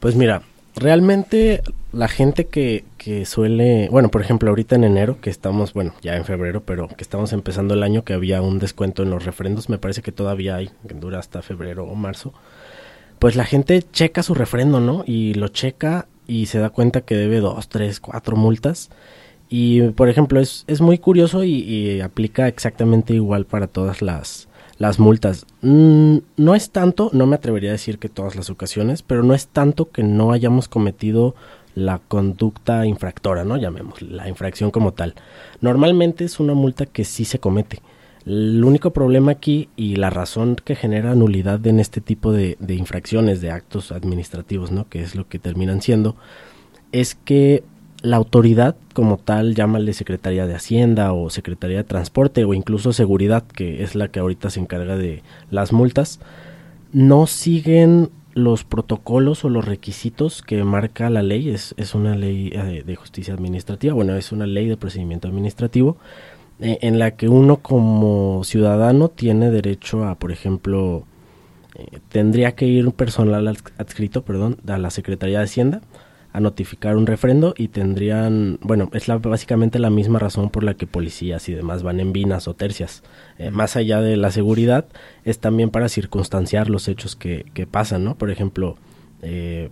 Pues 0.00 0.16
mira, 0.16 0.42
realmente 0.76 1.62
la 1.92 2.08
gente 2.08 2.46
que, 2.46 2.84
que 2.96 3.26
suele, 3.26 3.88
bueno, 3.90 4.10
por 4.10 4.22
ejemplo, 4.22 4.50
ahorita 4.50 4.76
en 4.76 4.84
enero, 4.84 5.20
que 5.20 5.30
estamos, 5.30 5.72
bueno, 5.74 5.94
ya 6.02 6.16
en 6.16 6.24
febrero, 6.24 6.62
pero 6.62 6.88
que 6.88 7.02
estamos 7.02 7.32
empezando 7.32 7.74
el 7.74 7.82
año, 7.82 8.04
que 8.04 8.14
había 8.14 8.42
un 8.42 8.58
descuento 8.58 9.02
en 9.02 9.10
los 9.10 9.24
refrendos, 9.24 9.68
me 9.68 9.78
parece 9.78 10.02
que 10.02 10.12
todavía 10.12 10.56
hay, 10.56 10.70
que 10.86 10.94
dura 10.94 11.18
hasta 11.18 11.42
febrero 11.42 11.84
o 11.84 11.94
marzo, 11.94 12.32
pues 13.18 13.36
la 13.36 13.44
gente 13.44 13.82
checa 13.92 14.22
su 14.22 14.34
refrendo, 14.34 14.80
¿no? 14.80 15.04
Y 15.06 15.34
lo 15.34 15.48
checa 15.48 16.06
y 16.26 16.46
se 16.46 16.58
da 16.58 16.70
cuenta 16.70 17.02
que 17.02 17.16
debe 17.16 17.40
dos, 17.40 17.68
tres, 17.68 18.00
cuatro 18.00 18.36
multas. 18.36 18.90
Y, 19.50 19.82
por 19.90 20.08
ejemplo, 20.08 20.40
es, 20.40 20.64
es 20.68 20.80
muy 20.80 20.96
curioso 20.98 21.42
y, 21.42 21.54
y 21.54 22.00
aplica 22.00 22.46
exactamente 22.46 23.14
igual 23.14 23.46
para 23.46 23.66
todas 23.66 24.00
las, 24.00 24.48
las 24.80 24.98
multas. 24.98 25.44
Mm, 25.60 26.16
no 26.38 26.54
es 26.54 26.70
tanto, 26.70 27.10
no 27.12 27.26
me 27.26 27.36
atrevería 27.36 27.68
a 27.68 27.72
decir 27.72 27.98
que 27.98 28.08
todas 28.08 28.34
las 28.34 28.48
ocasiones, 28.48 29.02
pero 29.02 29.22
no 29.22 29.34
es 29.34 29.46
tanto 29.46 29.90
que 29.90 30.02
no 30.02 30.32
hayamos 30.32 30.68
cometido 30.68 31.34
la 31.74 31.98
conducta 31.98 32.86
infractora, 32.86 33.44
¿no? 33.44 33.58
Llamemos 33.58 34.00
la 34.00 34.26
infracción 34.26 34.70
como 34.70 34.92
tal. 34.92 35.14
Normalmente 35.60 36.24
es 36.24 36.40
una 36.40 36.54
multa 36.54 36.86
que 36.86 37.04
sí 37.04 37.26
se 37.26 37.38
comete. 37.38 37.82
El 38.24 38.64
único 38.64 38.90
problema 38.90 39.32
aquí 39.32 39.68
y 39.76 39.96
la 39.96 40.08
razón 40.08 40.56
que 40.56 40.74
genera 40.74 41.14
nulidad 41.14 41.64
en 41.66 41.78
este 41.78 42.00
tipo 42.00 42.32
de, 42.32 42.56
de 42.58 42.74
infracciones, 42.74 43.42
de 43.42 43.50
actos 43.50 43.92
administrativos, 43.92 44.72
¿no? 44.72 44.88
Que 44.88 45.02
es 45.02 45.14
lo 45.14 45.28
que 45.28 45.38
terminan 45.38 45.82
siendo, 45.82 46.16
es 46.90 47.14
que 47.14 47.64
la 48.02 48.16
autoridad 48.16 48.76
como 48.94 49.18
tal, 49.18 49.54
llámale 49.54 49.92
Secretaría 49.92 50.46
de 50.46 50.54
Hacienda 50.54 51.12
o 51.12 51.30
Secretaría 51.30 51.78
de 51.78 51.84
Transporte 51.84 52.44
o 52.44 52.54
incluso 52.54 52.92
Seguridad, 52.92 53.44
que 53.44 53.82
es 53.82 53.94
la 53.94 54.08
que 54.08 54.20
ahorita 54.20 54.50
se 54.50 54.60
encarga 54.60 54.96
de 54.96 55.22
las 55.50 55.72
multas, 55.72 56.20
no 56.92 57.26
siguen 57.26 58.10
los 58.32 58.64
protocolos 58.64 59.44
o 59.44 59.48
los 59.48 59.64
requisitos 59.64 60.42
que 60.42 60.64
marca 60.64 61.10
la 61.10 61.22
ley. 61.22 61.50
Es, 61.50 61.74
es 61.76 61.94
una 61.94 62.16
ley 62.16 62.50
eh, 62.54 62.82
de 62.86 62.96
justicia 62.96 63.34
administrativa, 63.34 63.94
bueno, 63.94 64.16
es 64.16 64.32
una 64.32 64.46
ley 64.46 64.66
de 64.66 64.76
procedimiento 64.76 65.28
administrativo 65.28 65.96
eh, 66.60 66.78
en 66.82 66.98
la 66.98 67.12
que 67.12 67.28
uno 67.28 67.58
como 67.58 68.42
ciudadano 68.44 69.08
tiene 69.08 69.50
derecho 69.50 70.04
a, 70.04 70.14
por 70.14 70.32
ejemplo, 70.32 71.04
eh, 71.74 71.98
tendría 72.08 72.52
que 72.52 72.66
ir 72.66 72.90
personal 72.92 73.46
adscrito, 73.76 74.22
perdón, 74.22 74.56
a 74.66 74.78
la 74.78 74.90
Secretaría 74.90 75.38
de 75.38 75.44
Hacienda 75.44 75.82
a 76.32 76.40
notificar 76.40 76.96
un 76.96 77.06
refrendo 77.06 77.54
y 77.56 77.68
tendrían, 77.68 78.58
bueno, 78.60 78.88
es 78.92 79.08
la, 79.08 79.18
básicamente 79.18 79.78
la 79.78 79.90
misma 79.90 80.18
razón 80.18 80.50
por 80.50 80.62
la 80.62 80.74
que 80.74 80.86
policías 80.86 81.48
y 81.48 81.54
demás 81.54 81.82
van 81.82 82.00
en 82.00 82.12
vinas 82.12 82.46
o 82.46 82.54
tercias. 82.54 83.02
Eh, 83.38 83.50
más 83.50 83.76
allá 83.76 84.00
de 84.00 84.16
la 84.16 84.30
seguridad, 84.30 84.86
es 85.24 85.38
también 85.38 85.70
para 85.70 85.88
circunstanciar 85.88 86.70
los 86.70 86.88
hechos 86.88 87.16
que, 87.16 87.46
que 87.52 87.66
pasan, 87.66 88.04
¿no? 88.04 88.14
Por 88.16 88.30
ejemplo, 88.30 88.76
eh, 89.22 89.70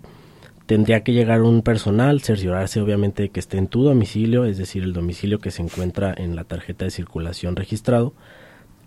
tendría 0.66 1.02
que 1.02 1.12
llegar 1.12 1.42
un 1.42 1.62
personal, 1.62 2.20
cerciorarse 2.20 2.80
obviamente 2.80 3.22
de 3.22 3.28
que 3.30 3.40
esté 3.40 3.58
en 3.58 3.68
tu 3.68 3.84
domicilio, 3.84 4.44
es 4.44 4.58
decir, 4.58 4.82
el 4.82 4.92
domicilio 4.92 5.38
que 5.38 5.50
se 5.50 5.62
encuentra 5.62 6.12
en 6.16 6.36
la 6.36 6.44
tarjeta 6.44 6.84
de 6.84 6.90
circulación 6.90 7.56
registrado, 7.56 8.12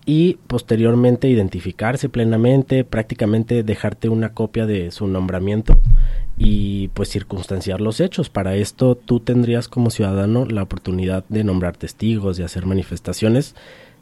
y 0.05 0.35
posteriormente 0.47 1.27
identificarse 1.29 2.09
plenamente, 2.09 2.83
prácticamente 2.83 3.63
dejarte 3.63 4.09
una 4.09 4.33
copia 4.33 4.65
de 4.65 4.91
su 4.91 5.07
nombramiento 5.07 5.77
y 6.37 6.87
pues 6.89 7.09
circunstanciar 7.09 7.81
los 7.81 7.99
hechos. 7.99 8.29
Para 8.29 8.55
esto 8.55 8.95
tú 8.95 9.19
tendrías 9.19 9.67
como 9.67 9.89
ciudadano 9.89 10.45
la 10.45 10.63
oportunidad 10.63 11.23
de 11.29 11.43
nombrar 11.43 11.77
testigos, 11.77 12.37
de 12.37 12.43
hacer 12.43 12.65
manifestaciones 12.65 13.55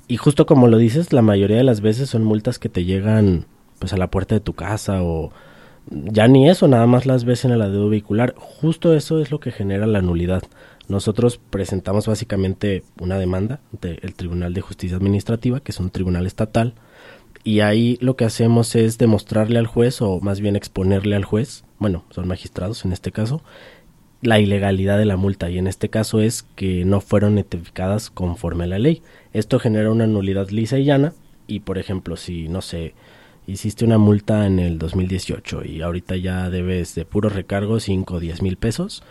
y 0.08 0.18
justo 0.18 0.46
como 0.46 0.68
lo 0.68 0.78
dices, 0.78 1.14
la 1.14 1.22
mayoría 1.22 1.58
de 1.58 1.64
las 1.64 1.82
veces 1.82 2.10
son 2.10 2.24
multas 2.24 2.60
que 2.60 2.70
te 2.70 2.86
llegan 2.86 3.46
pues 3.78 3.94
a 3.94 3.98
la 3.98 4.10
puerta 4.10 4.36
de 4.36 4.42
tu 4.42 4.54
casa 4.54 5.04
o 5.04 5.32
ya 5.90 6.28
ni 6.28 6.50
eso, 6.50 6.68
nada 6.68 6.88
más 6.88 7.06
las 7.06 7.26
ves 7.26 7.46
en 7.46 7.52
el 7.52 7.62
adeudo 7.62 7.90
vehicular. 7.90 8.34
Justo 8.38 8.96
eso 8.96 9.20
es 9.20 9.32
lo 9.32 9.40
que 9.40 9.52
genera 9.52 9.88
la 9.88 10.02
nulidad. 10.02 10.44
Nosotros 10.90 11.40
presentamos 11.50 12.08
básicamente 12.08 12.84
una 13.00 13.18
demanda 13.18 13.62
ante 13.72 14.06
el 14.06 14.16
Tribunal 14.16 14.54
de 14.54 14.62
Justicia 14.62 14.98
Administrativa, 14.98 15.62
que 15.62 15.72
es 15.72 15.80
un 15.80 15.92
tribunal 15.92 16.26
estatal, 16.26 16.74
y 17.44 17.62
ahí 17.62 17.98
lo 18.02 18.16
que 18.18 18.26
hacemos 18.26 18.76
es 18.76 18.98
demostrarle 18.98 19.60
al 19.60 19.68
juez, 19.68 20.02
o 20.02 20.20
más 20.20 20.42
bien 20.42 20.56
exponerle 20.56 21.16
al 21.16 21.24
juez, 21.24 21.64
bueno, 21.78 22.04
son 22.10 22.28
magistrados 22.28 22.84
en 22.84 22.92
este 22.92 23.12
caso, 23.12 23.42
la 24.22 24.40
ilegalidad 24.40 24.98
de 24.98 25.06
la 25.06 25.16
multa 25.16 25.50
y 25.50 25.58
en 25.58 25.68
este 25.68 25.90
caso 25.90 26.20
es 26.20 26.44
que 26.56 26.84
no 26.84 27.00
fueron 27.00 27.36
notificadas 27.36 28.10
conforme 28.10 28.66
a 28.66 28.68
la 28.68 28.80
ley. 28.80 29.02
Esto 29.32 29.60
genera 29.60 29.92
una 29.92 30.08
nulidad 30.08 30.50
lisa 30.50 30.78
y 30.78 30.84
llana 30.84 31.14
y 31.48 31.62
por 31.62 31.78
ejemplo 31.78 32.18
si 32.18 32.50
no 32.50 32.62
sé 32.62 32.96
hiciste 33.48 33.86
una 33.86 33.98
multa 33.98 34.46
en 34.46 34.60
el 34.60 34.78
2018 34.78 35.64
y 35.66 35.82
ahorita 35.82 36.18
ya 36.18 36.50
debes 36.50 36.96
de 36.96 37.06
puro 37.06 37.30
recargo 37.30 37.80
5 37.80 38.14
o 38.14 38.20
10 38.20 38.42
mil 38.42 38.58
pesos, 38.58 39.04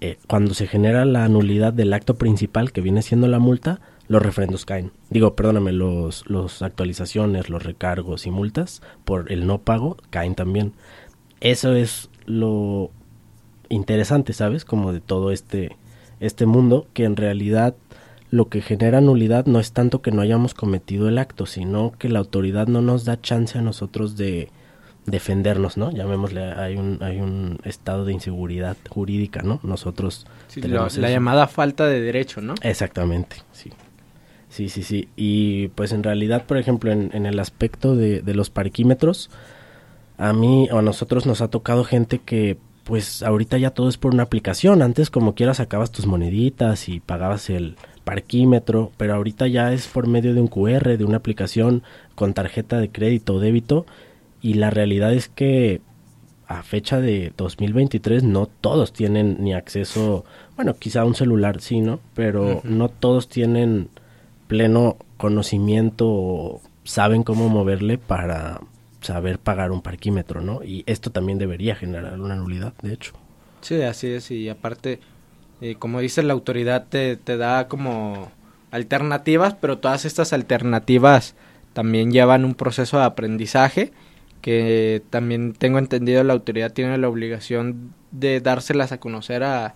eh, 0.00 0.18
cuando 0.28 0.54
se 0.54 0.66
genera 0.66 1.04
la 1.04 1.28
nulidad 1.28 1.72
del 1.72 1.92
acto 1.92 2.16
principal 2.16 2.72
que 2.72 2.80
viene 2.80 3.02
siendo 3.02 3.26
la 3.26 3.38
multa, 3.38 3.80
los 4.06 4.22
refrendos 4.22 4.64
caen. 4.64 4.92
Digo, 5.10 5.34
perdóname, 5.34 5.72
los, 5.72 6.28
los 6.28 6.62
actualizaciones, 6.62 7.50
los 7.50 7.62
recargos 7.62 8.26
y 8.26 8.30
multas 8.30 8.82
por 9.04 9.30
el 9.32 9.46
no 9.46 9.58
pago 9.58 9.96
caen 10.10 10.34
también. 10.34 10.72
Eso 11.40 11.74
es 11.74 12.10
lo 12.26 12.90
interesante, 13.68 14.32
¿sabes? 14.32 14.64
Como 14.64 14.92
de 14.92 15.00
todo 15.00 15.30
este, 15.30 15.76
este 16.20 16.46
mundo, 16.46 16.86
que 16.94 17.04
en 17.04 17.16
realidad 17.16 17.74
lo 18.30 18.48
que 18.48 18.60
genera 18.60 19.00
nulidad 19.00 19.46
no 19.46 19.58
es 19.58 19.72
tanto 19.72 20.02
que 20.02 20.10
no 20.10 20.22
hayamos 20.22 20.54
cometido 20.54 21.08
el 21.08 21.18
acto, 21.18 21.46
sino 21.46 21.92
que 21.98 22.08
la 22.08 22.18
autoridad 22.18 22.66
no 22.66 22.82
nos 22.82 23.04
da 23.04 23.20
chance 23.20 23.58
a 23.58 23.62
nosotros 23.62 24.16
de 24.16 24.50
defendernos, 25.10 25.76
¿no? 25.76 25.90
Llamémosle, 25.90 26.52
hay 26.52 26.76
un, 26.76 26.98
hay 27.02 27.20
un 27.20 27.58
estado 27.64 28.04
de 28.04 28.12
inseguridad 28.12 28.76
jurídica, 28.88 29.42
¿no? 29.42 29.60
Nosotros 29.62 30.26
la 30.56 31.10
llamada 31.10 31.46
falta 31.46 31.86
de 31.86 32.00
derecho, 32.00 32.40
¿no? 32.40 32.54
Exactamente, 32.62 33.36
sí. 33.52 33.70
Sí, 34.48 34.68
sí, 34.68 34.82
sí. 34.82 35.08
Y 35.16 35.68
pues 35.68 35.92
en 35.92 36.02
realidad, 36.02 36.46
por 36.46 36.56
ejemplo, 36.56 36.90
en, 36.90 37.10
en 37.12 37.26
el 37.26 37.38
aspecto 37.38 37.96
de, 37.96 38.22
de, 38.22 38.34
los 38.34 38.48
parquímetros, 38.48 39.30
a 40.16 40.32
mí 40.32 40.68
o 40.72 40.78
a 40.78 40.82
nosotros 40.82 41.26
nos 41.26 41.42
ha 41.42 41.48
tocado 41.48 41.84
gente 41.84 42.18
que 42.18 42.56
pues 42.88 43.22
ahorita 43.22 43.58
ya 43.58 43.70
todo 43.70 43.90
es 43.90 43.98
por 43.98 44.14
una 44.14 44.22
aplicación. 44.22 44.80
Antes 44.80 45.10
como 45.10 45.34
quieras 45.34 45.58
sacabas 45.58 45.92
tus 45.92 46.06
moneditas 46.06 46.88
y 46.88 47.00
pagabas 47.00 47.50
el 47.50 47.76
parquímetro, 48.04 48.90
pero 48.96 49.14
ahorita 49.14 49.46
ya 49.46 49.74
es 49.74 49.86
por 49.86 50.06
medio 50.06 50.32
de 50.32 50.40
un 50.40 50.48
QR, 50.48 50.96
de 50.96 51.04
una 51.04 51.18
aplicación 51.18 51.82
con 52.14 52.32
tarjeta 52.32 52.78
de 52.78 52.90
crédito 52.90 53.34
o 53.34 53.40
débito. 53.40 53.84
Y 54.40 54.54
la 54.54 54.70
realidad 54.70 55.12
es 55.12 55.28
que 55.28 55.80
a 56.46 56.62
fecha 56.62 57.00
de 57.00 57.32
2023 57.36 58.22
no 58.22 58.46
todos 58.46 58.92
tienen 58.92 59.36
ni 59.40 59.52
acceso, 59.52 60.24
bueno, 60.56 60.74
quizá 60.74 61.04
un 61.04 61.14
celular 61.14 61.60
sí, 61.60 61.80
¿no? 61.80 62.00
Pero 62.14 62.44
uh 62.44 62.62
-huh. 62.62 62.64
no 62.64 62.88
todos 62.88 63.28
tienen 63.28 63.90
pleno 64.46 64.96
conocimiento 65.18 66.06
o 66.08 66.62
saben 66.84 67.22
cómo 67.22 67.50
moverle 67.50 67.98
para 67.98 68.60
saber 69.02 69.38
pagar 69.38 69.70
un 69.72 69.82
parquímetro, 69.82 70.40
¿no? 70.40 70.62
Y 70.64 70.84
esto 70.86 71.10
también 71.10 71.38
debería 71.38 71.76
generar 71.76 72.18
una 72.18 72.34
nulidad, 72.34 72.72
de 72.82 72.94
hecho. 72.94 73.12
Sí, 73.60 73.82
así 73.82 74.08
es, 74.08 74.30
y 74.30 74.48
aparte, 74.48 75.00
eh, 75.60 75.74
como 75.78 76.00
dice 76.00 76.22
la 76.22 76.32
autoridad, 76.32 76.86
te, 76.88 77.16
te 77.16 77.36
da 77.36 77.68
como 77.68 78.30
alternativas, 78.70 79.54
pero 79.54 79.78
todas 79.78 80.04
estas 80.04 80.32
alternativas 80.32 81.34
también 81.74 82.10
llevan 82.10 82.44
un 82.44 82.54
proceso 82.54 82.98
de 82.98 83.04
aprendizaje 83.04 83.92
que 84.40 85.02
también 85.10 85.52
tengo 85.52 85.78
entendido 85.78 86.22
la 86.24 86.32
autoridad 86.32 86.72
tiene 86.72 86.98
la 86.98 87.08
obligación 87.08 87.94
de 88.10 88.40
dárselas 88.40 88.92
a 88.92 88.98
conocer 88.98 89.42
a, 89.42 89.74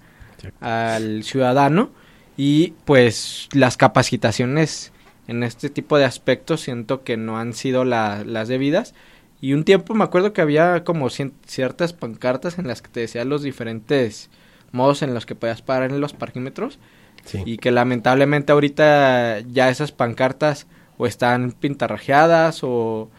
al 0.61 1.23
ciudadano 1.25 1.91
y 2.37 2.75
pues 2.85 3.49
las 3.53 3.77
capacitaciones 3.77 4.93
en 5.29 5.43
este 5.43 5.71
tipo 5.71 5.99
de 5.99 6.05
aspectos 6.05 6.61
siento 6.61 7.05
que 7.05 7.17
no 7.17 7.39
han 7.39 7.53
sido 7.53 7.85
las 7.85 8.49
debidas. 8.49 8.95
Y 9.41 9.55
un 9.55 9.65
tiempo 9.65 9.95
me 9.95 10.05
acuerdo 10.05 10.33
que 10.33 10.41
había 10.41 10.85
como 10.85 11.09
ciertas 11.11 11.93
pancartas 11.93 12.59
en 12.59 12.69
las 12.69 12.81
que 12.81 12.89
te 12.89 13.01
decían 13.01 13.29
los 13.29 13.43
diferentes 13.43 14.31
modos 14.71 15.03
en 15.03 15.15
los 15.15 15.27
que 15.27 15.35
podías 15.35 15.63
parar 15.63 15.91
en 15.91 16.01
los 16.01 16.13
parquímetros 16.13 16.79
y 17.45 17.59
que 17.59 17.71
lamentablemente 17.71 18.53
ahorita 18.53 19.41
ya 19.41 19.69
esas 19.69 19.93
pancartas 19.93 20.67
o 20.97 21.07
están 21.07 21.53
pintarrajeadas 21.53 22.61
o, 22.63 23.11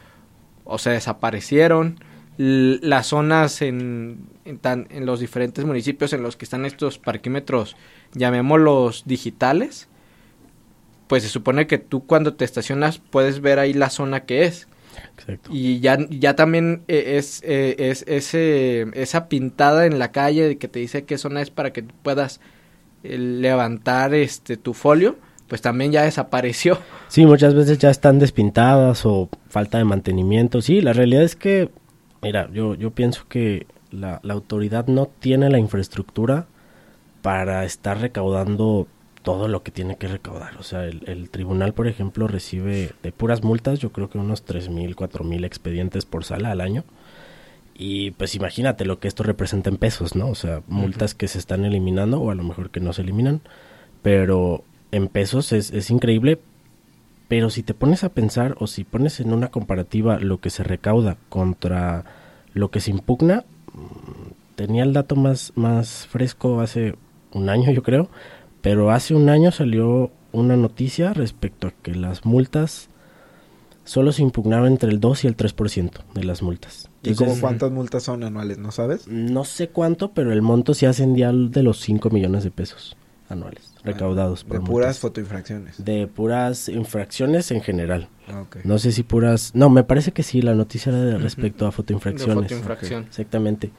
o 0.64 0.78
se 0.78 0.91
desaparecieron. 0.91 1.99
Las 2.38 3.07
zonas 3.07 3.61
en, 3.61 4.28
en, 4.45 5.05
los 5.05 5.20
diferentes 5.20 5.66
municipios 5.66 6.14
en 6.14 6.24
los 6.24 6.36
que 6.36 6.45
están 6.45 6.66
estos 6.66 6.97
parquímetros, 6.97 7.76
llamémoslos 8.14 9.03
digitales, 9.05 9.88
pues 11.07 11.24
se 11.24 11.30
supone 11.30 11.68
que 11.68 11.78
tú 11.78 12.05
cuando 12.07 12.34
te 12.34 12.43
estacionas 12.43 12.97
puedes 12.97 13.39
ver 13.39 13.59
ahí 13.59 13.74
la 13.74 13.91
zona 13.91 14.26
que 14.26 14.45
es. 14.45 14.68
Y 15.49 15.80
ya, 15.80 15.97
ya 16.09 16.36
también 16.36 16.84
eh, 16.88 17.18
es, 17.18 17.41
eh, 17.43 17.76
es 17.78 18.03
ese, 18.07 18.88
esa 18.93 19.28
pintada 19.28 19.86
en 19.86 19.99
la 19.99 20.11
calle 20.11 20.57
que 20.57 20.68
te 20.68 20.80
dice 20.80 21.05
qué 21.05 21.18
zona 21.18 21.41
es 21.41 21.49
para 21.49 21.74
que 21.74 21.84
puedas 21.84 22.39
eh, 23.03 23.18
levantar 23.18 24.14
este 24.14 24.57
tu 24.57 24.74
folio, 24.74 25.18
pues 25.54 25.62
también 25.62 25.91
ya 25.91 26.01
desapareció. 26.01 26.80
Sí, 27.10 27.28
muchas 27.28 27.54
veces 27.54 27.78
ya 27.78 27.91
están 27.91 28.18
despintadas 28.18 29.06
o 29.06 29.30
falta 29.47 29.78
de 29.78 29.84
mantenimiento. 29.84 30.64
Sí, 30.64 30.82
la 30.82 30.93
realidad 30.93 31.22
es 31.22 31.36
que 31.36 31.70
Mira, 32.24 32.49
yo, 32.51 32.74
yo 32.74 32.89
pienso 32.89 33.28
que 33.30 33.68
la, 33.91 34.20
la 34.24 34.34
autoridad 34.34 34.88
no 34.88 35.12
tiene 35.20 35.51
la 35.51 35.60
infraestructura 35.60 36.47
para 37.22 37.66
estar 37.66 38.01
recaudando 38.01 38.88
todo 39.22 39.47
lo 39.47 39.62
que 39.62 39.70
tiene 39.70 39.97
que 39.97 40.08
recaudar. 40.08 40.58
O 40.58 40.64
sea, 40.64 40.86
el, 40.86 41.04
el, 41.06 41.30
tribunal, 41.30 41.76
por 41.76 41.88
ejemplo, 41.88 42.28
recibe 42.28 42.93
de 43.04 43.12
puras 43.12 43.43
multas, 43.43 43.78
yo 43.78 43.91
creo 43.91 44.10
que 44.10 44.18
unos 44.18 44.43
3.000, 44.43 44.95
4.000 44.95 45.45
expedientes 45.45 46.06
por 46.06 46.24
sala 46.24 46.49
al 46.49 46.62
año. 46.62 46.84
Y 47.76 48.10
pues 48.12 48.34
imagínate 48.34 48.86
lo 48.86 48.99
que 48.99 49.08
esto 49.08 49.22
representa 49.22 49.70
en 49.70 49.78
pesos, 49.78 50.16
¿no? 50.16 50.30
O 50.30 50.36
sea, 50.36 50.64
multas 50.68 51.14
que 51.14 51.28
se 51.28 51.38
están 51.38 51.64
eliminando 51.64 52.20
o 52.20 52.32
a 52.32 52.36
lo 52.36 52.43
mejor 52.43 52.72
que 52.72 52.80
no 52.80 52.91
se 52.91 53.04
eliminan. 53.04 53.41
Pero 54.01 54.64
en 54.94 55.08
pesos 55.08 55.52
es, 55.52 55.72
es 55.72 55.89
increíble 55.89 56.39
pero 57.34 57.50
si 57.50 57.64
te 57.64 57.74
pones 57.74 58.04
a 58.04 58.10
pensar 58.10 58.56
o 58.60 58.68
si 58.68 58.84
pones 58.84 59.20
en 59.20 59.34
una 59.34 59.48
comparativa 59.48 60.20
lo 60.20 60.39
que 60.39 60.52
se 60.52 60.64
recauda 60.64 61.18
contra 61.30 62.06
lo 62.54 62.70
que 62.70 62.80
se 62.80 62.91
impugna, 62.91 63.44
mm, 63.74 64.56
tenía 64.56 64.84
el 64.84 64.94
dato 64.94 65.16
más, 65.16 65.52
más 65.56 66.06
fresco 66.06 66.62
hace 66.62 66.96
un 67.32 67.50
año 67.50 67.72
yo 67.72 67.82
creo, 67.82 68.08
pero 68.62 68.91
hace 68.91 69.16
un 69.16 69.30
año 69.30 69.52
salió 69.52 70.12
una 70.32 70.58
noticia 70.58 71.12
respecto 71.14 71.70
a 71.70 71.72
que 71.72 71.96
las 71.96 72.24
multas 72.24 72.89
solo 73.84 74.12
se 74.12 74.22
impugnaban 74.22 74.74
entre 74.74 74.91
el 74.91 75.00
2 75.00 75.24
y 75.24 75.28
el 75.28 75.36
3% 75.36 75.91
de 76.14 76.24
las 76.24 76.44
multas. 76.44 76.91
¿Y 77.02 77.16
como 77.16 77.36
cuántas 77.39 77.72
multas 77.72 78.04
son 78.04 78.24
anuales? 78.24 78.60
¿No 78.60 78.72
sabes? 78.72 79.08
No 79.08 79.44
sé 79.44 79.70
cuánto, 79.70 80.12
pero 80.12 80.32
el 80.32 80.44
monto 80.44 80.76
se 80.76 80.86
ascendía 80.86 81.32
de 81.34 81.64
los 81.64 81.80
5 81.80 82.12
millones 82.12 82.44
de 82.44 82.52
pesos 82.52 82.96
anuales 83.28 83.72
recaudados 83.84 84.44
por 84.44 84.60
de 84.60 84.66
puras 84.66 85.00
fotoinfracciones. 85.00 85.84
De 85.84 86.08
puras 86.08 86.70
infracciones 86.70 87.52
en 87.52 87.62
general. 87.62 88.10
Ah, 88.28 88.46
no 88.64 88.80
sé 88.80 88.92
si 88.92 89.04
puras 89.04 89.52
no 89.54 89.70
me 89.70 89.84
parece 89.84 90.12
que 90.12 90.24
sí 90.24 90.42
la 90.42 90.56
noticia 90.56 90.92
era 90.92 91.02
de 91.02 91.18
respecto 91.18 91.68
a 91.68 91.72
fotoinfracciones. 91.72 92.52
exactamente. 93.08 93.72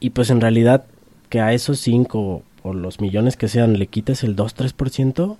Y 0.00 0.10
pues 0.10 0.30
en 0.30 0.40
realidad 0.40 0.86
que 1.28 1.40
a 1.40 1.52
esos 1.52 1.78
cinco 1.80 2.42
o 2.62 2.74
los 2.74 3.00
millones 3.00 3.36
que 3.36 3.48
sean 3.48 3.78
le 3.78 3.86
quites 3.86 4.24
el 4.24 4.36
2-3%, 4.36 5.36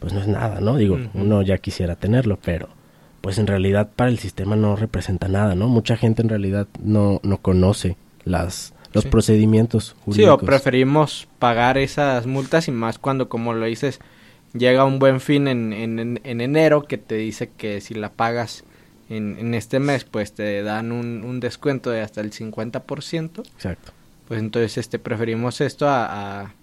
pues 0.00 0.12
no 0.12 0.20
es 0.20 0.28
nada, 0.28 0.60
¿no? 0.60 0.76
Digo, 0.76 0.98
uno 1.14 1.42
ya 1.42 1.58
quisiera 1.58 1.96
tenerlo, 1.96 2.38
pero 2.42 2.68
pues 3.20 3.38
en 3.38 3.46
realidad 3.46 3.90
para 3.94 4.10
el 4.10 4.18
sistema 4.18 4.56
no 4.56 4.76
representa 4.76 5.28
nada, 5.28 5.54
¿no? 5.54 5.68
Mucha 5.68 5.96
gente 5.96 6.22
en 6.22 6.28
realidad 6.28 6.66
no, 6.82 7.20
no 7.22 7.38
conoce 7.38 7.96
las 8.24 8.74
los 8.92 9.06
procedimientos 9.06 9.96
jurídicos. 10.04 10.40
Sí, 10.40 10.44
o 10.44 10.46
preferimos 10.46 11.28
pagar 11.38 11.78
esas 11.78 12.26
multas 12.26 12.68
y 12.68 12.72
más 12.72 12.98
cuando, 12.98 13.28
como 13.28 13.54
lo 13.54 13.66
dices, 13.66 14.00
llega 14.52 14.84
un 14.84 14.98
buen 14.98 15.20
fin 15.20 15.48
en, 15.48 15.72
en, 15.72 16.20
en 16.22 16.40
enero 16.40 16.84
que 16.84 16.98
te 16.98 17.16
dice 17.16 17.50
que 17.56 17.80
si 17.80 17.94
la 17.94 18.10
pagas 18.10 18.64
en, 19.08 19.36
en 19.38 19.54
este 19.54 19.78
mes, 19.78 20.04
pues 20.04 20.32
te 20.32 20.62
dan 20.62 20.92
un, 20.92 21.24
un 21.24 21.40
descuento 21.40 21.90
de 21.90 22.00
hasta 22.00 22.20
el 22.20 22.32
50%. 22.32 23.40
Exacto. 23.40 23.92
Pues 24.28 24.40
entonces 24.40 24.78
este 24.78 24.98
preferimos 24.98 25.60
esto 25.60 25.88
a, 25.88 26.40
a, 26.42 26.54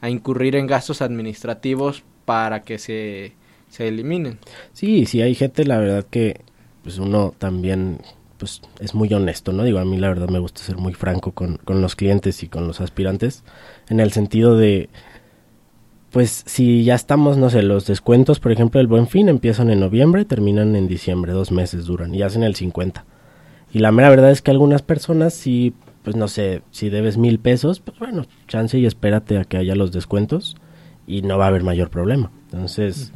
a 0.00 0.10
incurrir 0.10 0.56
en 0.56 0.66
gastos 0.66 1.00
administrativos 1.02 2.02
para 2.24 2.62
que 2.64 2.78
se, 2.78 3.32
se 3.70 3.88
eliminen. 3.88 4.38
Sí, 4.72 5.06
sí 5.06 5.22
hay 5.22 5.34
gente, 5.34 5.64
la 5.64 5.78
verdad 5.78 6.06
que 6.08 6.40
pues 6.82 6.98
uno 6.98 7.34
también 7.38 8.00
pues 8.38 8.62
es 8.80 8.94
muy 8.94 9.12
honesto, 9.12 9.52
¿no? 9.52 9.64
Digo, 9.64 9.78
a 9.78 9.84
mí 9.84 9.96
la 9.96 10.08
verdad 10.08 10.28
me 10.28 10.38
gusta 10.38 10.62
ser 10.62 10.76
muy 10.76 10.94
franco 10.94 11.32
con, 11.32 11.58
con 11.58 11.80
los 11.80 11.96
clientes 11.96 12.42
y 12.42 12.48
con 12.48 12.66
los 12.66 12.80
aspirantes, 12.80 13.44
en 13.88 14.00
el 14.00 14.12
sentido 14.12 14.56
de, 14.56 14.88
pues 16.10 16.44
si 16.46 16.84
ya 16.84 16.94
estamos, 16.94 17.36
no 17.36 17.50
sé, 17.50 17.62
los 17.62 17.86
descuentos, 17.86 18.40
por 18.40 18.52
ejemplo, 18.52 18.80
el 18.80 18.86
buen 18.86 19.06
fin 19.06 19.28
empiezan 19.28 19.70
en 19.70 19.80
noviembre, 19.80 20.24
terminan 20.24 20.74
en 20.76 20.88
diciembre, 20.88 21.32
dos 21.32 21.52
meses 21.52 21.84
duran 21.84 22.14
y 22.14 22.22
hacen 22.22 22.42
el 22.42 22.54
50. 22.54 23.04
Y 23.72 23.80
la 23.80 23.92
mera 23.92 24.08
verdad 24.08 24.30
es 24.30 24.40
que 24.40 24.50
algunas 24.50 24.80
personas, 24.82 25.34
si, 25.34 25.74
pues 26.02 26.16
no 26.16 26.28
sé, 26.28 26.62
si 26.70 26.88
debes 26.88 27.18
mil 27.18 27.38
pesos, 27.38 27.80
pues 27.80 27.98
bueno, 27.98 28.24
chance 28.48 28.78
y 28.78 28.86
espérate 28.86 29.38
a 29.38 29.44
que 29.44 29.58
haya 29.58 29.74
los 29.74 29.92
descuentos 29.92 30.56
y 31.06 31.22
no 31.22 31.36
va 31.36 31.44
a 31.44 31.48
haber 31.48 31.64
mayor 31.64 31.90
problema. 31.90 32.30
Entonces, 32.50 33.12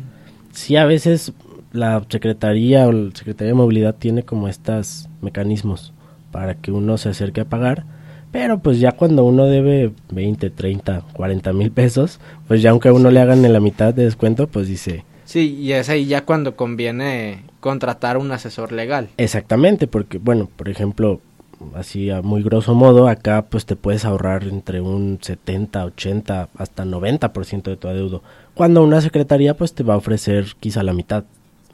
sí 0.53 0.77
a 0.77 0.85
veces 0.85 1.33
la 1.73 2.05
Secretaría 2.09 2.87
o 2.87 2.93
la 2.93 3.11
Secretaría 3.15 3.53
de 3.53 3.55
Movilidad 3.55 3.95
tiene 3.95 4.23
como 4.23 4.49
estos 4.49 5.09
mecanismos 5.21 5.93
para 6.31 6.55
que 6.55 6.73
uno 6.73 6.99
se 6.99 7.11
acerque 7.11 7.43
a 7.43 7.45
pagar, 7.45 7.85
pero 8.33 8.61
pues 8.61 8.79
ya 8.79 8.93
cuando 8.93 9.25
uno 9.25 9.47
debe 9.47 9.93
20, 10.11 10.51
30, 10.51 11.03
40 11.13 11.53
mil 11.53 11.71
pesos, 11.71 12.21
pues 12.47 12.63
ya 12.63 12.71
aunque 12.71 12.91
uno 12.91 13.11
le 13.11 13.21
hagan 13.21 13.45
en 13.45 13.53
la 13.53 13.61
mitad 13.61 13.93
de 13.93 14.05
descuento, 14.05 14.47
pues 14.47 14.69
dice... 14.69 15.05
Sí, 15.25 15.57
y 15.61 15.73
es 15.73 15.89
ahí 15.89 16.07
ya 16.07 16.25
cuando 16.25 16.57
conviene 16.57 17.45
contratar 17.61 18.19
un 18.19 18.33
asesor 18.33 18.73
legal. 18.73 19.09
Exactamente, 19.17 19.87
porque 19.87 20.19
bueno, 20.19 20.49
por 20.57 20.69
ejemplo, 20.69 21.21
así 21.75 22.11
a 22.11 22.23
muy 22.23 22.43
grosso 22.43 22.75
modo, 22.75 23.07
acá 23.09 23.47
pues 23.49 23.67
te 23.67 23.77
puedes 23.77 24.05
ahorrar 24.05 24.45
entre 24.45 24.81
un 24.81 25.19
70, 25.21 25.85
80, 25.85 26.49
hasta 26.57 26.85
90% 26.85 27.63
de 27.63 27.77
tu 27.77 27.89
adeudo. 27.89 28.23
Cuando 28.55 28.83
una 28.83 29.01
secretaría 29.01 29.57
pues 29.57 29.73
te 29.75 29.83
va 29.83 29.95
a 29.95 29.99
ofrecer 29.99 30.47
quizá 30.59 30.83
la 30.83 30.95
mitad 30.95 31.25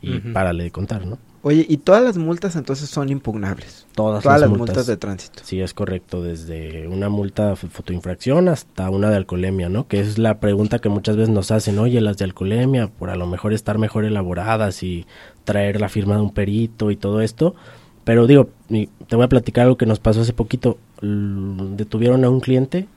y 0.01 0.19
párale 0.19 0.65
de 0.65 0.71
contar, 0.71 1.07
¿no? 1.07 1.19
Oye, 1.43 1.65
¿y 1.69 1.77
todas 1.77 2.03
las 2.03 2.19
multas 2.19 2.57
entonces 2.57 2.91
son 2.91 3.09
impugnables? 3.09 3.87
Todas, 3.95 4.25
las, 4.25 4.51
multas. 4.51 4.89
de 4.89 4.97
tránsito. 4.97 5.43
Sí, 5.45 5.61
es 5.61 5.75
correcto, 5.75 6.21
desde 6.21 6.89
una 6.89 7.09
multa 7.09 7.51
de 7.51 7.55
fotoinfracción 7.55 8.49
hasta 8.49 8.91
una 8.91 9.11
de 9.11 9.17
alcoholemia, 9.17 9.69
¿no? 9.69 9.87
Que 9.87 10.01
es 10.01 10.19
la 10.19 10.41
pregunta 10.41 10.81
que 10.81 10.89
muchas 10.89 11.17
veces 11.17 11.33
nos 11.33 11.53
hacen, 11.53 11.79
oye, 11.79 12.01
las 12.01 12.17
de 12.17 12.25
alcoholemia, 12.25 12.89
por 12.89 13.11
a 13.11 13.17
lo 13.17 13.29
mejor 13.29 13.53
estar 13.53 13.79
mejor 13.79 14.05
elaboradas 14.05 14.83
y 14.83 15.07
traer 15.45 15.81
la 15.81 15.89
firma 15.89 16.17
de 16.17 16.23
un 16.23 16.35
perito 16.35 16.91
y 16.91 16.97
todo 16.97 17.21
esto. 17.21 17.55
Pero 18.03 18.27
digo, 18.27 18.51
te 18.69 19.15
voy 19.15 19.25
a 19.25 19.29
platicar 19.29 19.67
algo 19.67 19.77
que 19.77 19.87
nos 19.87 20.01
pasó 20.01 20.23
hace 20.23 20.33
poquito. 20.33 20.79
Detuvieron 21.01 22.25
a 22.25 22.29
un 22.29 22.41
cliente 22.41 22.89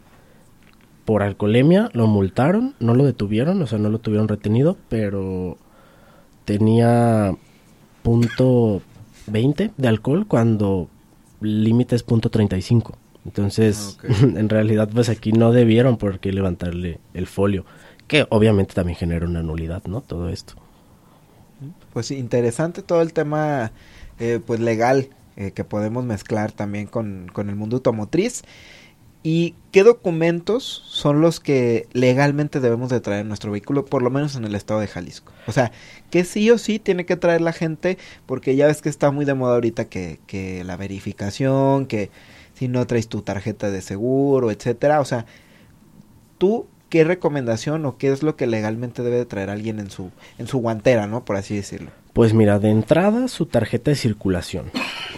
por 1.06 1.22
alcoholemia, 1.22 1.92
lo 1.94 2.08
multaron, 2.08 2.74
no 2.80 2.96
lo 2.96 3.04
detuvieron, 3.04 3.62
o 3.62 3.68
sea, 3.68 3.78
no 3.78 3.90
lo 3.90 4.00
tuvieron 4.00 4.28
retenido, 4.28 4.76
pero 4.90 5.58
tenía 6.50 7.36
punto 8.02 8.82
20 9.28 9.70
de 9.78 9.88
alcohol 9.88 10.26
cuando 10.28 10.90
límite 11.42 11.96
es 11.96 12.02
punto 12.02 12.32
35. 12.32 12.98
Entonces, 13.24 14.00
ah, 14.04 14.08
en 14.24 14.50
realidad, 14.50 14.90
pues 14.92 15.10
aquí 15.10 15.32
no 15.32 15.52
debieron 15.52 15.98
por 15.98 16.20
qué 16.20 16.34
levantarle 16.34 17.00
el 17.14 17.28
folio, 17.28 17.66
que 18.08 18.26
obviamente 18.32 18.74
también 18.74 18.98
genera 18.98 19.28
una 19.28 19.44
nulidad, 19.44 19.84
¿no? 19.84 20.02
Todo 20.02 20.28
esto. 20.30 20.56
Pues 21.94 22.10
interesante 22.10 22.82
todo 22.82 23.04
el 23.04 23.14
tema, 23.14 23.72
eh, 24.18 24.40
pues 24.44 24.60
legal, 24.60 25.10
eh, 25.36 25.52
que 25.52 25.64
podemos 25.64 26.04
mezclar 26.04 26.52
también 26.52 26.88
con, 26.88 27.30
con 27.32 27.50
el 27.52 27.58
mundo 27.58 27.76
automotriz. 27.76 28.42
¿Y 29.22 29.56
qué 29.72 29.84
documentos 29.84 30.64
son 30.88 31.20
los 31.20 31.42
que 31.42 31.88
legalmente 31.92 32.62
debemos 32.62 32.90
de 32.90 33.02
traer 33.02 33.22
en 33.22 33.28
nuestro 33.28 33.52
vehículo, 33.52 33.86
por 33.86 34.02
lo 34.02 34.10
menos 34.10 34.36
en 34.36 34.46
el 34.46 34.56
estado 34.56 34.80
de 34.80 34.88
Jalisco? 34.88 35.34
O 35.46 35.52
sea, 35.52 35.74
que 36.10 36.24
sí 36.24 36.50
o 36.52 36.58
sí 36.58 36.80
tiene 36.80 37.06
que 37.06 37.18
traer 37.18 37.42
la 37.42 37.52
gente, 37.52 37.98
porque 38.26 38.56
ya 38.56 38.68
ves 38.68 38.82
que 38.82 38.88
está 38.88 39.12
muy 39.12 39.26
de 39.26 39.34
moda 39.34 39.56
ahorita 39.56 39.86
que, 39.86 40.20
que 40.26 40.64
la 40.64 40.78
verificación, 40.78 41.86
que 41.86 42.12
si 42.54 42.70
no 42.70 42.88
traes 42.88 43.10
tu 43.10 43.22
tarjeta 43.22 43.70
de 43.70 43.82
seguro, 43.82 44.52
etcétera. 44.52 45.02
O 45.02 45.06
sea, 45.06 45.26
tú 46.38 46.68
qué 46.90 47.04
recomendación 47.04 47.86
o 47.86 47.98
qué 47.98 48.12
es 48.12 48.24
lo 48.24 48.36
que 48.36 48.48
legalmente 48.48 49.04
debe 49.04 49.18
de 49.18 49.26
traer 49.26 49.50
alguien 49.50 49.80
en 49.80 49.92
su 49.92 50.12
en 50.38 50.48
su 50.48 50.60
guantera, 50.60 51.08
¿no? 51.08 51.26
Por 51.26 51.36
así 51.36 51.56
decirlo. 51.56 51.92
Pues 52.20 52.34
mira, 52.34 52.60
de 52.60 52.70
entrada 52.70 53.30
su 53.30 53.46
tarjeta 53.46 53.92
de 53.92 53.96
circulación. 53.96 54.66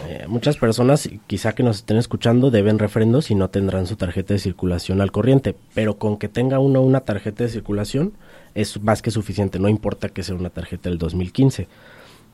Eh, 0.08 0.26
muchas 0.28 0.58
personas, 0.58 1.10
quizá 1.26 1.54
que 1.54 1.64
nos 1.64 1.78
estén 1.78 1.97
escuchando, 1.97 2.52
deben 2.52 2.78
refrendos 2.78 3.32
y 3.32 3.34
no 3.34 3.49
tendrán 3.49 3.88
su 3.88 3.95
tarjeta 3.95 4.36
de 4.36 4.39
circulación 4.39 5.02
al 5.02 5.12
corriente, 5.12 5.56
pero 5.74 5.97
con 5.97 6.18
que 6.18 6.28
tenga 6.28 6.60
uno 6.60 6.84
una 6.84 6.99
tarjeta 6.99 7.43
de 7.43 7.49
circulación 7.49 8.14
es 8.54 8.80
más 8.84 9.02
que 9.02 9.10
suficiente, 9.10 9.58
no 9.58 9.68
importa 9.68 10.10
que 10.10 10.22
sea 10.22 10.36
una 10.36 10.52
tarjeta 10.52 10.89
del 10.89 10.99
2015. 10.99 11.68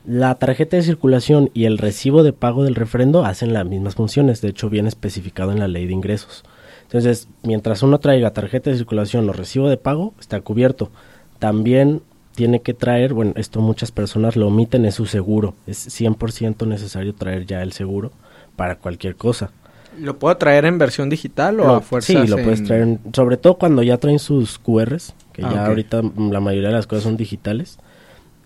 La 0.04 0.34
tarjeta 0.34 0.76
de 0.76 0.82
circulación 0.82 1.50
y 1.54 1.64
el 1.64 1.78
recibo 1.78 2.22
de 2.22 2.34
pago 2.34 2.62
del 2.62 2.74
refrendo 2.74 3.24
hacen 3.24 3.54
las 3.54 3.64
mismas 3.64 3.94
funciones, 3.94 4.42
de 4.42 4.48
hecho 4.48 4.68
viene 4.68 4.90
especificado 4.90 5.50
en 5.50 5.60
la 5.60 5.68
ley 5.68 5.86
de 5.86 5.94
ingresos. 5.94 6.44
Entonces, 6.82 7.28
mientras 7.42 7.82
uno 7.82 8.00
traiga 8.00 8.34
tarjeta 8.34 8.68
de 8.68 8.76
circulación 8.76 9.30
o 9.30 9.32
recibo 9.32 9.70
de 9.70 9.78
pago, 9.78 10.12
está 10.20 10.38
cubierto. 10.42 10.90
También 11.38 12.02
tiene 12.38 12.62
que 12.62 12.72
traer, 12.72 13.14
bueno, 13.14 13.32
esto 13.34 13.60
muchas 13.60 13.90
personas 13.90 14.36
lo 14.36 14.46
omiten, 14.46 14.84
es 14.84 14.94
su 14.94 15.06
seguro. 15.06 15.56
Es 15.66 15.88
100% 15.88 16.68
necesario 16.68 17.12
traer 17.12 17.46
ya 17.46 17.64
el 17.64 17.72
seguro 17.72 18.12
para 18.54 18.76
cualquier 18.76 19.16
cosa. 19.16 19.50
¿Lo 19.98 20.20
puedo 20.20 20.36
traer 20.36 20.64
en 20.64 20.78
versión 20.78 21.10
digital 21.10 21.58
o 21.58 21.74
a 21.74 21.80
fuerzas 21.80 22.14
Sí, 22.14 22.28
lo 22.28 22.36
puedes 22.36 22.62
traer, 22.62 22.98
sobre 23.12 23.38
todo 23.38 23.58
cuando 23.58 23.82
ya 23.82 23.96
traen 23.96 24.20
sus 24.20 24.60
QRs, 24.60 25.14
que 25.32 25.44
ah, 25.44 25.50
ya 25.52 25.66
ahorita 25.66 26.00
la 26.30 26.38
mayoría 26.38 26.68
de 26.68 26.76
las 26.76 26.86
cosas 26.86 27.02
son 27.02 27.16
digitales. 27.16 27.80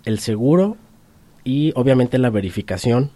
El 0.06 0.20
seguro 0.20 0.78
y 1.44 1.74
obviamente 1.76 2.16
la 2.16 2.30
verificación 2.30 3.10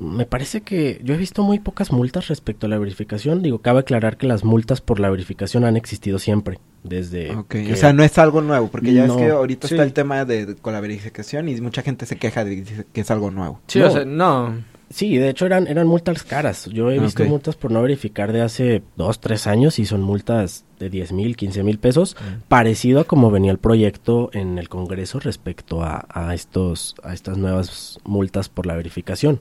me 0.00 0.24
parece 0.24 0.62
que 0.62 1.00
yo 1.04 1.14
he 1.14 1.18
visto 1.18 1.42
muy 1.42 1.58
pocas 1.58 1.92
multas 1.92 2.28
respecto 2.28 2.66
a 2.66 2.68
la 2.70 2.78
verificación. 2.78 3.42
Digo, 3.42 3.58
cabe 3.58 3.80
aclarar 3.80 4.16
que 4.16 4.26
las 4.26 4.44
multas 4.44 4.80
por 4.80 4.98
la 4.98 5.10
verificación 5.10 5.64
han 5.64 5.76
existido 5.76 6.18
siempre. 6.18 6.58
Desde. 6.82 7.30
O 7.36 7.76
sea, 7.76 7.92
no 7.92 8.02
es 8.02 8.16
algo 8.16 8.40
nuevo, 8.40 8.68
porque 8.68 8.94
ya 8.94 9.04
es 9.04 9.12
que 9.12 9.28
ahorita 9.28 9.66
está 9.66 9.82
el 9.82 9.92
tema 9.92 10.24
de, 10.24 10.56
con 10.56 10.72
la 10.72 10.80
verificación 10.80 11.48
y 11.50 11.60
mucha 11.60 11.82
gente 11.82 12.06
se 12.06 12.16
queja 12.16 12.44
de 12.44 12.64
que 12.90 13.00
es 13.02 13.10
algo 13.10 13.30
nuevo. 13.30 13.60
Sí, 13.66 13.82
o 13.82 13.90
sea, 13.90 14.06
no. 14.06 14.54
Sí, 14.88 15.18
de 15.18 15.28
hecho 15.28 15.46
eran, 15.46 15.68
eran 15.68 15.86
multas 15.86 16.24
caras. 16.24 16.66
Yo 16.66 16.90
he 16.90 16.98
visto 16.98 17.24
multas 17.24 17.54
por 17.54 17.70
no 17.70 17.80
verificar 17.80 18.32
de 18.32 18.40
hace 18.40 18.82
dos, 18.96 19.20
tres 19.20 19.46
años 19.46 19.78
y 19.78 19.86
son 19.86 20.00
multas 20.00 20.64
de 20.80 20.90
10 20.90 21.12
mil, 21.12 21.36
15 21.36 21.62
mil 21.62 21.78
pesos, 21.78 22.16
mm. 22.18 22.48
parecido 22.48 23.00
a 23.00 23.04
como 23.04 23.30
venía 23.30 23.52
el 23.52 23.58
proyecto 23.58 24.30
en 24.32 24.58
el 24.58 24.68
Congreso 24.68 25.20
respecto 25.20 25.84
a, 25.84 26.06
a, 26.08 26.34
estos, 26.34 26.96
a 27.04 27.12
estas 27.14 27.38
nuevas 27.38 28.00
multas 28.04 28.48
por 28.48 28.66
la 28.66 28.74
verificación. 28.74 29.40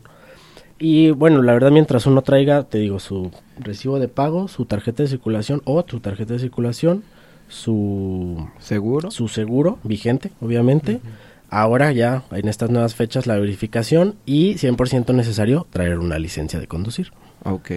Y 0.79 1.11
bueno, 1.11 1.41
la 1.41 1.51
verdad, 1.51 1.71
mientras 1.71 2.05
uno 2.05 2.21
traiga, 2.21 2.63
te 2.63 2.77
digo, 2.77 2.99
su 2.99 3.31
recibo 3.59 3.99
de 3.99 4.07
pago, 4.07 4.47
su 4.47 4.65
tarjeta 4.65 5.03
de 5.03 5.09
circulación 5.09 5.61
o 5.65 5.83
su 5.85 5.99
tarjeta 5.99 6.33
de 6.33 6.39
circulación, 6.39 7.03
su 7.49 8.47
seguro, 8.59 9.11
su 9.11 9.27
seguro 9.27 9.77
vigente, 9.83 10.31
obviamente. 10.39 11.01
Ahora 11.49 11.91
ya, 11.91 12.23
en 12.31 12.47
estas 12.47 12.69
nuevas 12.69 12.95
fechas, 12.95 13.27
la 13.27 13.37
verificación 13.37 14.15
y 14.25 14.53
100% 14.53 15.13
necesario 15.13 15.67
traer 15.69 15.99
una 15.99 16.17
licencia 16.17 16.59
de 16.59 16.67
conducir. 16.67 17.11
Ok. 17.43 17.71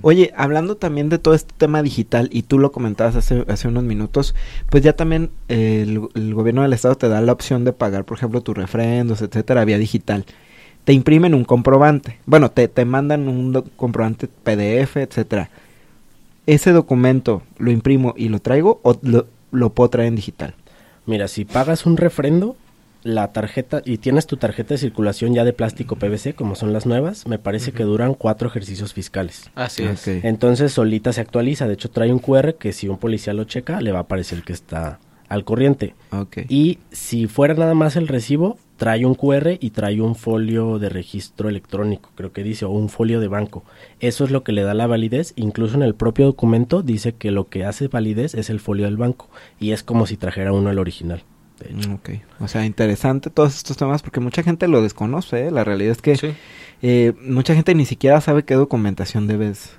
Oye, 0.00 0.32
hablando 0.36 0.76
también 0.76 1.10
de 1.10 1.18
todo 1.18 1.34
este 1.34 1.54
tema 1.56 1.82
digital, 1.82 2.28
y 2.32 2.42
tú 2.42 2.58
lo 2.58 2.72
comentabas 2.72 3.14
hace, 3.14 3.44
hace 3.48 3.68
unos 3.68 3.84
minutos, 3.84 4.34
pues 4.68 4.82
ya 4.82 4.94
también 4.94 5.30
el, 5.48 6.08
el, 6.14 6.34
gobierno 6.34 6.62
del 6.62 6.72
estado 6.72 6.94
te 6.96 7.08
da 7.08 7.20
la 7.20 7.32
opción 7.32 7.64
de 7.64 7.72
pagar, 7.72 8.04
por 8.04 8.16
ejemplo, 8.16 8.40
tus 8.40 8.56
refrendos, 8.56 9.22
etcétera, 9.22 9.64
vía 9.64 9.78
digital 9.78 10.24
te 10.84 10.92
imprimen 10.92 11.34
un 11.34 11.44
comprobante. 11.44 12.18
Bueno, 12.26 12.50
te, 12.50 12.68
te 12.68 12.84
mandan 12.84 13.28
un 13.28 13.52
comprobante 13.76 14.28
PDF, 14.28 14.96
etcétera. 14.96 15.50
¿Ese 16.46 16.72
documento 16.72 17.42
lo 17.58 17.70
imprimo 17.70 18.14
y 18.16 18.28
lo 18.28 18.40
traigo 18.40 18.80
o 18.82 18.98
lo, 19.02 19.26
lo, 19.52 19.70
puedo 19.70 19.90
traer 19.90 20.08
en 20.08 20.16
digital? 20.16 20.54
Mira, 21.06 21.28
si 21.28 21.44
pagas 21.44 21.86
un 21.86 21.96
refrendo, 21.96 22.56
la 23.04 23.32
tarjeta 23.32 23.82
y 23.84 23.98
tienes 23.98 24.26
tu 24.26 24.36
tarjeta 24.36 24.74
de 24.74 24.78
circulación 24.78 25.34
ya 25.34 25.44
de 25.44 25.52
plástico 25.52 25.96
PVC, 25.96 26.34
como 26.34 26.54
son 26.54 26.72
las 26.72 26.86
nuevas, 26.86 27.26
me 27.26 27.38
parece 27.38 27.72
que 27.72 27.82
duran 27.82 28.14
cuatro 28.14 28.48
ejercicios 28.48 28.92
fiscales. 28.94 29.50
Así 29.54 29.84
es. 29.84 30.06
Entonces 30.06 30.72
solita 30.72 31.12
se 31.12 31.20
actualiza. 31.20 31.66
De 31.66 31.74
hecho, 31.74 31.90
trae 31.90 32.12
un 32.12 32.18
QR 32.18 32.54
que 32.54 32.72
si 32.72 32.88
un 32.88 32.98
policía 32.98 33.34
lo 33.34 33.44
checa, 33.44 33.80
le 33.80 33.92
va 33.92 34.00
a 34.00 34.08
parecer 34.08 34.42
que 34.42 34.52
está 34.52 35.00
al 35.28 35.44
corriente. 35.44 35.94
Y 36.48 36.78
si 36.90 37.26
fuera 37.26 37.54
nada 37.54 37.74
más 37.74 37.96
el 37.96 38.08
recibo, 38.08 38.58
trae 38.82 39.06
un 39.06 39.14
QR 39.14 39.58
y 39.60 39.70
trae 39.70 40.00
un 40.00 40.16
folio 40.16 40.80
de 40.80 40.88
registro 40.88 41.48
electrónico, 41.48 42.10
creo 42.16 42.32
que 42.32 42.42
dice, 42.42 42.64
o 42.64 42.70
un 42.70 42.88
folio 42.88 43.20
de 43.20 43.28
banco. 43.28 43.62
Eso 44.00 44.24
es 44.24 44.32
lo 44.32 44.42
que 44.42 44.50
le 44.50 44.64
da 44.64 44.74
la 44.74 44.88
validez. 44.88 45.34
Incluso 45.36 45.76
en 45.76 45.84
el 45.84 45.94
propio 45.94 46.26
documento 46.26 46.82
dice 46.82 47.14
que 47.14 47.30
lo 47.30 47.48
que 47.48 47.64
hace 47.64 47.86
validez 47.86 48.34
es 48.34 48.50
el 48.50 48.58
folio 48.58 48.86
del 48.86 48.96
banco. 48.96 49.30
Y 49.60 49.70
es 49.70 49.84
como 49.84 50.04
si 50.08 50.16
trajera 50.16 50.52
uno 50.52 50.68
el 50.68 50.80
original. 50.80 51.22
Mm, 51.70 51.92
ok, 51.92 52.10
o 52.40 52.48
sea, 52.48 52.66
interesante 52.66 53.30
todos 53.30 53.54
estos 53.54 53.76
temas 53.76 54.02
porque 54.02 54.18
mucha 54.18 54.42
gente 54.42 54.66
lo 54.66 54.82
desconoce. 54.82 55.46
¿eh? 55.46 55.50
La 55.52 55.62
realidad 55.62 55.92
es 55.92 56.02
que 56.02 56.34
eh, 56.82 57.12
mucha 57.24 57.54
gente 57.54 57.76
ni 57.76 57.84
siquiera 57.84 58.20
sabe 58.20 58.42
qué 58.42 58.54
documentación 58.54 59.28
debes 59.28 59.78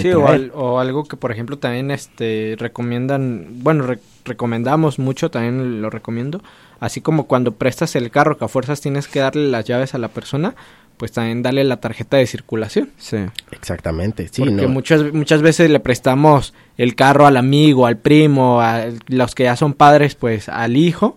sí, 0.00 0.10
o, 0.54 0.78
algo 0.78 1.04
que, 1.04 1.16
por 1.16 1.32
ejemplo, 1.32 1.58
también 1.58 1.90
este 1.90 2.56
recomiendan, 2.58 3.58
bueno, 3.58 3.86
recomendamos 4.24 4.98
mucho, 4.98 5.30
también 5.30 5.82
lo 5.82 5.90
recomiendo, 5.90 6.42
así 6.82 7.00
como 7.00 7.28
cuando 7.28 7.52
prestas 7.52 7.94
el 7.94 8.10
carro 8.10 8.36
que 8.36 8.44
a 8.44 8.48
fuerzas 8.48 8.80
tienes 8.80 9.06
que 9.06 9.20
darle 9.20 9.48
las 9.48 9.64
llaves 9.64 9.94
a 9.94 9.98
la 9.98 10.08
persona, 10.08 10.56
pues 10.96 11.12
también 11.12 11.40
dale 11.40 11.62
la 11.62 11.76
tarjeta 11.76 12.16
de 12.16 12.26
circulación. 12.26 12.90
Sí, 12.98 13.18
exactamente. 13.52 14.26
Sí, 14.32 14.42
Porque 14.42 14.66
muchas, 14.66 15.12
muchas 15.12 15.42
veces 15.42 15.70
le 15.70 15.78
prestamos 15.78 16.54
el 16.76 16.96
carro 16.96 17.28
al 17.28 17.36
amigo, 17.36 17.86
al 17.86 17.98
primo, 17.98 18.60
a 18.60 18.86
los 19.06 19.36
que 19.36 19.44
ya 19.44 19.54
son 19.54 19.74
padres, 19.74 20.16
pues 20.16 20.48
al 20.48 20.76
hijo, 20.76 21.16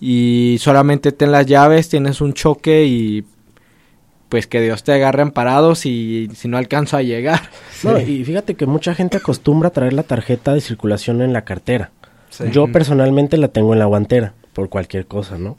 y 0.00 0.56
solamente 0.60 1.12
ten 1.12 1.30
las 1.30 1.44
llaves, 1.44 1.90
tienes 1.90 2.22
un 2.22 2.32
choque 2.32 2.86
y 2.86 3.26
pues 4.30 4.46
que 4.46 4.62
Dios 4.62 4.82
te 4.82 4.92
agarre 4.92 5.20
amparado 5.20 5.74
si, 5.74 6.30
si 6.34 6.48
no 6.48 6.56
alcanzo 6.56 6.96
a 6.96 7.02
llegar. 7.02 7.50
No, 7.82 7.98
y 7.98 8.24
fíjate 8.24 8.54
que 8.54 8.64
mucha 8.64 8.94
gente 8.94 9.18
acostumbra 9.18 9.68
a 9.68 9.72
traer 9.72 9.92
la 9.92 10.04
tarjeta 10.04 10.54
de 10.54 10.62
circulación 10.62 11.20
en 11.20 11.34
la 11.34 11.44
cartera. 11.44 11.90
Yo 12.52 12.70
personalmente 12.70 13.36
la 13.36 13.48
tengo 13.48 13.72
en 13.72 13.78
la 13.78 13.86
guantera, 13.86 14.34
por 14.52 14.68
cualquier 14.68 15.06
cosa, 15.06 15.38
¿no? 15.38 15.56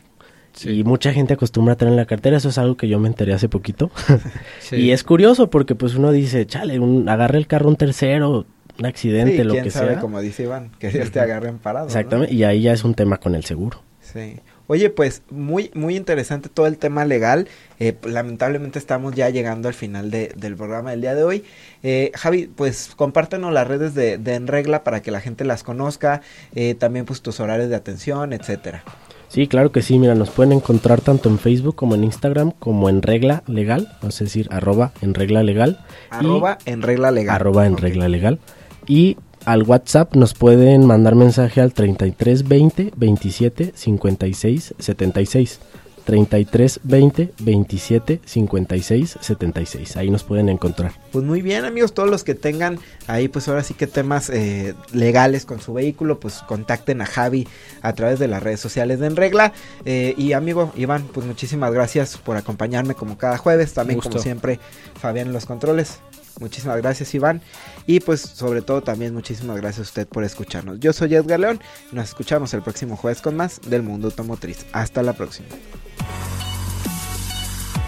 Y 0.63 0.83
mucha 0.83 1.13
gente 1.13 1.33
acostumbra 1.33 1.73
a 1.73 1.77
traer 1.77 1.93
en 1.93 1.97
la 1.97 2.05
cartera, 2.05 2.37
eso 2.37 2.49
es 2.49 2.57
algo 2.57 2.75
que 2.75 2.87
yo 2.87 2.99
me 2.99 3.07
enteré 3.07 3.33
hace 3.33 3.47
poquito. 3.47 3.89
y 4.71 4.91
es 4.91 5.03
curioso 5.03 5.49
porque 5.49 5.75
pues 5.75 5.95
uno 5.95 6.11
dice, 6.11 6.45
chale, 6.45 6.79
un, 6.79 7.07
agarre 7.07 7.37
el 7.37 7.47
carro 7.47 7.69
un 7.69 7.77
tercero, 7.77 8.45
un 8.77 8.85
accidente, 8.85 9.43
lo 9.43 9.53
que 9.53 9.71
sea. 9.71 9.99
como 9.99 10.19
dice 10.19 10.43
Iván, 10.43 10.71
que 10.77 10.89
Dios 10.89 11.11
te 11.11 11.19
agarre 11.19 11.49
amparado. 11.49 11.87
Exactamente, 11.87 12.33
y 12.33 12.43
ahí 12.43 12.61
ya 12.61 12.73
es 12.73 12.83
un 12.83 12.93
tema 12.95 13.17
con 13.17 13.35
el 13.35 13.45
seguro. 13.45 13.81
Sí. 14.01 14.39
Oye, 14.71 14.89
pues 14.89 15.21
muy, 15.29 15.69
muy 15.73 15.97
interesante 15.97 16.47
todo 16.47 16.65
el 16.65 16.77
tema 16.77 17.03
legal. 17.03 17.49
Eh, 17.77 17.93
lamentablemente 18.05 18.79
estamos 18.79 19.13
ya 19.13 19.29
llegando 19.29 19.67
al 19.67 19.73
final 19.73 20.09
de, 20.11 20.31
del 20.37 20.55
programa 20.55 20.91
del 20.91 21.01
día 21.01 21.13
de 21.13 21.25
hoy. 21.25 21.43
Eh, 21.83 22.13
Javi, 22.15 22.49
pues 22.55 22.93
compártenos 22.95 23.51
las 23.51 23.67
redes 23.67 23.95
de, 23.95 24.17
de 24.17 24.35
En 24.35 24.47
Regla 24.47 24.85
para 24.85 25.01
que 25.01 25.11
la 25.11 25.19
gente 25.19 25.43
las 25.43 25.63
conozca. 25.63 26.21
Eh, 26.55 26.73
también 26.75 27.03
pues 27.03 27.21
tus 27.21 27.41
horarios 27.41 27.67
de 27.67 27.75
atención, 27.75 28.31
etcétera. 28.31 28.85
Sí, 29.27 29.45
claro 29.47 29.73
que 29.73 29.81
sí. 29.81 29.99
Mira, 29.99 30.15
nos 30.15 30.29
pueden 30.29 30.53
encontrar 30.53 31.01
tanto 31.01 31.27
en 31.27 31.37
Facebook 31.37 31.75
como 31.75 31.95
en 31.95 32.05
Instagram 32.05 32.51
como 32.51 32.87
en 32.87 33.01
Regla 33.01 33.43
Legal, 33.47 33.91
es 34.07 34.19
decir, 34.19 34.47
arroba 34.51 34.93
en 35.01 35.13
Regla 35.15 35.43
Legal. 35.43 35.83
Arroba 36.11 36.59
en 36.63 36.81
Regla 36.81 37.11
Legal. 37.11 37.35
Arroba 37.35 37.67
en 37.67 37.75
Regla 37.75 38.07
Legal. 38.07 38.39
Y 38.87 39.17
al 39.45 39.63
WhatsApp 39.63 40.15
nos 40.15 40.33
pueden 40.33 40.85
mandar 40.85 41.15
mensaje 41.15 41.61
al 41.61 41.73
33 41.73 42.47
20 42.47 42.93
27 42.95 43.73
56 43.75 44.75
76. 44.77 45.59
33 46.03 46.79
20 46.83 47.33
27 47.39 48.21
56 48.25 49.17
76. 49.21 49.97
Ahí 49.97 50.09
nos 50.09 50.23
pueden 50.23 50.49
encontrar. 50.49 50.93
Pues 51.11 51.23
muy 51.25 51.41
bien, 51.41 51.65
amigos, 51.65 51.93
todos 51.93 52.09
los 52.09 52.23
que 52.23 52.35
tengan 52.35 52.79
ahí, 53.07 53.27
pues 53.27 53.47
ahora 53.47 53.63
sí 53.63 53.73
que 53.73 53.87
temas 53.87 54.29
eh, 54.29 54.73
legales 54.93 55.45
con 55.45 55.61
su 55.61 55.73
vehículo, 55.73 56.19
pues 56.19 56.41
contacten 56.47 57.01
a 57.01 57.05
Javi 57.05 57.47
a 57.81 57.93
través 57.93 58.19
de 58.19 58.27
las 58.27 58.41
redes 58.41 58.59
sociales 58.59 58.99
de 58.99 59.07
En 59.07 59.15
Regla. 59.15 59.53
Eh, 59.85 60.15
y 60.17 60.33
amigo 60.33 60.71
Iván, 60.75 61.07
pues 61.13 61.25
muchísimas 61.25 61.71
gracias 61.71 62.17
por 62.17 62.37
acompañarme 62.37 62.95
como 62.95 63.17
cada 63.17 63.37
jueves. 63.37 63.73
También, 63.73 63.99
como 63.99 64.19
siempre, 64.19 64.59
Fabián 64.99 65.27
en 65.27 65.33
los 65.33 65.45
controles. 65.45 65.99
Muchísimas 66.41 66.77
gracias 66.77 67.13
Iván 67.13 67.39
y 67.85 67.99
pues 67.99 68.19
sobre 68.19 68.63
todo 68.63 68.81
también 68.81 69.13
muchísimas 69.13 69.57
gracias 69.57 69.79
a 69.79 69.89
usted 69.89 70.07
por 70.07 70.23
escucharnos. 70.23 70.79
Yo 70.79 70.91
soy 70.91 71.13
Edgar 71.13 71.39
León 71.39 71.61
y 71.91 71.95
nos 71.95 72.09
escuchamos 72.09 72.51
el 72.55 72.63
próximo 72.63 72.97
jueves 72.97 73.21
con 73.21 73.37
más 73.37 73.61
del 73.61 73.83
mundo 73.83 74.07
automotriz. 74.07 74.65
Hasta 74.73 75.03
la 75.03 75.13
próxima. 75.13 75.47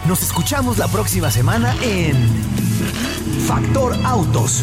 Nos 0.06 0.22
escuchamos 0.22 0.78
la 0.78 0.86
próxima 0.86 1.32
semana 1.32 1.74
en 1.82 2.14
Factor 3.48 3.96
Autos 4.04 4.62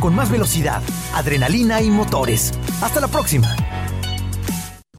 con 0.00 0.14
más 0.14 0.30
velocidad, 0.30 0.82
adrenalina 1.14 1.80
y 1.80 1.88
motores. 1.88 2.52
Hasta 2.82 3.00
la 3.00 3.08
próxima. 3.08 3.56